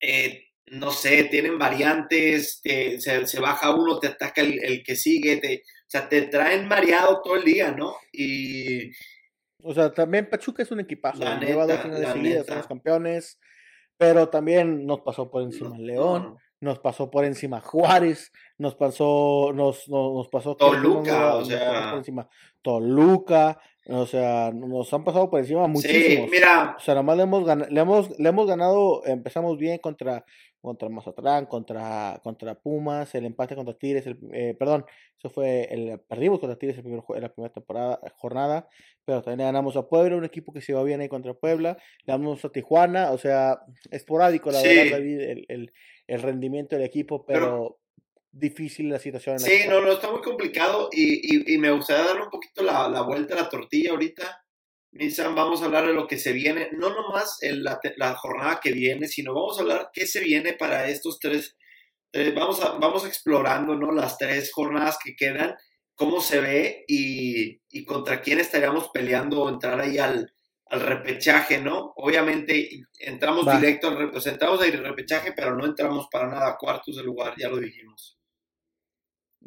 eh, 0.00 0.44
no 0.66 0.90
sé, 0.90 1.24
tienen 1.24 1.58
variantes, 1.58 2.60
se, 2.62 3.40
baja 3.40 3.74
uno, 3.74 3.98
te 3.98 4.08
ataca 4.08 4.40
el, 4.40 4.82
que 4.84 4.96
sigue, 4.96 5.38
te, 5.38 5.62
o 5.64 5.90
sea, 5.90 6.08
te 6.08 6.22
traen 6.22 6.68
mareado 6.68 7.20
todo 7.22 7.36
el 7.36 7.44
día, 7.44 7.72
¿no? 7.72 7.94
Y... 8.12 8.90
O 9.62 9.74
sea, 9.74 9.92
también 9.92 10.30
Pachuca 10.30 10.62
es 10.62 10.70
un 10.70 10.80
equipazo, 10.80 11.22
lleva 11.40 11.66
dos 11.66 11.80
finales 11.80 12.12
seguidas, 12.12 12.46
son 12.46 12.58
los 12.58 12.66
campeones, 12.66 13.38
pero 13.98 14.28
también 14.28 14.86
nos 14.86 15.00
pasó 15.00 15.30
por 15.30 15.42
encima 15.42 15.76
León, 15.76 16.38
nos 16.60 16.78
pasó 16.78 17.10
por 17.10 17.24
encima 17.24 17.60
Juárez, 17.60 18.32
nos 18.58 18.74
pasó, 18.74 19.52
nos, 19.54 19.88
nos, 19.88 20.28
pasó 20.28 20.56
Toluca, 20.56 21.36
o 21.36 21.44
sea, 21.44 21.90
por 21.90 21.98
encima 21.98 22.28
Toluca, 22.62 23.58
o 23.86 24.06
sea, 24.06 24.52
nos 24.52 24.92
han 24.92 25.02
pasado 25.02 25.30
por 25.30 25.40
encima 25.40 25.66
muchísimo. 25.66 26.24
Sí, 26.24 26.30
mira. 26.30 26.76
O 26.76 26.80
sea, 26.80 26.94
nomás 26.94 27.16
le 27.16 27.22
hemos, 27.22 27.44
ganado, 27.44 27.70
le 27.70 27.80
hemos, 27.80 28.18
le 28.18 28.28
hemos 28.28 28.46
ganado, 28.46 29.02
empezamos 29.06 29.56
bien 29.56 29.78
contra, 29.78 30.24
contra 30.60 30.88
Mazatlán, 30.88 31.46
contra, 31.46 32.20
contra 32.22 32.54
Pumas, 32.54 33.14
el 33.14 33.24
empate 33.24 33.56
contra 33.56 33.74
Tigres, 33.74 34.06
el, 34.06 34.18
eh, 34.32 34.54
perdón, 34.58 34.84
eso 35.18 35.30
fue 35.30 35.68
el 35.70 35.98
perdimos 36.00 36.38
contra 36.38 36.58
Tigres 36.58 36.78
el 36.78 36.84
primer, 36.84 37.02
en 37.14 37.22
la 37.22 37.32
primera 37.32 37.52
temporada, 37.52 38.00
jornada, 38.16 38.68
pero 39.04 39.22
también 39.22 39.48
ganamos 39.48 39.76
a 39.76 39.88
Puebla, 39.88 40.16
un 40.16 40.24
equipo 40.24 40.52
que 40.52 40.60
se 40.60 40.72
iba 40.72 40.82
bien 40.82 41.00
ahí 41.00 41.08
contra 41.08 41.34
Puebla, 41.34 41.78
le 42.04 42.12
damos 42.12 42.44
a 42.44 42.50
Tijuana, 42.50 43.12
o 43.12 43.18
sea, 43.18 43.60
esporádico 43.90 44.50
la 44.50 44.62
verdad, 44.62 44.98
David, 44.98 45.20
el, 45.20 45.46
el, 45.48 45.72
el, 46.06 46.22
rendimiento 46.22 46.76
del 46.76 46.84
equipo, 46.84 47.24
pero, 47.24 47.78
difícil 48.32 48.88
la 48.88 48.98
situación. 48.98 49.34
En 49.34 49.40
sí, 49.40 49.68
no, 49.68 49.80
no, 49.80 49.92
está 49.92 50.10
muy 50.10 50.20
complicado 50.20 50.88
y, 50.92 51.36
y, 51.36 51.54
y, 51.54 51.58
me 51.58 51.70
gustaría 51.72 52.04
darle 52.04 52.22
un 52.22 52.30
poquito 52.30 52.62
la, 52.62 52.88
la 52.88 53.02
vuelta 53.02 53.34
a 53.34 53.42
la 53.42 53.48
tortilla 53.48 53.90
ahorita 53.90 54.44
Nissan, 54.92 55.34
vamos 55.34 55.62
a 55.62 55.66
hablar 55.66 55.86
de 55.86 55.94
lo 55.94 56.06
que 56.06 56.18
se 56.18 56.32
viene, 56.32 56.68
no 56.72 56.90
nomás 56.90 57.42
en 57.42 57.62
la, 57.62 57.80
la, 57.96 58.14
jornada 58.16 58.60
que 58.60 58.72
viene, 58.72 59.06
sino 59.06 59.32
vamos 59.34 59.58
a 59.58 59.62
hablar 59.62 59.90
qué 59.92 60.06
se 60.06 60.20
viene 60.20 60.54
para 60.54 60.88
estos 60.88 61.20
tres, 61.20 61.56
eh, 62.12 62.32
vamos, 62.34 62.60
a, 62.60 62.72
vamos 62.72 63.06
explorando 63.06 63.76
¿no? 63.76 63.92
las 63.92 64.18
tres 64.18 64.52
jornadas 64.52 64.98
que 65.02 65.14
quedan, 65.14 65.54
cómo 65.94 66.20
se 66.20 66.40
ve 66.40 66.84
y, 66.88 67.60
y 67.70 67.84
contra 67.84 68.20
quién 68.20 68.40
estaríamos 68.40 68.88
peleando 68.88 69.42
o 69.42 69.48
entrar 69.48 69.80
ahí 69.80 69.98
al, 69.98 70.32
al 70.70 70.80
repechaje, 70.80 71.60
¿no? 71.60 71.92
Obviamente 71.96 72.82
entramos 73.00 73.44
directo 73.44 73.88
al 73.88 74.10
pues 74.10 74.26
entramos 74.26 74.60
al 74.62 74.72
repechaje, 74.72 75.32
pero 75.34 75.56
no 75.56 75.66
entramos 75.66 76.08
para 76.10 76.28
nada 76.28 76.48
a 76.50 76.56
cuartos 76.56 76.96
de 76.96 77.02
lugar, 77.02 77.34
ya 77.36 77.48
lo 77.48 77.58
dijimos. 77.58 78.18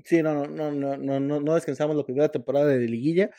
Sí, 0.03 0.21
no, 0.21 0.45
no, 0.47 0.71
no, 0.71 0.97
no, 0.97 1.19
no, 1.19 1.39
no 1.39 1.55
descansamos 1.55 1.95
la 1.95 2.03
primera 2.03 2.29
temporada 2.29 2.67
de 2.67 2.87
liguilla. 2.87 3.29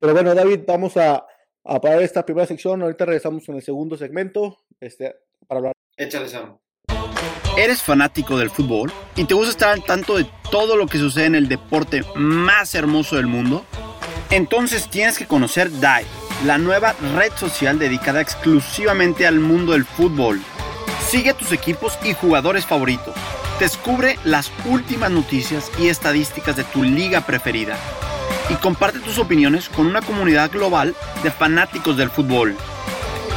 Pero 0.00 0.12
bueno, 0.12 0.34
David, 0.34 0.60
vamos 0.66 0.96
a, 0.96 1.24
a 1.64 1.80
parar 1.80 2.02
esta 2.02 2.24
primera 2.24 2.46
sección. 2.46 2.82
Ahorita 2.82 3.04
regresamos 3.04 3.44
con 3.46 3.56
el 3.56 3.62
segundo 3.62 3.96
segmento 3.96 4.58
este, 4.80 5.14
para 5.46 5.58
hablar. 5.58 5.72
Échale, 5.96 6.28
Sam. 6.28 6.58
¿Eres 7.56 7.82
fanático 7.82 8.38
del 8.38 8.50
fútbol 8.50 8.92
y 9.16 9.24
te 9.24 9.34
gusta 9.34 9.50
estar 9.50 9.68
al 9.70 9.84
tanto 9.84 10.16
de 10.16 10.26
todo 10.50 10.76
lo 10.76 10.86
que 10.86 10.98
sucede 10.98 11.26
en 11.26 11.34
el 11.34 11.48
deporte 11.48 12.02
más 12.14 12.74
hermoso 12.74 13.16
del 13.16 13.26
mundo? 13.26 13.64
Entonces 14.30 14.88
tienes 14.88 15.18
que 15.18 15.26
conocer 15.26 15.70
DIVE, 15.70 16.06
la 16.46 16.56
nueva 16.58 16.94
red 17.16 17.32
social 17.32 17.78
dedicada 17.78 18.20
exclusivamente 18.20 19.26
al 19.26 19.40
mundo 19.40 19.72
del 19.72 19.84
fútbol. 19.84 20.40
Sigue 21.00 21.30
a 21.30 21.36
tus 21.36 21.52
equipos 21.52 21.98
y 22.04 22.14
jugadores 22.14 22.64
favoritos. 22.64 23.14
Descubre 23.58 24.16
las 24.24 24.50
últimas 24.66 25.10
noticias 25.10 25.70
y 25.78 25.88
estadísticas 25.88 26.56
de 26.56 26.64
tu 26.64 26.84
liga 26.84 27.20
preferida 27.22 27.76
y 28.48 28.54
comparte 28.54 29.00
tus 29.00 29.18
opiniones 29.18 29.68
con 29.68 29.86
una 29.86 30.00
comunidad 30.02 30.50
global 30.50 30.96
de 31.22 31.30
fanáticos 31.30 31.96
del 31.96 32.10
fútbol. 32.10 32.56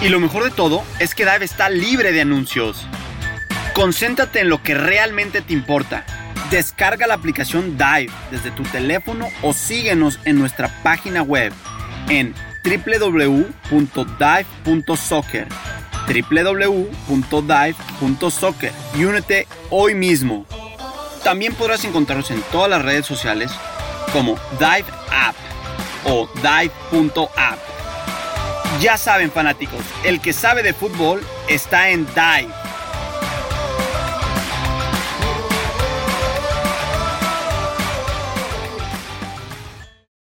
Y 0.01 0.09
lo 0.09 0.19
mejor 0.19 0.43
de 0.43 0.49
todo 0.51 0.83
es 0.99 1.15
que 1.15 1.25
Dive 1.25 1.45
está 1.45 1.69
libre 1.69 2.11
de 2.11 2.21
anuncios. 2.21 2.85
Concéntrate 3.73 4.41
en 4.41 4.49
lo 4.49 4.61
que 4.61 4.75
realmente 4.75 5.41
te 5.41 5.53
importa. 5.53 6.05
Descarga 6.51 7.07
la 7.07 7.15
aplicación 7.15 7.77
Dive 7.77 8.11
desde 8.29 8.51
tu 8.51 8.61
teléfono 8.63 9.29
o 9.41 9.53
síguenos 9.53 10.19
en 10.25 10.37
nuestra 10.39 10.83
página 10.83 11.23
web 11.23 11.53
en 12.09 12.35
www.dive.soccer 12.63 15.47
www.dive.soccer 16.05 18.71
y 18.95 19.05
únete 19.05 19.47
hoy 19.69 19.95
mismo. 19.95 20.45
También 21.23 21.55
podrás 21.55 21.85
encontrarnos 21.85 22.29
en 22.31 22.41
todas 22.51 22.69
las 22.69 22.81
redes 22.81 23.05
sociales 23.05 23.49
como 24.13 24.35
Dive 24.59 24.87
App 25.11 25.35
o 26.05 26.27
Dive.app. 26.35 27.59
Ya 28.79 28.95
saben 28.95 29.31
fanáticos, 29.31 29.81
el 30.05 30.21
que 30.21 30.31
sabe 30.33 30.61
de 30.61 30.73
fútbol 30.73 31.21
está 31.49 31.89
en 31.89 32.05
Dive. 32.05 32.53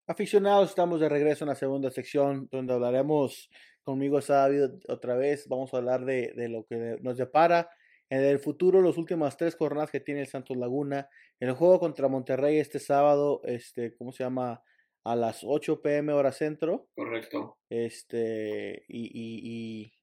Aficionados, 0.05 0.69
estamos 0.69 0.99
de 0.99 1.09
regreso 1.09 1.45
en 1.45 1.49
la 1.49 1.55
segunda 1.55 1.89
sección 1.89 2.47
donde 2.51 2.73
hablaremos, 2.73 3.49
conmigo 3.83 4.19
está 4.19 4.41
David 4.41 4.69
otra 4.87 5.15
vez, 5.15 5.47
vamos 5.47 5.73
a 5.73 5.77
hablar 5.77 6.05
de, 6.05 6.33
de 6.35 6.49
lo 6.49 6.65
que 6.65 6.97
nos 7.01 7.17
depara 7.17 7.69
en 8.09 8.23
el 8.23 8.39
futuro, 8.39 8.81
las 8.81 8.97
últimas 8.97 9.37
tres 9.37 9.55
jornadas 9.55 9.91
que 9.91 9.99
tiene 9.99 10.21
el 10.21 10.27
Santos 10.27 10.57
Laguna, 10.57 11.09
el 11.39 11.51
juego 11.53 11.79
contra 11.79 12.07
Monterrey 12.07 12.57
este 12.57 12.79
sábado, 12.79 13.41
este, 13.43 13.95
¿cómo 13.95 14.11
se 14.11 14.23
llama? 14.23 14.63
A 15.03 15.15
las 15.15 15.41
8 15.43 15.81
pm 15.81 16.13
hora 16.13 16.31
centro. 16.31 16.89
Correcto. 16.95 17.57
Este, 17.69 18.83
y, 18.87 19.05
y, 19.05 19.39
y... 19.43 19.93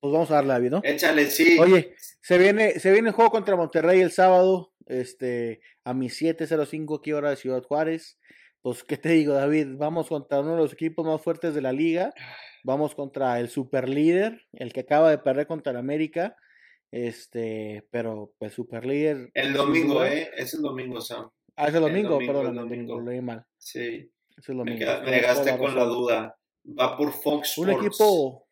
pues 0.00 0.12
vamos 0.12 0.30
a 0.30 0.36
darle 0.36 0.52
a 0.54 0.58
¿no? 0.58 0.80
Échale, 0.82 1.26
sí. 1.26 1.58
Oye, 1.58 1.94
se 2.20 2.38
viene, 2.38 2.80
se 2.80 2.90
viene 2.90 3.10
el 3.10 3.14
juego 3.14 3.30
contra 3.30 3.56
Monterrey 3.56 4.00
el 4.00 4.10
sábado, 4.10 4.72
este, 4.86 5.60
a 5.84 5.94
mis 5.94 6.20
7.05 6.20 6.98
aquí 6.98 7.12
hora 7.12 7.30
de 7.30 7.36
Ciudad 7.36 7.62
Juárez. 7.62 8.18
Pues, 8.62 8.84
¿qué 8.84 8.96
te 8.96 9.10
digo, 9.10 9.34
David? 9.34 9.76
Vamos 9.76 10.08
contra 10.08 10.40
uno 10.40 10.52
de 10.52 10.58
los 10.58 10.72
equipos 10.72 11.06
más 11.06 11.22
fuertes 11.22 11.54
de 11.54 11.62
la 11.62 11.72
liga. 11.72 12.12
Vamos 12.64 12.94
contra 12.94 13.38
el 13.40 13.48
super 13.48 13.88
líder, 13.88 14.46
el 14.52 14.72
que 14.72 14.80
acaba 14.80 15.10
de 15.10 15.18
perder 15.18 15.46
contra 15.46 15.72
el 15.72 15.78
América. 15.78 16.36
Este, 16.90 17.86
pero 17.90 18.32
pues 18.38 18.54
super 18.54 18.84
líder. 18.86 19.30
El 19.34 19.52
domingo, 19.52 20.04
¿eh? 20.04 20.30
Es 20.36 20.54
el 20.54 20.62
domingo, 20.62 21.00
Sam. 21.00 21.30
Ah, 21.56 21.68
es 21.68 21.74
el 21.74 21.82
domingo, 21.82 22.18
perdón, 22.18 22.48
el 22.48 22.54
domingo. 22.54 23.00
lo 23.00 23.10
leí 23.10 23.20
mal. 23.20 23.44
Sí. 23.58 24.10
Es 24.36 24.48
el 24.48 24.56
domingo. 24.56 24.86
Me, 25.04 25.10
dejaste 25.10 25.56
con 25.58 25.74
la 25.74 25.84
duda. 25.84 26.36
Va 26.78 26.96
por 26.96 27.12
Fox 27.12 27.58
Un 27.58 27.70
equipo 27.70 28.47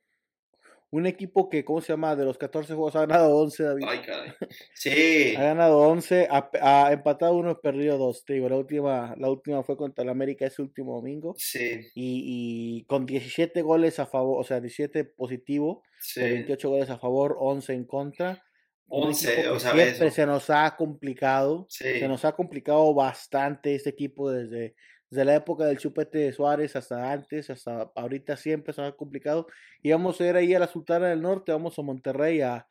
un 0.91 1.07
equipo 1.07 1.49
que, 1.49 1.65
¿cómo 1.65 1.81
se 1.81 1.93
llama? 1.93 2.15
De 2.15 2.25
los 2.25 2.39
14 2.39 2.75
juegos 2.75 2.95
ha 2.97 3.01
ganado 3.01 3.37
11, 3.37 3.63
David. 3.63 3.85
Ay, 3.89 3.99
caray. 4.01 4.33
Sí. 4.75 5.35
ha 5.37 5.43
ganado 5.43 5.79
11, 5.79 6.29
ha, 6.31 6.51
ha, 6.61 6.93
empatado 6.93 7.35
uno, 7.35 7.61
perdido 7.61 7.99
dos. 7.99 8.25
Te 8.25 8.35
digo, 8.35 8.49
la 8.49 8.57
última, 8.57 9.15
la 9.19 9.29
última 9.29 9.63
fue 9.63 9.77
contra 9.77 10.05
el 10.05 10.11
América 10.11 10.47
ese 10.47 10.63
último 10.63 10.95
domingo. 10.95 11.35
Sí. 11.37 11.81
Y, 11.95 12.79
y 12.79 12.85
con 12.85 13.05
17 13.05 13.63
goles 13.63 13.99
a 13.99 14.07
favor, 14.07 14.41
o 14.41 14.45
sea, 14.45 14.61
17 14.61 15.05
positivo, 15.05 15.83
sí. 15.99 16.21
28 16.21 16.69
goles 16.69 16.91
a 16.91 16.99
favor, 16.99 17.37
11 17.39 17.73
en 17.73 17.85
contra. 17.85 18.43
11, 18.89 19.49
o 19.49 19.59
sea, 19.59 19.73
siempre 19.73 20.11
se 20.13 20.27
nos 20.27 20.49
ha 20.49 20.77
complicado. 20.77 21.67
Sí. 21.69 21.99
Se 21.99 22.07
nos 22.07 22.25
ha 22.25 22.33
complicado 22.33 22.95
bastante 22.95 23.75
este 23.75 23.91
equipo 23.91 24.31
desde 24.31 24.77
desde 25.17 25.25
la 25.25 25.35
época 25.35 25.65
del 25.65 25.79
chupete 25.79 26.19
de 26.19 26.33
Suárez 26.35 26.77
hasta 26.77 27.11
antes, 27.11 27.49
hasta 27.49 27.91
ahorita 27.95 28.37
siempre 28.37 28.75
se 28.75 28.95
complicado. 28.97 29.47
Y 29.83 29.91
vamos 29.91 30.21
a 30.21 30.27
ir 30.27 30.37
ahí 30.37 30.55
a 30.55 30.59
la 30.59 30.67
Sultana 30.67 31.09
del 31.09 31.23
Norte, 31.23 31.53
vamos 31.53 31.79
a 31.79 31.83
Monterrey 31.83 32.43
a, 32.43 32.67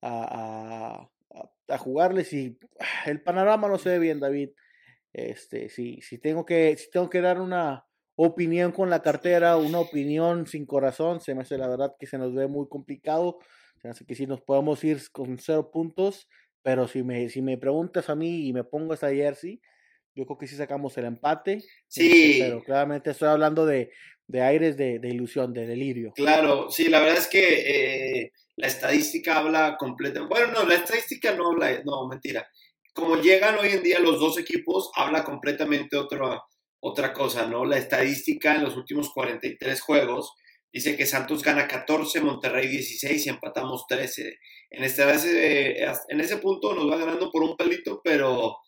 a, 0.00 1.08
a, 1.34 1.50
a 1.74 1.78
jugarles 1.78 2.32
y 2.32 2.56
ah, 2.78 3.10
el 3.10 3.20
panorama 3.20 3.66
no 3.66 3.78
se 3.78 3.90
ve 3.90 3.98
bien, 3.98 4.20
David. 4.20 4.50
Este, 5.12 5.68
si, 5.70 6.00
si, 6.00 6.18
tengo 6.18 6.46
que, 6.46 6.76
si 6.76 6.88
tengo 6.88 7.10
que 7.10 7.20
dar 7.20 7.40
una 7.40 7.84
opinión 8.14 8.70
con 8.70 8.90
la 8.90 9.02
cartera, 9.02 9.56
una 9.56 9.80
opinión 9.80 10.46
sin 10.46 10.66
corazón, 10.66 11.20
se 11.20 11.34
me 11.34 11.42
hace 11.42 11.58
la 11.58 11.66
verdad 11.66 11.96
que 11.98 12.06
se 12.06 12.16
nos 12.16 12.32
ve 12.32 12.46
muy 12.46 12.68
complicado. 12.68 13.40
Se 13.82 13.88
hace 13.88 14.06
que 14.06 14.14
si 14.14 14.28
nos 14.28 14.40
podemos 14.40 14.84
ir 14.84 15.00
con 15.10 15.36
cero 15.38 15.72
puntos, 15.72 16.28
pero 16.62 16.86
si 16.86 17.02
me, 17.02 17.28
si 17.28 17.42
me 17.42 17.58
preguntas 17.58 18.08
a 18.08 18.14
mí 18.14 18.46
y 18.46 18.52
me 18.52 18.62
pongo 18.62 18.94
esta 18.94 19.10
jersey, 19.10 19.60
yo 20.14 20.26
creo 20.26 20.38
que 20.38 20.46
sí 20.46 20.56
sacamos 20.56 20.96
el 20.98 21.04
empate. 21.06 21.62
Sí. 21.86 22.38
Pero 22.40 22.62
claramente 22.62 23.10
estoy 23.10 23.28
hablando 23.28 23.66
de, 23.66 23.90
de 24.26 24.42
aires 24.42 24.76
de, 24.76 24.98
de, 24.98 25.08
ilusión, 25.08 25.52
de 25.52 25.66
delirio. 25.66 26.12
Claro, 26.14 26.70
sí, 26.70 26.88
la 26.88 27.00
verdad 27.00 27.18
es 27.18 27.26
que 27.28 28.22
eh, 28.22 28.32
la 28.56 28.66
estadística 28.66 29.38
habla 29.38 29.76
completamente. 29.78 30.34
Bueno, 30.34 30.52
no, 30.52 30.68
la 30.68 30.74
estadística 30.74 31.34
no 31.34 31.52
habla, 31.52 31.82
no, 31.84 32.06
mentira. 32.08 32.46
Como 32.92 33.16
llegan 33.16 33.58
hoy 33.58 33.68
en 33.68 33.82
día 33.82 34.00
los 34.00 34.18
dos 34.18 34.38
equipos, 34.38 34.90
habla 34.96 35.24
completamente 35.24 35.96
otra, 35.96 36.42
otra 36.80 37.12
cosa, 37.12 37.46
¿no? 37.46 37.64
La 37.64 37.78
estadística 37.78 38.54
en 38.54 38.64
los 38.64 38.76
últimos 38.76 39.10
43 39.12 39.80
juegos 39.80 40.32
dice 40.72 40.96
que 40.96 41.06
Santos 41.06 41.42
gana 41.42 41.66
14, 41.66 42.20
Monterrey 42.20 42.68
16 42.68 43.26
y 43.26 43.28
empatamos 43.30 43.86
13. 43.88 44.38
En, 44.70 44.84
este, 44.84 45.82
en 46.08 46.20
ese 46.20 46.36
punto 46.38 46.74
nos 46.74 46.90
va 46.90 46.96
ganando 46.98 47.30
por 47.30 47.42
un 47.42 47.56
pelito, 47.56 48.00
pero 48.04 48.58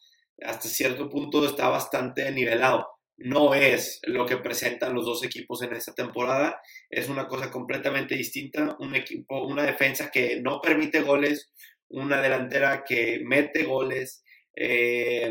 hasta 0.44 0.68
cierto 0.68 1.08
punto 1.08 1.44
está 1.44 1.68
bastante 1.68 2.30
nivelado. 2.30 2.86
No 3.16 3.54
es 3.54 4.00
lo 4.04 4.24
que 4.24 4.38
presentan 4.38 4.94
los 4.94 5.04
dos 5.04 5.22
equipos 5.24 5.62
en 5.62 5.74
esta 5.74 5.92
temporada, 5.94 6.60
es 6.88 7.08
una 7.08 7.28
cosa 7.28 7.50
completamente 7.50 8.14
distinta, 8.14 8.76
un 8.80 8.94
equipo, 8.94 9.46
una 9.46 9.62
defensa 9.62 10.10
que 10.10 10.40
no 10.40 10.60
permite 10.60 11.02
goles, 11.02 11.52
una 11.88 12.22
delantera 12.22 12.82
que 12.82 13.20
mete 13.22 13.64
goles, 13.64 14.24
eh, 14.56 15.30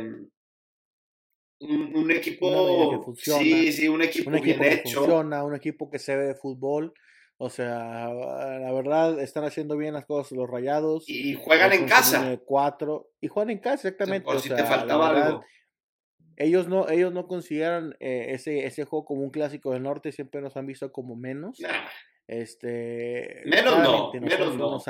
un, 1.61 1.95
un, 1.95 2.11
equipo, 2.11 2.91
que 2.91 3.03
funciona, 3.03 3.43
sí, 3.43 3.71
sí, 3.73 3.87
un 3.87 4.01
equipo, 4.01 4.29
un 4.29 4.37
equipo 4.37 4.59
bien 4.61 4.75
que 4.75 4.81
hecho, 4.81 4.99
funciona, 4.99 5.43
un 5.43 5.55
equipo 5.55 5.89
que 5.89 5.99
se 5.99 6.15
ve 6.15 6.27
de 6.27 6.35
fútbol, 6.35 6.93
o 7.41 7.49
sea, 7.49 8.09
la 8.09 8.71
verdad 8.73 9.17
están 9.21 9.45
haciendo 9.45 9.77
bien 9.77 9.93
las 9.93 10.05
cosas 10.05 10.33
los 10.33 10.49
rayados. 10.49 11.05
Y 11.07 11.35
juegan 11.35 11.71
en 11.71 11.87
casa. 11.87 12.37
Cuatro. 12.45 13.11
Y 13.21 13.29
juegan 13.29 13.51
en 13.51 13.59
casa, 13.59 13.87
exactamente. 13.87 14.25
Por 14.25 14.35
o 14.35 14.39
si 14.39 14.49
sea, 14.49 14.57
te 14.57 14.65
faltaba 14.65 15.11
verdad, 15.13 15.27
algo. 15.27 15.45
Ellos 16.35 16.67
no, 16.67 16.89
ellos 16.89 17.13
no 17.13 17.27
consideran 17.27 17.95
eh, 18.01 18.27
ese, 18.29 18.65
ese 18.65 18.83
juego 18.83 19.05
como 19.05 19.21
un 19.21 19.29
clásico 19.29 19.71
del 19.71 19.83
norte, 19.83 20.11
siempre 20.11 20.41
nos 20.41 20.57
han 20.57 20.65
visto 20.65 20.91
como 20.91 21.15
menos. 21.15 21.59
Nah. 21.61 21.69
Este. 22.27 23.41
Menos 23.45 23.79
no, 23.79 24.11
menos 24.13 24.33
son, 24.37 24.57
no. 24.57 24.67
unos 24.67 24.83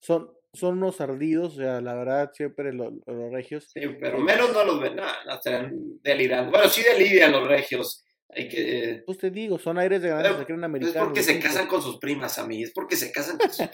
son, 0.00 0.30
son 0.52 0.78
unos 0.78 1.00
ardidos, 1.00 1.54
o 1.54 1.56
sea, 1.56 1.80
la 1.80 1.94
verdad, 1.94 2.30
siempre 2.34 2.72
lo- 2.72 2.92
los 3.06 3.32
regios. 3.32 3.70
Sí, 3.72 3.80
pero 4.00 4.18
menos 4.18 4.52
no 4.52 4.64
los 4.64 4.80
ven, 4.80 4.96
no, 4.96 5.02
no 5.04 5.70
delirando. 6.02 6.50
Bueno, 6.50 6.68
sí 6.68 6.82
deliran 6.82 7.32
los 7.32 7.46
regios. 7.46 8.03
Hay 8.30 8.48
que, 8.48 9.02
Pues 9.06 9.18
te 9.18 9.30
digo, 9.30 9.58
son 9.58 9.78
aires 9.78 10.02
de 10.02 10.08
ganancia, 10.08 10.30
Pero 10.32 10.40
se 10.40 10.46
creen 10.46 10.86
es 10.86 10.92
porque 10.94 11.22
se 11.22 11.38
casan 11.38 11.66
con 11.68 11.82
sus 11.82 11.98
primas, 11.98 12.38
a 12.38 12.46
mí. 12.46 12.62
Es 12.62 12.72
porque 12.72 12.96
se 12.96 13.12
casan 13.12 13.38
con 13.38 13.50
sus 13.50 13.68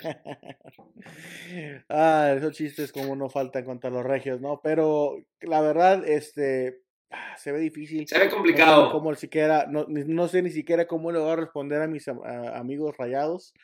ah, 1.88 2.34
esos 2.36 2.53
chistes 2.57 2.92
como 2.92 3.16
no 3.16 3.28
faltan 3.28 3.64
contra 3.64 3.90
los 3.90 4.05
regios, 4.05 4.40
¿no? 4.40 4.61
Pero 4.62 5.16
la 5.40 5.61
verdad, 5.61 6.07
este, 6.07 6.82
ah, 7.11 7.36
se 7.38 7.53
ve 7.53 7.61
difícil. 7.61 8.07
Se 8.07 8.18
ve 8.18 8.24
No 8.24 8.30
sé 8.30 8.36
complicado. 8.36 8.90
cómo 8.90 9.14
siquiera, 9.14 9.66
no, 9.68 9.86
no 9.88 10.28
sé 10.28 10.42
ni 10.42 10.51
siquiera 10.51 10.86
cómo 10.86 11.12
le 11.12 11.18
voy 11.20 11.30
a 11.30 11.36
responder 11.36 11.82
a 11.82 11.86
mis 11.88 12.07
a- 12.09 12.59
amigos 12.59 12.96
rayados, 12.98 13.55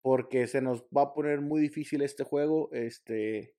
porque 0.00 0.46
se 0.46 0.60
nos 0.62 0.82
va 0.96 1.02
a 1.02 1.12
poner 1.14 1.40
muy 1.40 1.60
difícil 1.60 2.02
este 2.02 2.24
juego, 2.24 2.70
este, 2.72 3.54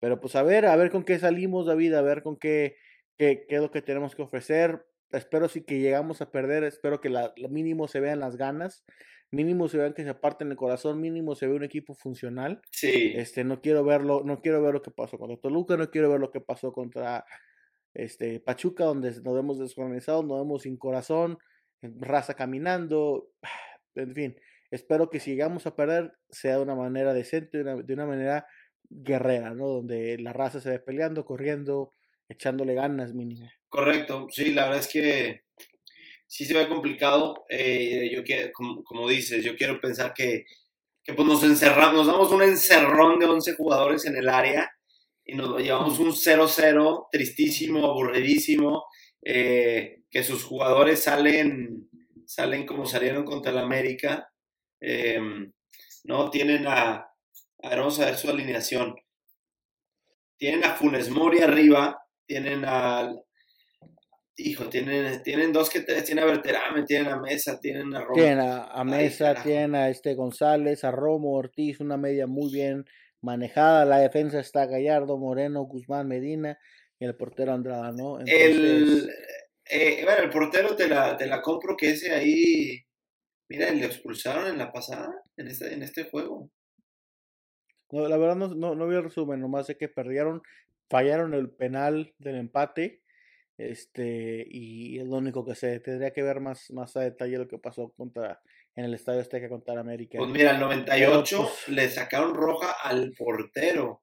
pero 0.00 0.20
pues 0.20 0.34
a 0.36 0.42
ver, 0.42 0.66
a 0.66 0.76
ver 0.76 0.90
con 0.90 1.04
qué 1.04 1.18
salimos, 1.18 1.66
David, 1.66 1.94
a 1.94 2.02
ver 2.02 2.22
con 2.22 2.36
qué, 2.36 2.76
qué, 3.16 3.44
qué 3.48 3.56
es 3.56 3.60
lo 3.62 3.70
que 3.70 3.82
tenemos 3.82 4.14
que 4.14 4.22
ofrecer. 4.22 4.84
Espero 5.10 5.48
sí 5.48 5.62
que 5.62 5.80
llegamos 5.80 6.20
a 6.20 6.30
perder, 6.30 6.64
espero 6.64 7.00
que 7.00 7.08
la, 7.08 7.32
mínimo 7.48 7.88
se 7.88 8.00
vean 8.00 8.20
las 8.20 8.36
ganas, 8.36 8.84
mínimo 9.30 9.68
se 9.68 9.78
vean 9.78 9.94
que 9.94 10.02
se 10.02 10.10
aparten 10.10 10.50
el 10.50 10.56
corazón, 10.56 11.00
mínimo 11.00 11.34
se 11.34 11.46
ve 11.46 11.54
un 11.54 11.64
equipo 11.64 11.94
funcional. 11.94 12.60
Sí. 12.70 13.12
Este, 13.14 13.44
no 13.44 13.60
quiero 13.60 13.84
verlo, 13.84 14.22
no 14.24 14.40
quiero 14.40 14.62
ver 14.62 14.74
lo 14.74 14.82
que 14.82 14.90
pasó 14.90 15.18
contra 15.18 15.36
Toluca, 15.36 15.76
no 15.76 15.90
quiero 15.90 16.10
ver 16.10 16.20
lo 16.20 16.30
que 16.30 16.40
pasó 16.40 16.72
contra 16.72 17.24
este 17.94 18.40
Pachuca, 18.40 18.84
donde 18.84 19.10
nos 19.22 19.34
vemos 19.34 19.58
desorganizados, 19.58 20.24
nos 20.24 20.40
vemos 20.40 20.62
sin 20.62 20.76
corazón, 20.76 21.38
raza 21.80 22.34
caminando, 22.34 23.30
en 23.94 24.14
fin, 24.14 24.36
espero 24.70 25.10
que 25.10 25.20
si 25.20 25.30
llegamos 25.30 25.66
a 25.66 25.76
perder 25.76 26.12
sea 26.28 26.56
de 26.56 26.62
una 26.62 26.74
manera 26.74 27.14
decente, 27.14 27.58
de 27.58 27.62
una, 27.62 27.82
de 27.82 27.94
una 27.94 28.06
manera 28.06 28.46
guerrera, 28.90 29.54
¿no? 29.54 29.68
Donde 29.68 30.18
la 30.18 30.32
raza 30.32 30.60
se 30.60 30.70
ve 30.70 30.78
peleando, 30.80 31.24
corriendo, 31.24 31.94
echándole 32.28 32.74
ganas 32.74 33.12
mínimo. 33.14 33.48
Correcto, 33.68 34.26
sí, 34.30 34.52
la 34.52 34.64
verdad 34.64 34.80
es 34.80 34.88
que 34.88 35.42
sí 36.26 36.44
se 36.44 36.54
ve 36.54 36.68
complicado. 36.68 37.44
eh, 37.48 38.10
yo 38.12 38.22
quiero, 38.24 38.50
como, 38.52 39.08
dices, 39.08 39.44
yo 39.44 39.56
quiero 39.56 39.80
pensar 39.80 40.12
que, 40.14 40.44
que 41.02 41.14
pues 41.14 41.26
nos 41.26 41.42
encerramos, 41.44 41.94
nos 41.94 42.06
damos 42.06 42.32
un 42.32 42.42
encerrón 42.42 43.18
de 43.18 43.26
11 43.26 43.54
jugadores 43.54 44.04
en 44.06 44.16
el 44.16 44.28
área 44.28 44.70
y 45.24 45.34
nos 45.34 45.60
llevamos 45.60 45.98
un 45.98 46.12
0-0 46.12 47.06
tristísimo, 47.10 47.86
aburridísimo, 47.86 48.84
eh, 49.22 50.02
que 50.10 50.22
sus 50.22 50.44
jugadores 50.44 51.02
salen, 51.02 51.88
salen 52.26 52.66
como 52.66 52.86
salieron 52.86 53.24
contra 53.24 53.52
el 53.52 53.58
América, 53.58 54.28
eh, 54.80 55.18
no 56.04 56.30
tienen 56.30 56.66
a, 56.66 57.08
a 57.62 57.76
vamos 57.76 57.98
a 58.00 58.06
ver 58.06 58.16
su 58.16 58.28
alineación. 58.28 58.94
Tienen 60.36 60.64
a 60.64 60.74
Funes 60.74 61.08
Mori 61.10 61.40
arriba, 61.40 62.03
tienen 62.26 62.64
al 62.64 63.20
Hijo, 64.36 64.68
tienen, 64.68 65.22
tienen 65.22 65.52
dos 65.52 65.70
que 65.70 65.80
tienen 65.80 66.24
a 66.24 66.26
Berterame, 66.26 66.82
tienen 66.82 67.06
a 67.06 67.20
Mesa, 67.20 67.60
tienen 67.60 67.94
a 67.94 68.00
Romo. 68.00 68.14
Tienen 68.14 68.40
a, 68.40 68.64
a 68.64 68.82
Mesa, 68.82 69.34
tienen 69.40 69.76
a 69.76 69.88
este 69.90 70.14
González, 70.14 70.82
a 70.82 70.90
Romo, 70.90 71.34
Ortiz, 71.34 71.78
una 71.78 71.96
media 71.96 72.26
muy 72.26 72.52
bien 72.52 72.84
manejada. 73.22 73.84
La 73.84 73.98
defensa 73.98 74.40
está 74.40 74.66
Gallardo, 74.66 75.18
Moreno, 75.18 75.62
Guzmán, 75.62 76.08
Medina 76.08 76.58
y 76.98 77.04
el 77.04 77.16
portero 77.16 77.52
Andrada, 77.52 77.92
¿no? 77.92 78.18
El, 78.26 79.08
eh, 79.70 80.04
bueno, 80.04 80.24
el 80.24 80.30
portero 80.30 80.74
te 80.74 80.88
la, 80.88 81.16
te 81.16 81.26
la 81.26 81.40
compro 81.40 81.76
que 81.76 81.90
ese 81.90 82.12
ahí, 82.12 82.84
mira, 83.48 83.70
le 83.70 83.86
expulsaron 83.86 84.48
en 84.48 84.58
la 84.58 84.72
pasada, 84.72 85.14
en 85.36 85.46
este, 85.46 85.72
en 85.72 85.84
este 85.84 86.10
juego. 86.10 86.50
no, 87.92 88.08
la 88.08 88.16
verdad 88.16 88.34
no, 88.34 88.48
no, 88.48 88.74
no 88.74 88.88
vi 88.88 88.96
el 88.96 89.04
resumen, 89.04 89.40
nomás 89.40 89.66
sé 89.66 89.76
que 89.76 89.88
perdieron, 89.88 90.42
fallaron 90.88 91.34
el 91.34 91.50
penal 91.50 92.14
del 92.18 92.36
empate. 92.36 93.02
Este, 93.56 94.44
y 94.48 94.98
es 94.98 95.06
lo 95.06 95.16
único 95.16 95.44
que 95.44 95.54
sé. 95.54 95.78
Tendría 95.80 96.12
que 96.12 96.22
ver 96.22 96.40
más, 96.40 96.70
más 96.70 96.96
a 96.96 97.00
detalle 97.00 97.38
lo 97.38 97.46
que 97.48 97.58
pasó 97.58 97.92
contra 97.92 98.40
en 98.76 98.84
el 98.86 98.94
Estadio 98.94 99.20
Azteca 99.20 99.48
contra 99.48 99.78
América. 99.78 100.18
Pues 100.18 100.30
mira, 100.30 100.50
el 100.52 100.60
98 100.60 101.36
Pero, 101.36 101.48
pues- 101.48 101.68
le 101.68 101.88
sacaron 101.88 102.34
roja 102.34 102.72
al 102.82 103.12
portero. 103.12 104.02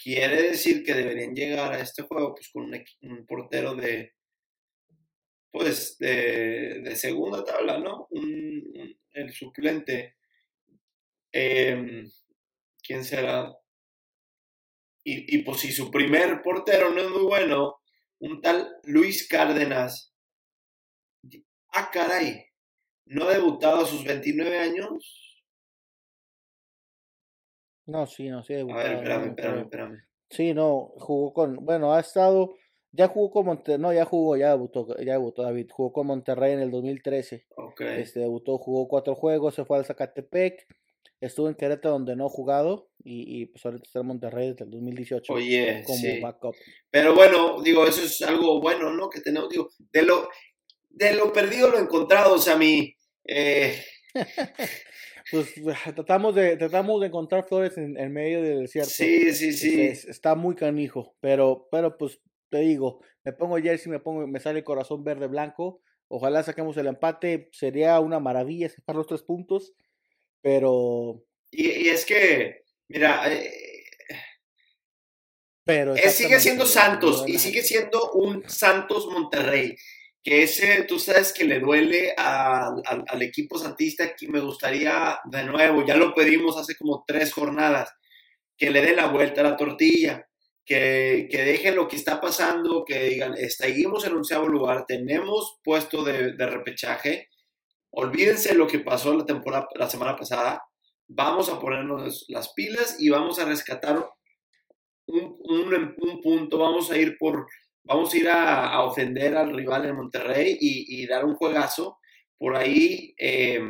Quiere 0.00 0.42
decir 0.42 0.84
que 0.84 0.94
deberían 0.94 1.34
llegar 1.34 1.72
a 1.72 1.80
este 1.80 2.02
juego 2.02 2.34
pues 2.34 2.50
con 2.52 2.64
un, 3.02 3.26
portero 3.26 3.74
de 3.74 4.12
pues 5.50 5.96
de, 5.98 6.80
de 6.82 6.96
segunda 6.96 7.44
tabla, 7.44 7.78
¿no? 7.78 8.06
Un- 8.10 8.64
un- 8.74 9.00
el 9.12 9.32
suplente. 9.32 10.16
Em, 11.32 12.08
¿Quién 12.82 13.04
será? 13.04 13.52
Y, 15.10 15.36
y 15.36 15.42
pues 15.42 15.60
si 15.60 15.72
su 15.72 15.90
primer 15.90 16.42
portero 16.42 16.90
no 16.90 17.00
es 17.00 17.08
muy 17.08 17.22
bueno, 17.22 17.78
un 18.20 18.42
tal 18.42 18.76
Luis 18.82 19.26
Cárdenas. 19.26 20.14
Ah, 21.72 21.88
caray. 21.90 22.44
¿No 23.06 23.24
ha 23.24 23.32
debutado 23.32 23.80
a 23.80 23.86
sus 23.86 24.04
29 24.04 24.58
años? 24.58 25.40
No, 27.86 28.06
sí, 28.06 28.28
no, 28.28 28.42
sí. 28.42 28.52
A 28.52 28.56
ver, 28.56 28.66
debutado, 28.66 28.92
espérame, 28.96 29.24
no, 29.24 29.30
espérame, 29.30 29.60
espérame. 29.62 29.98
Sí, 30.28 30.52
no, 30.52 30.92
jugó 30.98 31.32
con, 31.32 31.56
bueno, 31.64 31.94
ha 31.94 32.00
estado, 32.00 32.54
ya 32.92 33.08
jugó 33.08 33.30
con 33.30 33.46
Monterrey, 33.46 33.80
no, 33.80 33.94
ya 33.94 34.04
jugó, 34.04 34.36
ya 34.36 34.50
debutó, 34.50 34.94
ya 34.98 35.12
debutó 35.12 35.42
David, 35.42 35.70
jugó 35.72 35.90
con 35.90 36.08
Monterrey 36.08 36.52
en 36.52 36.60
el 36.60 36.70
2013, 36.70 37.46
Ok. 37.56 37.80
este, 37.80 38.20
debutó, 38.20 38.58
jugó 38.58 38.88
cuatro 38.88 39.14
juegos, 39.14 39.54
se 39.54 39.64
fue 39.64 39.78
al 39.78 39.86
Zacatepec, 39.86 40.66
estuvo 41.22 41.48
en 41.48 41.54
Querétaro 41.54 41.94
donde 41.94 42.14
no 42.14 42.26
ha 42.26 42.28
jugado, 42.28 42.87
y, 43.04 43.42
y 43.42 43.46
pues 43.46 43.64
ahorita 43.64 43.84
está 43.84 44.00
en 44.00 44.06
Monterrey 44.06 44.50
desde 44.50 44.64
el 44.64 44.70
2018 44.70 45.32
Oye, 45.32 45.82
como 45.84 45.98
sí. 45.98 46.20
backup. 46.20 46.54
Pero 46.90 47.14
bueno, 47.14 47.62
digo, 47.62 47.86
eso 47.86 48.02
es 48.02 48.20
algo 48.22 48.60
bueno, 48.60 48.92
¿no? 48.92 49.08
Que 49.10 49.20
tenemos, 49.20 49.48
digo, 49.50 49.68
de 49.92 50.02
lo, 50.02 50.28
de 50.90 51.14
lo 51.14 51.32
perdido 51.32 51.70
lo 51.70 51.78
encontrado, 51.78 52.34
o 52.34 52.38
sea, 52.38 52.56
mi, 52.56 52.94
eh, 53.24 53.82
Pues 55.30 55.52
tratamos 55.94 56.34
de, 56.34 56.56
tratamos 56.56 57.00
de 57.00 57.08
encontrar 57.08 57.46
flores 57.46 57.76
en, 57.76 57.98
en 57.98 58.12
medio 58.12 58.42
del 58.42 58.60
desierto. 58.62 58.90
sí, 58.90 59.32
sí, 59.34 59.52
sí. 59.52 59.68
Este, 59.68 59.88
es- 59.90 60.04
está 60.06 60.34
muy 60.34 60.54
canijo, 60.54 61.16
pero, 61.20 61.68
pero 61.70 61.96
pues 61.98 62.20
te 62.50 62.60
digo, 62.60 63.02
me 63.24 63.32
pongo 63.34 63.58
jersey, 63.58 63.90
me 63.92 64.00
pongo, 64.00 64.26
me 64.26 64.40
sale 64.40 64.60
el 64.60 64.64
corazón 64.64 65.04
verde 65.04 65.26
blanco. 65.26 65.82
Ojalá 66.08 66.42
saquemos 66.42 66.74
el 66.78 66.86
empate, 66.86 67.50
sería 67.52 68.00
una 68.00 68.18
maravilla 68.20 68.70
sacar 68.70 68.96
los 68.96 69.06
tres 69.06 69.22
puntos, 69.22 69.74
pero, 70.40 71.22
Y, 71.50 71.68
y 71.70 71.88
es 71.88 72.06
que, 72.06 72.62
mira, 72.88 73.32
eh, 73.32 73.54
pero 75.64 75.94
Eh, 75.94 76.08
sigue 76.10 76.40
siendo 76.40 76.64
Santos 76.66 77.24
y 77.26 77.38
sigue 77.38 77.62
siendo 77.62 78.12
un 78.12 78.48
Santos 78.48 79.06
Monterrey. 79.06 79.76
Que 80.24 80.42
ese, 80.42 80.84
tú 80.84 80.98
sabes 80.98 81.32
que 81.32 81.44
le 81.44 81.60
duele 81.60 82.14
a- 82.16 82.68
al- 82.84 83.04
al 83.06 83.22
equipo 83.22 83.58
santista. 83.58 84.14
Que 84.16 84.28
me 84.28 84.40
gustaría, 84.40 85.18
de 85.24 85.44
nuevo, 85.44 85.84
ya 85.86 85.96
lo 85.96 86.14
pedimos 86.14 86.56
hace 86.58 86.74
como 86.76 87.04
tres 87.06 87.32
jornadas, 87.32 87.90
que 88.56 88.70
le 88.70 88.80
den 88.80 88.96
la 88.96 89.06
vuelta 89.08 89.42
a 89.42 89.44
la 89.44 89.56
tortilla, 89.56 90.26
que, 90.64 91.28
que 91.30 91.42
dejen 91.44 91.76
lo 91.76 91.86
que 91.86 91.96
está 91.96 92.20
pasando, 92.20 92.84
que 92.84 92.98
digan, 93.04 93.34
seguimos 93.48 94.04
en 94.06 94.14
onceavo 94.16 94.48
lugar, 94.48 94.84
tenemos 94.86 95.58
puesto 95.62 96.02
de, 96.02 96.32
de 96.32 96.46
repechaje, 96.46 97.28
olvídense 97.90 98.54
lo 98.54 98.66
que 98.66 98.80
pasó 98.80 99.14
la 99.14 99.24
temporada, 99.24 99.68
la 99.76 99.88
semana 99.88 100.16
pasada, 100.16 100.62
vamos 101.08 101.48
a 101.48 101.60
ponernos 101.60 102.24
las 102.28 102.52
pilas 102.54 102.96
y 103.00 103.10
vamos 103.10 103.38
a 103.38 103.44
rescatar 103.46 104.04
un, 105.06 105.36
un- 105.40 105.94
un 105.98 106.20
punto, 106.22 106.58
vamos 106.58 106.90
a 106.90 106.96
ir 106.98 107.16
por, 107.18 107.46
vamos 107.84 108.12
a 108.12 108.16
ir 108.16 108.28
a, 108.28 108.82
ofender 108.82 109.36
al 109.36 109.54
rival 109.54 109.86
en 109.86 109.96
Monterrey 109.96 110.56
y, 110.60 111.06
dar 111.06 111.24
un 111.24 111.34
juegazo. 111.36 111.98
Por 112.38 112.56
ahí, 112.56 113.14
eh, 113.18 113.60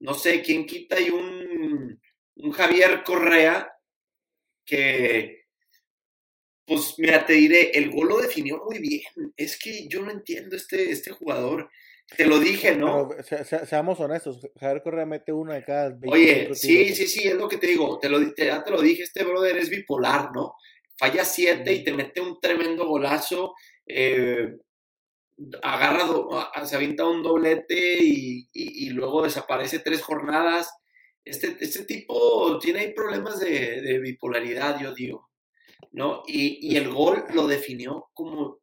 no 0.00 0.14
sé, 0.14 0.42
quién 0.42 0.66
quita 0.66 1.00
y 1.00 1.10
un, 1.10 2.00
un 2.36 2.50
Javier 2.52 3.02
Correa 3.04 3.70
que, 4.66 5.44
pues 6.66 6.94
mira, 6.98 7.24
te 7.24 7.34
diré, 7.34 7.70
el 7.70 7.90
gol 7.90 8.08
lo 8.08 8.18
definió 8.18 8.62
muy 8.64 8.78
bien. 8.80 9.02
Es 9.36 9.58
que 9.58 9.86
yo 9.88 10.02
no 10.02 10.10
entiendo 10.10 10.56
este, 10.56 10.90
este 10.90 11.12
jugador. 11.12 11.70
Te 12.16 12.26
lo 12.26 12.38
dije, 12.38 12.76
¿no? 12.76 13.08
Pero 13.08 13.22
se- 13.22 13.44
se- 13.44 13.66
seamos 13.66 13.98
honestos, 14.00 14.46
Javier 14.60 14.82
Correa 14.82 15.06
mete 15.06 15.32
uno 15.32 15.52
de 15.52 15.64
cada 15.64 15.88
25 15.88 16.12
Oye, 16.14 16.54
sí, 16.54 16.68
tiros. 16.68 16.96
sí, 16.98 17.06
sí, 17.08 17.28
es 17.28 17.34
lo 17.34 17.48
que 17.48 17.56
te 17.58 17.66
digo. 17.66 17.98
Te 17.98 18.08
lo, 18.08 18.32
te- 18.34 18.46
ya 18.46 18.62
te 18.62 18.70
lo 18.70 18.80
dije, 18.80 19.02
este 19.02 19.24
brother 19.24 19.56
es 19.56 19.70
bipolar, 19.70 20.30
¿no? 20.32 20.54
Falla 20.98 21.24
siete 21.24 21.72
y 21.72 21.82
te 21.84 21.92
mete 21.92 22.20
un 22.20 22.38
tremendo 22.40 22.86
golazo. 22.86 23.54
eh, 23.88 24.56
agarra, 25.62 26.04
do- 26.04 26.30
se 26.64 26.76
avienta 26.76 27.04
un 27.06 27.22
doblete 27.22 27.98
y, 28.02 28.48
y- 28.52 28.86
y 28.86 28.90
luego 28.90 29.22
desaparece 29.22 29.80
tres 29.80 30.02
jornadas. 30.02 30.70
Este, 31.24 31.56
este 31.60 31.84
tipo 31.84 32.58
tiene 32.60 32.80
ahí 32.80 32.94
problemas 32.94 33.40
de, 33.40 33.80
de 33.82 33.98
bipolaridad, 33.98 34.80
yo 34.80 34.94
digo, 34.94 35.28
¿no? 35.92 36.22
Y, 36.26 36.58
y 36.72 36.76
el 36.76 36.88
gol 36.92 37.24
lo 37.34 37.46
definió 37.46 38.08
como 38.14 38.60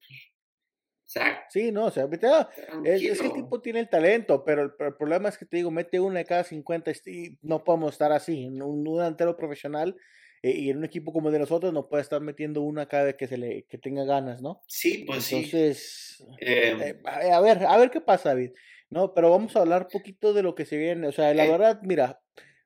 Sí, 1.50 1.72
no, 1.72 1.86
o 1.86 1.92
sea, 1.92 2.06
vete, 2.08 2.28
ah, 2.28 2.50
es, 2.84 3.02
es 3.04 3.20
que 3.22 3.28
el 3.28 3.34
tipo 3.34 3.62
tiene 3.62 3.80
el 3.80 3.90
talento, 3.90 4.44
pero 4.44 4.64
el, 4.64 4.72
problema 4.98 5.30
es 5.30 5.38
que 5.38 5.46
te 5.46 5.58
digo, 5.58 5.70
mete 5.72 6.00
una 6.00 6.20
de 6.20 6.26
cada 6.26 6.44
50 6.44 6.90
est- 6.92 7.08
y 7.08 7.38
no 7.42 7.64
podemos 7.64 7.92
estar 7.94 8.12
así. 8.12 8.46
Un, 8.48 8.62
un 8.62 8.84
delantero 8.98 9.36
profesional 9.38 9.96
eh, 10.42 10.52
y 10.52 10.70
en 10.70 10.78
un 10.78 10.86
equipo 10.86 11.14
como 11.14 11.30
el 11.30 11.34
de 11.34 11.40
nosotros 11.40 11.72
no 11.74 11.88
puede 11.88 12.02
estar 12.02 12.20
metiendo 12.22 12.62
una 12.62 12.88
cada 12.88 13.04
vez 13.06 13.16
que 13.16 13.28
se 13.28 13.38
le 13.38 13.64
que 13.70 13.78
tenga 13.78 14.04
ganas, 14.06 14.42
¿no? 14.42 14.62
Sí, 14.68 15.04
pues 15.06 15.24
sí. 15.26 15.36
Entonces, 15.36 16.24
Eh, 16.40 16.76
eh, 16.82 17.02
a 17.06 17.40
ver, 17.42 17.66
a 17.66 17.78
ver 17.78 17.92
qué 17.92 18.02
pasa, 18.02 18.30
David. 18.30 18.52
No, 18.90 19.14
pero 19.14 19.30
vamos 19.32 19.56
a 19.56 19.60
hablar 19.62 19.88
poquito 19.92 20.34
de 20.34 20.44
lo 20.44 20.54
que 20.56 20.66
se 20.66 20.78
viene. 20.78 21.08
O 21.08 21.12
sea, 21.12 21.34
la 21.34 21.46
Eh. 21.46 21.50
verdad, 21.52 21.80
mira, 21.84 22.22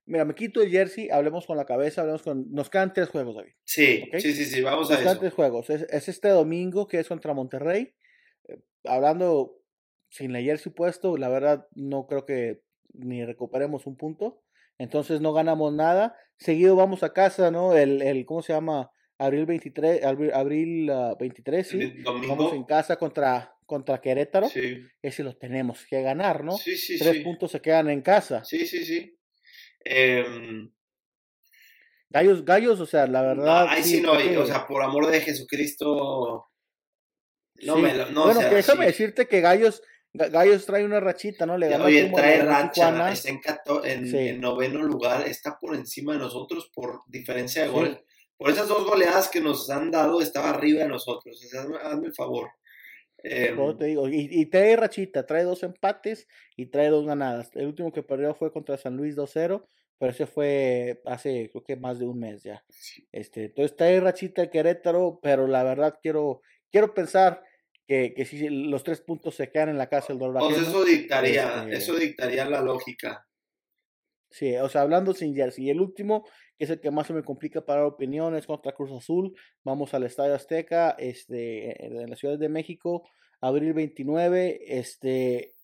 mira, 0.05 0.25
me 0.25 0.35
quito 0.35 0.61
el 0.61 0.69
jersey, 0.71 1.09
hablemos 1.09 1.45
con 1.45 1.55
la 1.57 1.65
cabeza, 1.65 2.01
hablemos 2.01 2.21
con. 2.23 2.51
Nos 2.51 2.69
quedan 2.69 2.93
tres 2.93 3.09
juegos, 3.09 3.35
David. 3.35 3.51
sí, 3.63 4.09
sí, 4.19 4.33
sí, 4.33 4.45
sí, 4.45 4.61
vamos 4.61 4.89
a 4.89 4.93
Nos 4.93 4.99
quedan 5.01 5.11
eso. 5.13 5.19
tres 5.21 5.33
juegos. 5.33 5.69
Es, 5.69 5.81
es 5.83 6.09
este 6.09 6.29
domingo 6.29 6.87
que 6.87 6.99
es 6.99 7.07
contra 7.07 7.33
Monterrey. 7.33 7.93
Hablando 8.87 9.55
sin 10.09 10.33
la 10.33 10.41
jersey 10.41 10.71
puesto, 10.71 11.17
la 11.17 11.29
verdad 11.29 11.67
no 11.75 12.07
creo 12.07 12.25
que 12.25 12.61
ni 12.93 13.23
recuperemos 13.25 13.85
un 13.87 13.97
punto. 13.97 14.41
Entonces 14.77 15.21
no 15.21 15.33
ganamos 15.33 15.73
nada. 15.73 16.15
Seguido 16.37 16.75
vamos 16.75 17.03
a 17.03 17.13
casa, 17.13 17.51
¿no? 17.51 17.75
El, 17.75 18.01
el 18.01 18.25
¿cómo 18.25 18.41
se 18.41 18.53
llama? 18.53 18.91
Abril 19.19 19.47
23, 19.47 20.03
abril, 20.03 20.31
abril 20.33 20.89
ah, 20.91 21.15
23, 21.19 21.67
sí. 21.67 21.93
Vamos 22.03 22.53
en 22.53 22.63
casa 22.63 22.97
contra, 22.97 23.55
contra 23.65 23.99
Querétaro. 23.99 24.47
Sí, 24.47 24.79
Ese 25.01 25.23
los 25.23 25.39
tenemos 25.39 25.85
que 25.89 26.01
ganar, 26.03 26.43
¿no? 26.43 26.55
sí, 26.57 26.77
sí. 26.77 26.99
Tres 26.99 27.17
sí. 27.17 27.19
puntos 27.21 27.51
se 27.51 27.59
quedan 27.59 27.89
en 27.89 28.01
casa. 28.01 28.43
Sí, 28.45 28.67
sí, 28.67 28.85
sí. 28.85 29.17
Em, 29.83 30.69
Gallos, 32.09 32.45
gallos, 32.45 32.79
o 32.79 32.85
sea, 32.85 33.05
la 33.05 33.21
no, 33.21 33.27
verdad. 33.27 33.67
ahí 33.67 33.83
sí 33.83 34.01
no, 34.01 34.13
o 34.13 34.45
sea, 34.45 34.65
por 34.65 34.81
amor 34.81 35.07
de 35.07 35.19
Jesucristo, 35.19 36.45
no 37.65 37.75
sí. 37.75 37.81
me 37.81 37.93
lo, 37.93 38.09
no, 38.11 38.25
bueno, 38.25 38.39
que 38.41 38.55
déjame 38.55 38.81
sí. 38.81 38.87
decirte 38.87 39.27
que 39.27 39.41
Gallos, 39.41 39.81
Ga- 40.13 40.29
Gallos 40.31 40.65
trae 40.65 40.83
una 40.85 40.99
rachita, 40.99 41.45
¿no? 41.45 41.57
Le 41.57 41.69
ganó 41.69 41.85
Oye, 41.85 42.11
trae 42.13 42.41
racha, 42.43 43.11
está 43.11 43.29
en, 43.29 43.39
cato- 43.39 43.83
en, 43.85 44.07
Sí. 44.09 44.17
en 44.29 44.41
noveno 44.41 44.81
lugar, 44.83 45.27
está 45.27 45.57
por 45.59 45.75
encima 45.75 46.13
de 46.13 46.19
nosotros 46.19 46.69
por 46.73 47.01
diferencia 47.07 47.61
de 47.63 47.67
Sí. 47.69 47.73
goles. 47.73 47.97
Por 48.37 48.51
esas 48.51 48.67
dos 48.67 48.85
goleadas 48.87 49.29
que 49.29 49.41
nos 49.41 49.69
han 49.69 49.89
dado, 49.89 50.21
estaba 50.21 50.51
arriba 50.51 50.83
de 50.83 50.89
nosotros. 50.89 51.43
O 51.43 51.47
sea, 51.47 51.61
hazme, 51.61 51.77
hazme 51.81 52.07
el 52.07 52.13
favor. 52.13 52.49
Em, 53.23 53.77
te 53.77 53.85
digo, 53.85 54.07
y, 54.07 54.27
y 54.31 54.45
trae 54.45 54.75
rachita, 54.75 55.25
trae 55.25 55.43
dos 55.43 55.63
empates 55.63 56.27
y 56.55 56.67
trae 56.67 56.89
dos 56.89 57.05
ganadas. 57.05 57.49
El 57.55 57.65
último 57.65 57.91
que 57.91 58.03
perdió 58.03 58.35
fue 58.35 58.51
contra 58.53 58.77
San 58.77 58.95
Luis 58.95 59.15
2-0, 59.15 59.65
pero 59.97 60.11
ese 60.11 60.27
fue 60.27 61.01
hace 61.05 61.49
creo 61.51 61.63
que 61.63 61.75
más 61.75 61.97
de 61.97 62.05
un 62.05 62.19
mes 62.19 62.43
ya. 62.43 62.63
Este, 63.11 63.45
entonces 63.45 63.75
trae 63.75 63.99
rachita 63.99 64.43
el 64.43 64.49
Querétaro, 64.51 65.19
pero 65.21 65.47
la 65.47 65.63
verdad 65.63 65.97
quiero, 65.99 66.41
quiero 66.71 66.93
pensar 66.93 67.43
que, 67.87 68.13
que 68.13 68.25
si 68.25 68.49
los 68.49 68.83
tres 68.83 69.01
puntos 69.01 69.35
se 69.35 69.49
quedan 69.49 69.69
en 69.69 69.77
la 69.77 69.87
casa 69.87 70.09
del 70.09 70.19
dolor 70.19 70.43
pues 70.43 70.57
eso 70.67 70.83
dictaría, 70.83 71.63
este- 71.63 71.77
eso 71.77 71.95
dictaría 71.95 72.45
la 72.49 72.61
lógica. 72.61 73.25
Sí, 74.29 74.53
o 74.57 74.67
sea, 74.67 74.81
hablando 74.81 75.13
sin 75.13 75.33
jersey. 75.33 75.65
Y 75.65 75.69
el 75.69 75.79
último, 75.79 76.25
que 76.57 76.65
es 76.65 76.69
el 76.69 76.81
que 76.81 76.91
más 76.91 77.07
se 77.07 77.13
me 77.13 77.23
complica 77.23 77.65
para 77.65 77.87
opiniones, 77.87 78.45
contra 78.45 78.73
Cruz 78.73 78.91
Azul. 78.91 79.33
Vamos 79.63 79.93
al 79.93 80.03
Estadio 80.03 80.35
Azteca, 80.35 80.91
este, 80.99 81.85
en 81.85 82.09
la 82.09 82.15
Ciudad 82.17 82.37
de 82.37 82.49
México, 82.49 83.07
abril 83.39 83.71
29. 83.73 84.59
Este, 84.67 85.55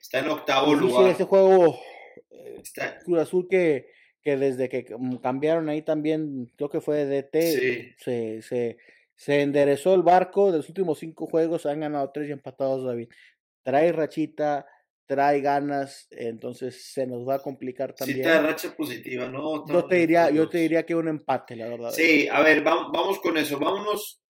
Está 0.00 0.20
en 0.20 0.30
octavo 0.30 0.72
difícil 0.74 0.88
lugar. 0.96 1.10
ese 1.10 1.24
juego. 1.24 1.78
eh, 2.30 2.56
Está, 2.62 2.98
Cruz 3.00 3.18
Azul 3.18 3.46
que, 3.50 3.90
que 4.22 4.38
desde 4.38 4.70
que 4.70 4.86
cambiaron 5.22 5.68
ahí 5.68 5.82
también, 5.82 6.50
creo 6.56 6.70
que 6.70 6.80
fue 6.80 7.04
DT, 7.04 7.42
sí. 7.42 7.92
se, 7.98 8.40
se, 8.42 8.78
se 9.16 9.40
enderezó 9.42 9.94
el 9.94 10.02
barco. 10.02 10.52
De 10.52 10.58
los 10.58 10.68
últimos 10.68 10.98
cinco 11.00 11.26
juegos 11.26 11.66
han 11.66 11.80
ganado 11.80 12.10
tres 12.12 12.28
y 12.28 12.32
empatados, 12.32 12.84
David. 12.84 13.08
Trae 13.64 13.90
rachita, 13.90 14.66
trae 15.06 15.40
ganas, 15.40 16.06
entonces 16.10 16.92
se 16.92 17.06
nos 17.06 17.26
va 17.26 17.36
a 17.36 17.38
complicar 17.42 17.90
Sí, 17.90 17.96
también. 17.98 18.22
de 18.22 18.40
racha 18.42 18.76
positiva, 18.76 19.28
¿no? 19.28 19.66
Yo 19.66 19.86
te 19.86 19.96
diría, 19.96 20.30
yo 20.30 20.48
te 20.48 20.58
diría 20.58 20.84
que 20.86 20.94
un 20.94 21.08
empate, 21.08 21.56
la 21.56 21.68
verdad. 21.68 21.90
Sí, 21.90 22.28
a 22.28 22.40
ver, 22.42 22.62
vam- 22.64 22.90
vamos 22.92 23.18
con 23.20 23.36
eso. 23.36 23.58
Vámonos, 23.58 24.20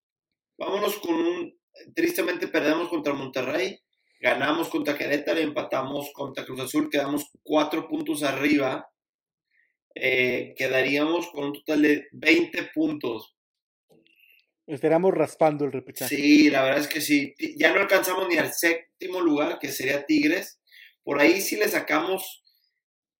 vámonos 0.58 0.96
con 0.98 1.14
un. 1.14 1.58
Tristemente 1.94 2.48
perdemos 2.48 2.88
contra 2.88 3.12
Monterrey, 3.12 3.78
ganamos 4.20 4.68
contra 4.70 4.96
Querétaro 4.96 5.38
y 5.40 5.44
empatamos 5.44 6.10
contra 6.14 6.44
Cruz 6.44 6.60
Azul. 6.60 6.88
Quedamos 6.90 7.26
cuatro 7.42 7.86
puntos 7.88 8.22
arriba. 8.22 8.88
Eh, 9.94 10.54
quedaríamos 10.56 11.28
con 11.30 11.44
un 11.44 11.52
total 11.54 11.82
de 11.82 12.06
20 12.12 12.68
puntos. 12.74 13.35
Estaríamos 14.66 15.14
raspando 15.14 15.64
el 15.64 15.72
repechaje. 15.72 16.16
Sí, 16.16 16.50
la 16.50 16.62
verdad 16.64 16.80
es 16.80 16.88
que 16.88 17.00
sí. 17.00 17.34
Ya 17.56 17.72
no 17.72 17.80
alcanzamos 17.80 18.28
ni 18.28 18.36
al 18.36 18.52
séptimo 18.52 19.20
lugar, 19.20 19.58
que 19.60 19.68
sería 19.70 20.04
Tigres. 20.06 20.60
Por 21.04 21.20
ahí 21.20 21.40
sí 21.40 21.56
le 21.56 21.68
sacamos. 21.68 22.42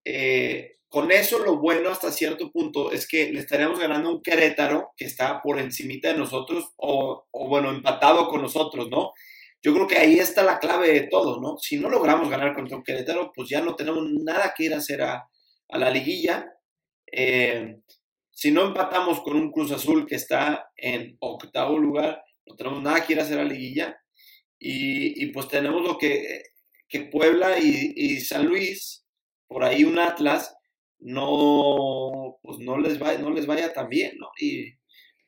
eh, 0.05 0.73
con 0.89 1.11
eso 1.11 1.41
lo 1.41 1.59
bueno 1.59 1.91
hasta 1.91 2.13
cierto 2.13 2.51
punto 2.53 2.93
es 2.93 3.09
que 3.09 3.33
le 3.33 3.41
estaríamos 3.41 3.79
ganando 3.81 4.11
un 4.11 4.23
Querétaro 4.23 4.93
que 4.97 5.05
está 5.05 5.43
por 5.43 5.59
encimita 5.59 6.09
de 6.13 6.19
nosotros 6.19 6.73
o, 6.77 7.27
o, 7.31 7.49
bueno, 7.49 7.71
empatado 7.71 8.29
con 8.29 8.41
nosotros, 8.43 8.89
¿no? 8.91 9.13
Yo 9.63 9.75
creo 9.75 9.87
que 9.89 9.99
ahí 9.99 10.19
está 10.21 10.43
la 10.45 10.59
clave 10.61 10.93
de 10.93 11.09
todo, 11.09 11.41
¿no? 11.41 11.59
Si 11.59 11.77
no 11.79 11.91
logramos 11.91 12.31
ganar 12.31 12.55
contra 12.55 12.77
un 12.77 12.85
Querétaro, 12.85 13.33
pues 13.35 13.49
ya 13.49 13.61
no 13.63 13.75
tenemos 13.75 14.05
nada 14.25 14.55
que 14.57 14.65
ir 14.65 14.75
a 14.75 14.79
hacer 14.79 15.03
a, 15.03 15.29
a 15.69 15.79
la 15.79 15.91
liguilla. 15.91 16.47
Eh, 17.11 17.79
si 18.37 18.51
no 18.51 18.67
empatamos 18.67 19.23
con 19.23 19.35
un 19.37 19.51
Cruz 19.51 19.73
Azul 19.73 20.07
que 20.07 20.17
está 20.17 20.69
en 20.77 21.17
octavo 21.21 21.79
lugar, 21.79 22.23
no 22.45 22.55
tenemos 22.55 22.83
nada 22.83 23.03
que 23.03 23.15
ir 23.15 23.19
a 23.19 23.23
hacer 23.23 23.39
a 23.39 23.45
la 23.45 23.49
liguilla. 23.49 23.97
Y, 24.59 25.23
y 25.25 25.33
pues 25.33 25.49
tenemos 25.49 25.83
lo 25.83 25.97
que, 25.97 26.43
que 26.87 27.05
Puebla 27.05 27.59
y, 27.59 27.95
y 27.97 28.21
San 28.21 28.47
Luis, 28.47 29.07
por 29.49 29.65
ahí 29.65 29.85
un 29.85 29.99
Atlas, 29.99 30.55
no, 30.99 32.39
pues 32.43 32.59
no 32.59 32.77
les, 32.79 33.01
va, 33.01 33.15
no 33.15 33.31
les 33.31 33.47
vaya 33.47 33.73
tan 33.73 33.89
bien, 33.89 34.17
¿no? 34.19 34.29
Y 34.39 34.75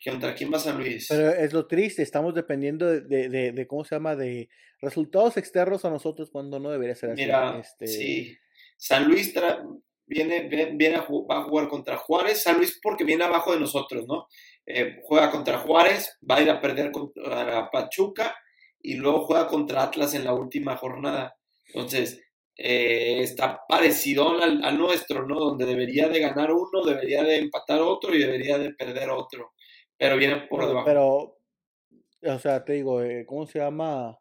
contra 0.05 0.35
quién 0.35 0.53
va 0.53 0.59
San 0.59 0.77
Luis. 0.77 1.07
Pero 1.09 1.31
es 1.31 1.53
lo 1.55 1.67
triste, 1.67 2.03
estamos 2.03 2.35
dependiendo 2.35 2.87
de, 2.87 3.01
de, 3.01 3.29
de, 3.31 3.53
de 3.53 3.67
¿cómo 3.67 3.85
se 3.85 3.95
llama? 3.95 4.17
De 4.17 4.51
resultados 4.83 5.39
externos 5.39 5.85
a 5.87 5.91
nosotros 5.91 6.31
cuando 6.31 6.59
no 6.59 6.71
debería 6.71 6.95
ser 6.95 7.11
así. 7.13 7.23
Mira, 7.23 7.59
este, 7.59 7.87
sí. 7.87 8.37
San 8.77 9.09
Luis 9.09 9.35
tra- 9.35 9.65
viene, 10.09 10.49
viene, 10.49 10.97
a, 10.97 11.07
va 11.31 11.39
a 11.39 11.45
jugar 11.45 11.69
contra 11.69 11.97
Juárez. 11.97 12.43
San 12.43 12.57
Luis 12.57 12.79
porque 12.83 13.05
viene 13.05 13.25
abajo 13.25 13.53
de 13.53 13.61
nosotros, 13.61 14.07
¿no? 14.07 14.27
Eh, 14.67 15.01
juega 15.03 15.31
contra 15.31 15.59
Juárez, 15.59 16.19
va 16.29 16.37
a 16.37 16.43
ir 16.43 16.51
a 16.51 16.61
perder 16.61 16.91
contra 16.91 17.71
Pachuca 17.71 18.37
y 18.81 18.95
luego 18.95 19.27
juega 19.27 19.47
contra 19.47 19.83
Atlas 19.83 20.15
en 20.15 20.25
la 20.25 20.35
última 20.35 20.77
jornada. 20.77 21.37
Entonces, 21.67 22.21
eh, 22.57 23.21
está 23.23 23.61
parecido 23.69 24.43
al, 24.43 24.65
al 24.65 24.79
nuestro, 24.79 25.27
¿no? 25.27 25.39
Donde 25.39 25.65
debería 25.65 26.09
de 26.09 26.21
ganar 26.21 26.53
uno, 26.53 26.85
debería 26.85 27.23
de 27.23 27.37
empatar 27.37 27.81
otro 27.81 28.15
y 28.15 28.19
debería 28.19 28.59
de 28.59 28.75
perder 28.75 29.11
otro. 29.11 29.53
Pero 29.97 30.17
viene 30.17 30.47
por 30.49 30.67
debajo. 30.67 30.85
pero, 30.85 31.39
o 32.35 32.39
sea, 32.39 32.65
te 32.65 32.75
digo, 32.75 33.03
eh, 33.03 33.25
¿cómo 33.27 33.47
se 33.47 33.59
llama? 33.59 34.19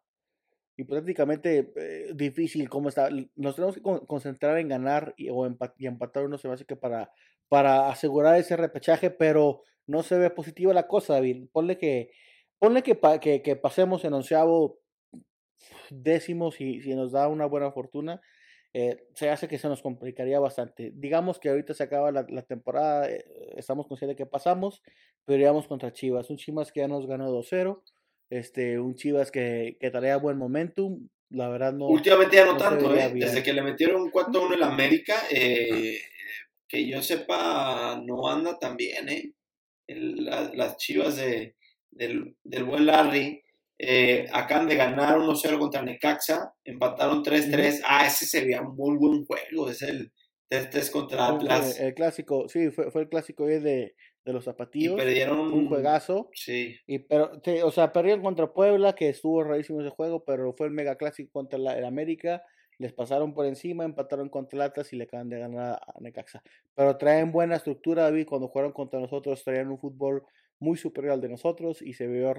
Hipotéticamente 0.78 1.72
eh, 1.76 2.12
difícil, 2.14 2.68
¿cómo 2.68 2.88
está? 2.88 3.10
Nos 3.36 3.56
tenemos 3.56 3.74
que 3.74 3.82
con- 3.82 4.06
concentrar 4.06 4.58
en 4.58 4.68
ganar 4.68 5.12
y, 5.16 5.28
o 5.28 5.44
empa- 5.44 5.74
y 5.76 5.86
empatar 5.86 6.24
uno, 6.24 6.38
se 6.38 6.46
me 6.48 6.54
hace 6.54 6.64
que 6.66 6.76
para, 6.76 7.10
para 7.48 7.88
asegurar 7.90 8.36
ese 8.38 8.56
repechaje, 8.56 9.10
pero 9.10 9.62
no 9.88 10.02
se 10.04 10.16
ve 10.18 10.30
positiva 10.30 10.72
la 10.72 10.86
cosa, 10.86 11.14
David. 11.14 11.48
Ponle 11.52 11.78
que, 11.78 12.12
ponle 12.60 12.82
que, 12.84 12.96
que, 13.42 13.56
pasemos 13.56 14.04
en 14.04 14.14
onceavo 14.14 14.78
décimo 15.90 16.50
si, 16.52 16.80
si 16.82 16.94
nos 16.94 17.12
da 17.12 17.28
una 17.28 17.46
buena 17.46 17.70
fortuna. 17.72 18.20
eh, 18.74 19.06
se 19.14 19.30
hace 19.30 19.48
que 19.48 19.58
se 19.58 19.68
nos 19.68 19.82
complicaría 19.82 20.38
bastante. 20.40 20.92
Digamos 20.94 21.38
que 21.40 21.48
ahorita 21.48 21.74
se 21.74 21.82
acaba 21.84 22.12
la, 22.12 22.26
la 22.28 22.42
temporada, 22.42 23.10
eh, 23.10 23.24
estamos 23.56 23.86
conscientes 23.88 24.16
de 24.16 24.24
que 24.24 24.30
pasamos, 24.30 24.82
pero 25.24 25.42
íbamos 25.42 25.66
contra 25.66 25.92
Chivas. 25.92 26.30
Un 26.30 26.36
Chivas 26.36 26.70
que 26.70 26.80
ya 26.80 26.88
nos 26.88 27.06
ganó 27.06 27.30
2-0, 27.32 27.82
este, 28.30 28.78
un 28.78 28.94
Chivas 28.94 29.30
que, 29.30 29.76
que 29.80 29.90
traía 29.90 30.16
buen 30.16 30.38
momentum. 30.38 31.08
La 31.30 31.48
verdad 31.48 31.72
no. 31.72 31.86
Últimamente 31.88 32.36
ya 32.36 32.46
no, 32.46 32.52
no 32.52 32.58
tanto, 32.58 32.94
¿eh? 32.96 33.12
Desde 33.14 33.42
que 33.42 33.52
le 33.52 33.62
metieron 33.62 34.00
un 34.02 34.10
4-1 34.10 34.54
en 34.54 34.60
la 34.60 34.68
América, 34.68 35.14
eh, 35.30 35.98
que 36.66 36.86
yo 36.88 37.02
sepa, 37.02 38.00
no 38.04 38.28
anda 38.30 38.58
tan 38.58 38.76
bien, 38.76 39.08
¿eh? 39.08 39.32
El- 39.86 40.24
la- 40.24 40.50
las 40.54 40.76
chivas 40.78 41.16
de, 41.16 41.56
del, 41.90 42.36
del 42.44 42.64
buen 42.64 42.86
Larry 42.86 43.42
eh, 43.78 44.26
acaban 44.32 44.66
de 44.68 44.76
ganar 44.76 45.18
1-0 45.18 45.58
contra 45.58 45.82
Necaxa, 45.82 46.52
empataron 46.64 47.22
3-3. 47.22 47.80
Ah, 47.86 48.06
ese 48.06 48.26
sería 48.26 48.60
un 48.62 48.74
muy 48.74 48.96
buen 48.96 49.24
juego, 49.24 49.70
es 49.70 49.82
el 49.82 50.12
3-3 50.50 50.90
contra 50.90 51.28
Atlas. 51.28 51.78
El 51.78 51.94
clásico, 51.94 52.48
sí, 52.48 52.70
fue, 52.70 52.90
fue 52.90 53.02
el 53.02 53.08
clásico 53.08 53.46
de, 53.46 53.94
de 54.28 54.34
los 54.34 54.44
Y 54.44 54.46
zapatillos. 54.46 54.96
perdieron 54.96 55.38
Un 55.52 55.68
juegazo. 55.68 56.30
Sí, 56.32 56.76
Y, 56.86 57.00
pero, 57.00 57.40
sí, 57.44 57.60
o 57.62 57.70
sea, 57.70 57.92
perdieron 57.92 58.22
contra 58.22 58.52
Puebla, 58.52 58.94
que 58.94 59.08
estuvo 59.08 59.42
rarísimo 59.42 59.80
ese 59.80 59.90
juego, 59.90 60.24
pero 60.24 60.52
fue 60.52 60.66
el 60.68 60.72
mega 60.72 60.96
clásico 60.96 61.30
contra 61.32 61.58
la- 61.58 61.76
el 61.78 61.84
América. 61.84 62.42
Les 62.78 62.92
pasaron 62.92 63.34
por 63.34 63.46
encima, 63.46 63.84
empataron 63.84 64.28
contra 64.28 64.56
el 64.56 64.62
Atlas 64.62 64.92
y 64.92 64.96
le 64.96 65.04
acaban 65.04 65.28
de 65.28 65.38
ganar 65.40 65.80
a, 65.82 66.00
Necaxa. 66.00 66.42
Pero 66.74 66.96
traen 66.96 67.32
buena 67.32 67.56
estructura, 67.56 68.04
David. 68.04 68.26
Cuando 68.28 68.48
jugaron 68.48 68.72
contra 68.72 69.00
nosotros, 69.00 69.42
traían 69.42 69.68
un 69.68 69.78
fútbol 69.78 70.22
muy 70.60 70.76
superior 70.76 71.14
al 71.14 71.20
de 71.20 71.28
nosotros 71.28 71.82
y 71.82 71.94
se 71.94 72.06
vio 72.06 72.32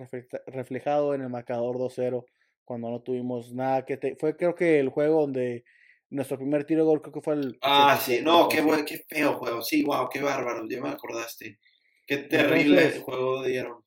reflejado 0.47 1.13
en 1.13 1.21
el 1.21 1.29
marcador 1.29 1.77
2-0 1.77 2.25
cuando 2.65 2.89
no 2.89 3.01
tuvimos 3.01 3.53
nada 3.53 3.85
que 3.85 3.97
te... 3.97 4.15
fue 4.15 4.35
creo 4.35 4.53
que 4.55 4.79
el 4.79 4.89
juego 4.89 5.21
donde 5.21 5.63
nuestro 6.09 6.37
primer 6.37 6.65
tiro 6.65 6.81
de 6.83 6.89
gol 6.89 7.01
creo 7.01 7.13
que 7.13 7.21
fue 7.21 7.33
el 7.35 7.57
ah 7.61 7.97
sí 7.99 8.19
no 8.21 8.47
qué 8.49 8.63
qué 8.85 8.97
feo 9.07 9.33
juego 9.33 9.61
sí 9.61 9.83
wow 9.83 10.09
qué 10.09 10.21
bárbaro 10.21 10.67
ya 10.69 10.81
me 10.81 10.89
acordaste 10.89 11.59
qué 12.09 12.17
terrible 12.17 12.91
juego 12.99 13.43
dieron. 13.43 13.83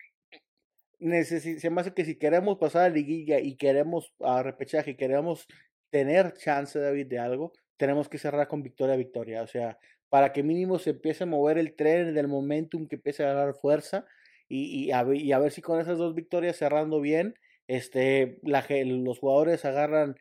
Se 0.98 1.70
me 1.70 1.80
hace 1.80 1.92
que 1.92 2.04
si 2.04 2.16
queremos 2.16 2.58
pasar 2.58 2.84
a 2.84 2.88
liguilla 2.88 3.40
y 3.40 3.56
queremos 3.56 4.14
a 4.20 4.42
repechaje 4.42 4.92
y 4.92 4.96
queremos 4.96 5.46
tener 5.90 6.32
chance 6.34 6.78
David 6.78 7.08
de 7.08 7.18
algo 7.18 7.52
tenemos 7.76 8.08
que 8.08 8.18
cerrar 8.18 8.46
con 8.46 8.62
victoria 8.62 8.94
a 8.94 8.98
victoria. 8.98 9.42
O 9.42 9.48
sea 9.48 9.76
para 10.12 10.34
que 10.34 10.42
mínimo 10.42 10.78
se 10.78 10.90
empiece 10.90 11.24
a 11.24 11.26
mover 11.26 11.56
el 11.56 11.74
tren 11.74 12.12
del 12.12 12.28
momentum 12.28 12.86
que 12.86 12.96
empiece 12.96 13.24
a 13.24 13.32
ganar 13.32 13.54
fuerza 13.54 14.04
y, 14.46 14.84
y, 14.84 14.92
a, 14.92 15.06
y 15.10 15.32
a 15.32 15.38
ver 15.38 15.52
si 15.52 15.62
con 15.62 15.80
esas 15.80 15.96
dos 15.96 16.14
victorias 16.14 16.58
cerrando 16.58 17.00
bien 17.00 17.34
este, 17.66 18.38
la, 18.42 18.62
los 18.84 19.18
jugadores 19.18 19.64
agarran 19.64 20.16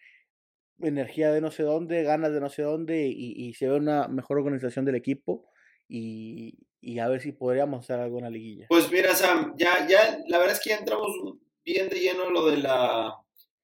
energía 0.79 1.33
de 1.33 1.41
no 1.41 1.51
sé 1.51 1.63
dónde, 1.63 2.03
ganas 2.03 2.31
de 2.31 2.39
no 2.39 2.47
sé 2.47 2.61
dónde 2.61 3.05
y, 3.05 3.53
se 3.55 3.67
ve 3.67 3.75
una 3.75 4.07
mejor 4.07 4.37
organización 4.37 4.85
del 4.85 4.95
equipo 4.95 5.49
y, 5.89 6.57
a 6.99 7.07
ver 7.07 7.21
si 7.21 7.31
podríamos 7.31 7.83
hacer 7.83 7.99
algo 7.99 8.17
en 8.17 8.23
la 8.23 8.29
liguilla. 8.29 8.65
Pues 8.69 8.91
mira, 8.91 9.15
Sam, 9.15 9.53
ya, 9.57 9.87
ya, 9.87 10.19
la 10.27 10.37
verdad 10.37 10.55
es 10.55 10.61
que 10.63 10.71
ya 10.71 10.77
entramos 10.77 11.11
bien 11.63 11.89
de 11.89 11.99
lleno 11.99 12.23
a 12.23 12.31
lo 12.31 12.47
de 12.47 12.57
la, 12.57 13.15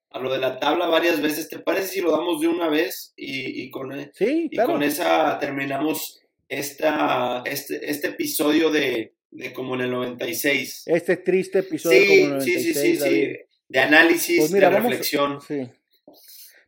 a 0.09 0.19
lo 0.19 0.31
de 0.31 0.39
la 0.39 0.59
tabla 0.59 0.87
varias 0.87 1.21
veces. 1.21 1.49
¿Te 1.49 1.59
parece 1.59 1.87
si 1.87 2.01
lo 2.01 2.11
damos 2.11 2.41
de 2.41 2.47
una 2.47 2.69
vez 2.69 3.13
y, 3.15 3.69
con, 3.71 3.91
e, 3.91 4.11
y 4.19 4.55
con 4.57 4.83
esa 4.83 5.37
terminamos 5.39 6.21
esta, 6.47 7.43
este, 7.45 7.89
este 7.89 8.09
episodio 8.09 8.69
de, 8.69 9.13
de 9.31 9.53
como 9.53 9.75
en 9.75 9.81
el 9.81 9.91
96? 9.91 10.83
Este 10.85 11.17
triste 11.17 11.59
episodio 11.59 11.99
como 11.99 12.13
en 12.13 12.23
el 12.23 12.29
96, 12.29 12.65
sí, 12.65 12.73
sí, 12.73 12.95
sí, 12.95 12.97
sí 12.97 13.37
de 13.69 13.79
análisis, 13.79 14.39
pues 14.39 14.51
de 14.51 14.69
reflexión. 14.69 15.41
Sí. 15.41 15.69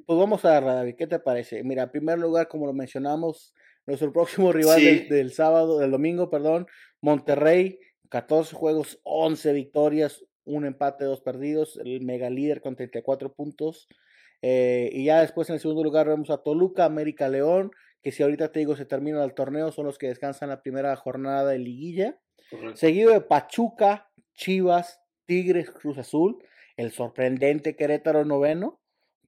Pues 0.05 0.19
vamos 0.19 0.43
a 0.45 0.59
David, 0.59 0.95
¿qué 0.97 1.07
te 1.07 1.19
parece? 1.19 1.63
Mira, 1.63 1.83
en 1.83 1.91
primer 1.91 2.17
lugar, 2.17 2.47
como 2.47 2.65
lo 2.65 2.73
mencionamos, 2.73 3.53
nuestro 3.89 4.13
próximo 4.13 4.51
rival 4.51 5.07
del, 5.09 5.33
sábado, 5.33 5.79
del 5.79 5.91
domingo, 5.91 6.29
perdón, 6.29 6.67
Monterrey, 7.01 7.79
14 8.09 8.55
juegos, 8.55 8.99
11 9.03 9.53
victorias, 9.53 10.25
un 10.45 10.65
empate, 10.65 11.05
dos 11.05 11.21
perdidos, 11.21 11.79
el 11.83 12.01
mega 12.01 12.29
líder 12.29 12.61
con 12.61 12.75
34 12.75 13.33
puntos. 13.33 13.87
Eh, 14.41 14.89
y 14.93 15.05
ya 15.05 15.21
después 15.21 15.49
en 15.49 15.55
el 15.55 15.59
segundo 15.59 15.83
lugar 15.83 16.07
vemos 16.07 16.29
a 16.29 16.37
Toluca, 16.37 16.85
América 16.85 17.27
León, 17.27 17.71
que 18.01 18.11
si 18.11 18.23
ahorita 18.23 18.51
te 18.51 18.59
digo 18.59 18.75
se 18.75 18.85
termina 18.85 19.23
el 19.23 19.33
torneo, 19.33 19.71
son 19.71 19.85
los 19.85 19.97
que 19.97 20.07
descansan 20.07 20.49
la 20.49 20.61
primera 20.61 20.95
jornada 20.95 21.51
de 21.51 21.59
liguilla. 21.59 22.17
Seguido 22.73 23.11
de 23.11 23.21
Pachuca, 23.21 24.09
Chivas, 24.33 25.01
Tigres, 25.25 25.69
Cruz 25.69 25.97
Azul 25.97 26.39
el 26.79 26.91
sorprendente 26.93 27.75
Querétaro 27.75 28.23
noveno, 28.23 28.79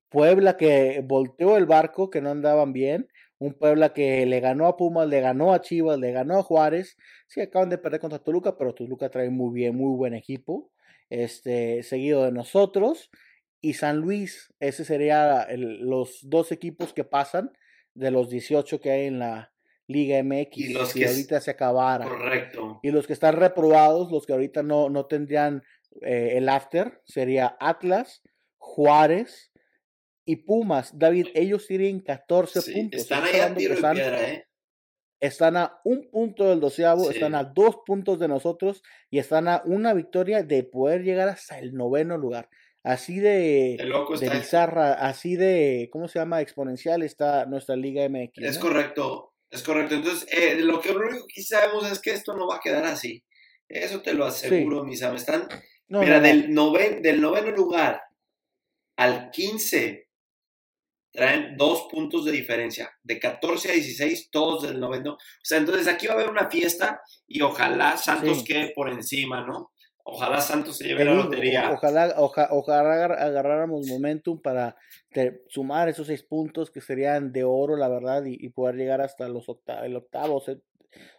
Puebla 0.07 0.55
que 0.55 1.03
volteó 1.03 1.57
el 1.57 1.65
barco, 1.65 2.09
que 2.09 2.21
no 2.21 2.29
andaban 2.29 2.71
bien, 2.71 3.09
un 3.41 3.55
Puebla 3.55 3.91
que 3.91 4.23
le 4.27 4.39
ganó 4.39 4.67
a 4.67 4.77
Pumas, 4.77 5.07
le 5.07 5.19
ganó 5.19 5.51
a 5.51 5.61
Chivas, 5.61 5.97
le 5.97 6.11
ganó 6.11 6.37
a 6.37 6.43
Juárez, 6.43 6.95
sí 7.27 7.41
acaban 7.41 7.69
de 7.69 7.79
perder 7.79 7.99
contra 7.99 8.19
Toluca, 8.19 8.55
pero 8.55 8.75
Toluca 8.75 9.09
trae 9.09 9.31
muy 9.31 9.51
bien, 9.51 9.75
muy 9.75 9.97
buen 9.97 10.13
equipo, 10.13 10.69
este, 11.09 11.81
seguido 11.81 12.23
de 12.23 12.31
nosotros, 12.31 13.09
y 13.59 13.73
San 13.73 13.97
Luis, 13.97 14.53
ese 14.59 14.85
sería 14.85 15.47
los 15.57 16.19
dos 16.21 16.51
equipos 16.51 16.93
que 16.93 17.03
pasan 17.03 17.51
de 17.95 18.11
los 18.11 18.29
18 18.29 18.79
que 18.79 18.91
hay 18.91 19.07
en 19.07 19.17
la 19.17 19.51
Liga 19.87 20.21
MX, 20.23 20.57
y 20.57 20.73
los 20.73 20.93
que 20.93 21.07
ahorita 21.07 21.41
se 21.41 21.49
acabara. 21.49 22.07
Correcto. 22.07 22.79
Y 22.83 22.91
los 22.91 23.07
que 23.07 23.13
están 23.13 23.37
reprobados, 23.37 24.11
los 24.11 24.27
que 24.27 24.33
ahorita 24.33 24.61
no, 24.61 24.89
no 24.89 25.07
tendrían 25.07 25.63
eh, 26.03 26.33
el 26.35 26.47
after 26.47 27.01
sería 27.05 27.57
Atlas, 27.59 28.21
Juárez 28.59 29.50
y 30.31 30.37
Pumas. 30.37 30.97
David, 30.97 31.27
ellos 31.33 31.67
tienen 31.67 31.99
14 31.99 32.61
puntos. 32.71 33.01
Están 33.01 33.25
ahí 33.25 33.41
a 33.41 33.53
tiro 33.53 33.73
están, 33.73 33.97
¿eh? 33.97 34.47
están 35.19 35.57
a 35.57 35.81
un 35.83 36.09
punto 36.09 36.47
del 36.47 36.61
doceavo, 36.61 37.11
están 37.11 37.35
a 37.35 37.43
dos 37.43 37.79
puntos 37.85 38.17
de 38.17 38.29
nosotros 38.29 38.81
y 39.09 39.19
están 39.19 39.49
a 39.49 39.61
una 39.65 39.93
victoria 39.93 40.41
de 40.41 40.63
poder 40.63 41.03
llegar 41.03 41.27
hasta 41.27 41.59
el 41.59 41.73
noveno 41.73 42.17
lugar. 42.17 42.49
Así 42.81 43.19
de, 43.19 43.77
de, 43.77 44.29
bizarra, 44.29 44.93
así 44.93 45.35
de, 45.35 45.89
¿cómo 45.91 46.07
se 46.07 46.19
llama? 46.19 46.39
Exponencial 46.39 47.03
está 47.03 47.45
nuestra 47.45 47.75
Liga 47.75 48.07
MX. 48.07 48.37
Es 48.37 48.57
correcto, 48.57 49.33
es 49.49 49.63
correcto. 49.63 49.95
Entonces, 49.95 50.27
eh, 50.31 50.61
lo 50.61 50.79
que 50.79 50.91
único 50.91 51.27
que 51.27 51.43
sabemos 51.43 51.91
es 51.91 51.99
que 51.99 52.11
esto 52.11 52.33
no 52.37 52.47
va 52.47 52.55
a 52.55 52.61
quedar 52.63 52.85
así. 52.85 53.21
Eso 53.67 54.01
te 54.01 54.13
lo 54.13 54.23
aseguro, 54.23 54.85
mis 54.85 55.03
amigos. 55.03 55.21
Están 55.21 55.47
Mira, 55.89 56.21
Del, 56.21 56.53
del 57.01 57.21
noveno 57.21 57.51
lugar 57.51 58.01
al 58.95 59.29
15 59.29 60.07
traen 61.11 61.57
dos 61.57 61.87
puntos 61.91 62.25
de 62.25 62.31
diferencia. 62.31 62.91
De 63.03 63.19
14 63.19 63.69
a 63.69 63.73
16, 63.73 64.29
todos 64.31 64.63
del 64.63 64.79
noveno. 64.79 65.13
O 65.13 65.17
sea, 65.43 65.57
entonces 65.57 65.87
aquí 65.87 66.07
va 66.07 66.13
a 66.13 66.15
haber 66.17 66.29
una 66.29 66.49
fiesta 66.49 67.01
y 67.27 67.41
ojalá 67.41 67.97
Santos 67.97 68.43
quede 68.43 68.71
por 68.73 68.89
encima, 68.89 69.45
¿no? 69.45 69.71
Ojalá 70.03 70.41
Santos 70.41 70.77
se 70.77 70.85
lleve 70.85 71.05
la 71.05 71.13
lotería. 71.13 71.71
Ojalá, 71.71 72.15
ojalá 72.17 73.05
agarráramos 73.05 73.87
momentum 73.87 74.41
para 74.41 74.75
sumar 75.47 75.89
esos 75.89 76.07
seis 76.07 76.23
puntos 76.23 76.71
que 76.71 76.81
serían 76.81 77.31
de 77.31 77.43
oro, 77.43 77.75
la 77.75 77.87
verdad, 77.87 78.23
y, 78.25 78.49
poder 78.49 78.75
llegar 78.75 79.01
hasta 79.01 79.29
los 79.29 79.47
octavos, 79.47 79.85
el 79.85 79.95
octavo, 79.95 80.43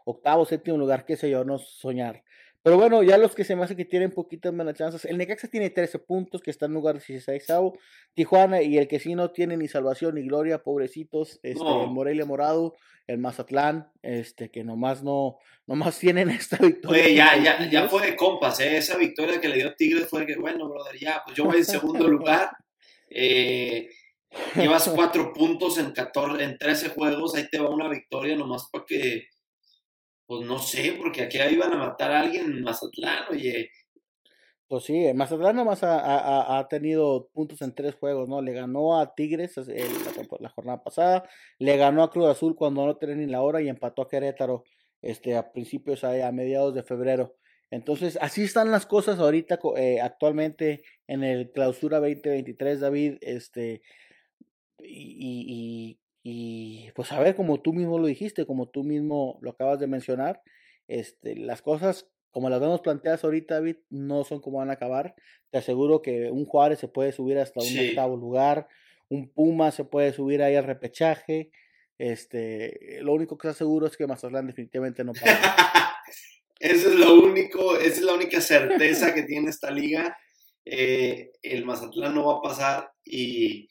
octavo, 0.04 0.44
séptimo 0.44 0.78
lugar, 0.78 1.04
qué 1.04 1.16
sé 1.16 1.30
yo, 1.30 1.44
no 1.44 1.58
soñar. 1.58 2.24
Pero 2.62 2.76
bueno, 2.76 3.02
ya 3.02 3.18
los 3.18 3.34
que 3.34 3.44
se 3.44 3.56
me 3.56 3.64
hace 3.64 3.74
que 3.74 3.84
tienen 3.84 4.12
poquitas 4.12 4.52
menos 4.52 4.74
chances. 4.74 5.04
El 5.04 5.18
Necaxa 5.18 5.48
tiene 5.48 5.70
13 5.70 5.98
puntos, 5.98 6.40
que 6.40 6.52
está 6.52 6.66
en 6.66 6.74
lugar 6.74 6.94
16 6.94 7.44
Tijuana 8.14 8.62
y 8.62 8.78
el 8.78 8.86
que 8.86 9.00
sí 9.00 9.16
no 9.16 9.32
tiene 9.32 9.56
ni 9.56 9.66
salvación 9.66 10.14
ni 10.14 10.22
gloria, 10.22 10.62
pobrecitos. 10.62 11.40
Este, 11.42 11.64
El 11.64 11.90
Morelia 11.90 12.24
Morado, 12.24 12.76
el 13.08 13.18
Mazatlán, 13.18 13.90
este, 14.02 14.50
que 14.50 14.62
nomás 14.62 15.02
no, 15.02 15.38
nomás 15.66 15.98
tienen 15.98 16.30
esta 16.30 16.56
victoria. 16.58 17.02
Oye, 17.02 17.14
ya, 17.14 17.36
ya, 17.42 17.68
ya 17.68 17.88
fue 17.88 18.06
de 18.06 18.16
compas, 18.16 18.60
¿eh? 18.60 18.76
Esa 18.76 18.96
victoria 18.96 19.40
que 19.40 19.48
le 19.48 19.56
dio 19.56 19.74
Tigres 19.74 20.08
fue 20.08 20.24
que, 20.24 20.36
bueno, 20.36 20.68
brother, 20.68 20.96
ya, 20.98 21.22
pues 21.24 21.36
yo 21.36 21.44
voy 21.44 21.58
en 21.58 21.64
segundo 21.64 22.06
lugar. 22.06 22.50
Eh, 23.10 23.88
llevas 24.54 24.88
cuatro 24.94 25.32
puntos 25.32 25.78
en, 25.78 25.90
14, 25.90 26.44
en 26.44 26.58
13 26.58 26.90
juegos, 26.90 27.34
ahí 27.34 27.48
te 27.50 27.58
va 27.58 27.70
una 27.70 27.88
victoria 27.88 28.36
nomás 28.36 28.68
para 28.70 28.84
que 28.86 29.26
pues 30.32 30.46
no 30.46 30.58
sé, 30.58 30.94
porque 30.98 31.20
aquí 31.20 31.36
iban 31.50 31.74
a 31.74 31.76
matar 31.76 32.10
a 32.10 32.20
alguien 32.20 32.46
en 32.46 32.62
Mazatlán, 32.62 33.24
oye. 33.30 33.70
Pues 34.66 34.84
sí, 34.84 35.12
Mazatlán 35.12 35.56
nomás 35.56 35.82
ha, 35.82 36.58
ha, 36.58 36.68
tenido 36.68 37.28
puntos 37.34 37.60
en 37.60 37.74
tres 37.74 37.96
juegos, 37.96 38.30
¿no? 38.30 38.40
Le 38.40 38.54
ganó 38.54 38.98
a 38.98 39.14
Tigres 39.14 39.58
la, 39.58 40.48
jornada 40.48 40.82
pasada, 40.82 41.28
le 41.58 41.76
ganó 41.76 42.02
a 42.02 42.10
Cruz 42.10 42.28
Azul 42.28 42.56
cuando 42.56 42.86
no 42.86 42.96
tenía 42.96 43.16
ni 43.16 43.26
la 43.26 43.42
hora 43.42 43.60
y 43.60 43.68
empató 43.68 44.00
a 44.00 44.08
Querétaro 44.08 44.64
este, 45.02 45.36
a 45.36 45.52
principios, 45.52 46.02
a, 46.02 46.32
mediados 46.32 46.74
de 46.74 46.82
febrero. 46.82 47.36
Entonces, 47.70 48.16
así 48.22 48.44
están 48.44 48.70
las 48.70 48.86
cosas 48.86 49.18
ahorita 49.18 49.60
eh, 49.76 50.00
actualmente 50.00 50.82
en 51.06 51.24
el 51.24 51.52
clausura 51.52 52.00
2023, 52.00 52.80
David. 52.80 53.18
Este, 53.20 53.82
y, 54.78 55.44
y 55.46 56.01
pues 56.94 57.12
a 57.12 57.20
ver, 57.20 57.34
como 57.34 57.60
tú 57.60 57.72
mismo 57.72 57.98
lo 57.98 58.06
dijiste, 58.06 58.46
como 58.46 58.68
tú 58.68 58.84
mismo 58.84 59.38
lo 59.40 59.50
acabas 59.50 59.80
de 59.80 59.86
mencionar, 59.86 60.42
este, 60.86 61.36
las 61.36 61.62
cosas 61.62 62.08
como 62.32 62.48
las 62.48 62.60
vemos 62.60 62.80
planteadas 62.80 63.24
ahorita, 63.24 63.56
David, 63.56 63.76
no 63.90 64.24
son 64.24 64.40
como 64.40 64.58
van 64.58 64.70
a 64.70 64.74
acabar. 64.74 65.14
Te 65.50 65.58
aseguro 65.58 66.00
que 66.00 66.30
un 66.30 66.46
Juárez 66.46 66.78
se 66.78 66.88
puede 66.88 67.12
subir 67.12 67.38
hasta 67.38 67.60
un 67.60 67.88
octavo 67.88 68.16
lugar, 68.16 68.68
un 69.08 69.28
Puma 69.28 69.70
se 69.70 69.84
puede 69.84 70.12
subir 70.14 70.42
ahí 70.42 70.56
al 70.56 70.64
repechaje. 70.64 71.50
Este, 71.98 73.00
lo 73.02 73.12
único 73.12 73.36
que 73.36 73.48
está 73.48 73.58
seguro 73.58 73.86
es 73.86 73.96
que 73.98 74.06
Mazatlán 74.06 74.46
definitivamente 74.46 75.04
no 75.04 75.12
pasa. 75.12 75.54
Eso 76.58 76.88
es 76.90 76.94
lo 76.94 77.14
único, 77.20 77.76
esa 77.76 77.96
es 77.96 78.02
la 78.02 78.14
única 78.14 78.40
certeza 78.40 79.12
que 79.12 79.24
tiene 79.24 79.50
esta 79.50 79.68
liga. 79.68 80.16
Eh, 80.64 81.32
el 81.42 81.64
Mazatlán 81.64 82.14
no 82.14 82.24
va 82.26 82.38
a 82.38 82.40
pasar 82.40 82.92
y 83.04 83.68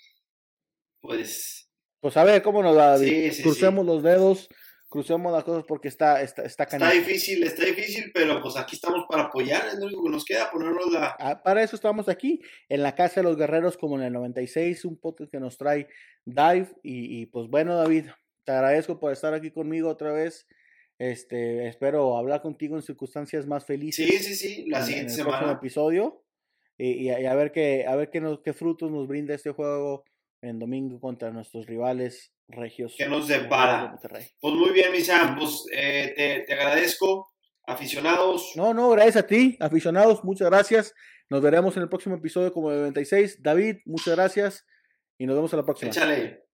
pues 1.00 1.71
pues 2.02 2.18
a 2.18 2.24
ver 2.24 2.42
cómo 2.42 2.62
nos 2.64 2.78
va, 2.78 2.98
Crucemos 3.42 3.86
los 3.86 4.04
dedos, 4.04 4.50
crucemos 4.90 5.32
las 5.32 5.44
cosas 5.44 5.64
porque 5.66 5.88
está, 5.88 6.22
está, 6.22 6.44
está 6.44 6.64
Está 6.64 6.92
difícil, 6.92 7.44
está 7.44 7.64
difícil, 7.64 8.12
pero 8.14 8.42
pues 8.42 8.58
aquí 8.58 8.76
estamos 8.76 9.06
para 9.08 9.24
apoyar, 9.24 9.68
es 9.68 9.76
lo 9.76 9.86
único 9.86 10.04
que 10.04 10.10
nos 10.10 10.26
queda, 10.26 10.52
ponernos 10.52 10.92
la... 10.92 11.16
Ah, 11.20 11.42
para 11.42 11.64
eso 11.64 11.78
estamos 11.78 12.10
aquí, 12.10 12.42
en 12.68 12.84
la 12.84 12.96
Casa 12.96 13.22
de 13.22 13.24
los 13.24 13.38
Guerreros, 13.38 13.78
como 13.78 13.98
en 13.98 14.04
el 14.04 14.14
96, 14.14 14.84
un 14.84 15.00
podcast 15.00 15.32
que 15.32 15.40
nos 15.40 15.58
trae 15.58 15.88
Dive. 16.26 16.68
Y, 16.84 17.28
pues 17.28 17.48
bueno, 17.48 17.78
David, 17.78 18.08
te 18.44 18.52
agradezco 18.52 19.00
por 19.00 19.14
estar 19.14 19.34
aquí 19.34 19.52
conmigo 19.52 19.88
otra 19.88 20.12
vez. 20.12 20.48
Este, 20.98 21.68
espero 21.68 22.18
hablar 22.18 22.42
contigo 22.42 22.76
en 22.76 22.82
circunstancias 22.82 23.48
más 23.48 23.66
felices. 23.66 24.08
Sí, 24.08 24.18
sí, 24.18 24.36
sí, 24.36 24.66
la 24.68 24.84
siguiente 24.84 25.14
en 25.14 25.20
el 25.20 25.26
semana. 25.26 25.52
episodio. 25.54 26.24
Y, 26.78 27.10
a 27.10 27.36
ver 27.36 27.52
qué, 27.52 27.86
a 27.88 27.96
ver 27.96 28.10
qué, 28.10 28.20
nos, 28.20 28.42
qué 28.42 28.54
frutos 28.54 28.92
nos 28.92 29.08
brinda 29.08 29.36
este 29.36 29.52
juego 29.52 30.04
en 30.42 30.60
domingo 30.60 31.00
contra 31.00 31.32
nuestros 31.32 31.66
rivales 31.66 32.34
regios. 32.48 32.96
Que 32.98 33.08
nos 33.08 33.28
depara. 33.28 33.98
Pues 34.40 34.54
muy 34.54 34.72
bien, 34.72 34.92
mi 34.92 35.02
Sam, 35.02 35.38
pues 35.38 35.66
eh, 35.74 36.14
te, 36.16 36.40
te, 36.42 36.54
agradezco. 36.54 37.30
Aficionados. 37.68 38.54
No, 38.56 38.74
no, 38.74 38.90
gracias 38.90 39.18
a 39.18 39.28
ti, 39.28 39.56
aficionados, 39.60 40.24
muchas 40.24 40.50
gracias. 40.50 40.94
Nos 41.30 41.42
veremos 41.42 41.78
en 41.78 41.84
el 41.84 41.90
próximo 41.90 42.16
episodio 42.16 42.52
como 42.52 42.72
96. 42.72 43.42
David, 43.42 43.78
muchas 43.86 44.16
gracias 44.16 44.66
y 45.18 45.26
nos 45.26 45.36
vemos 45.36 45.54
en 45.54 45.60
la 45.60 45.66
próxima. 45.66 45.92
Échale. 45.92 46.51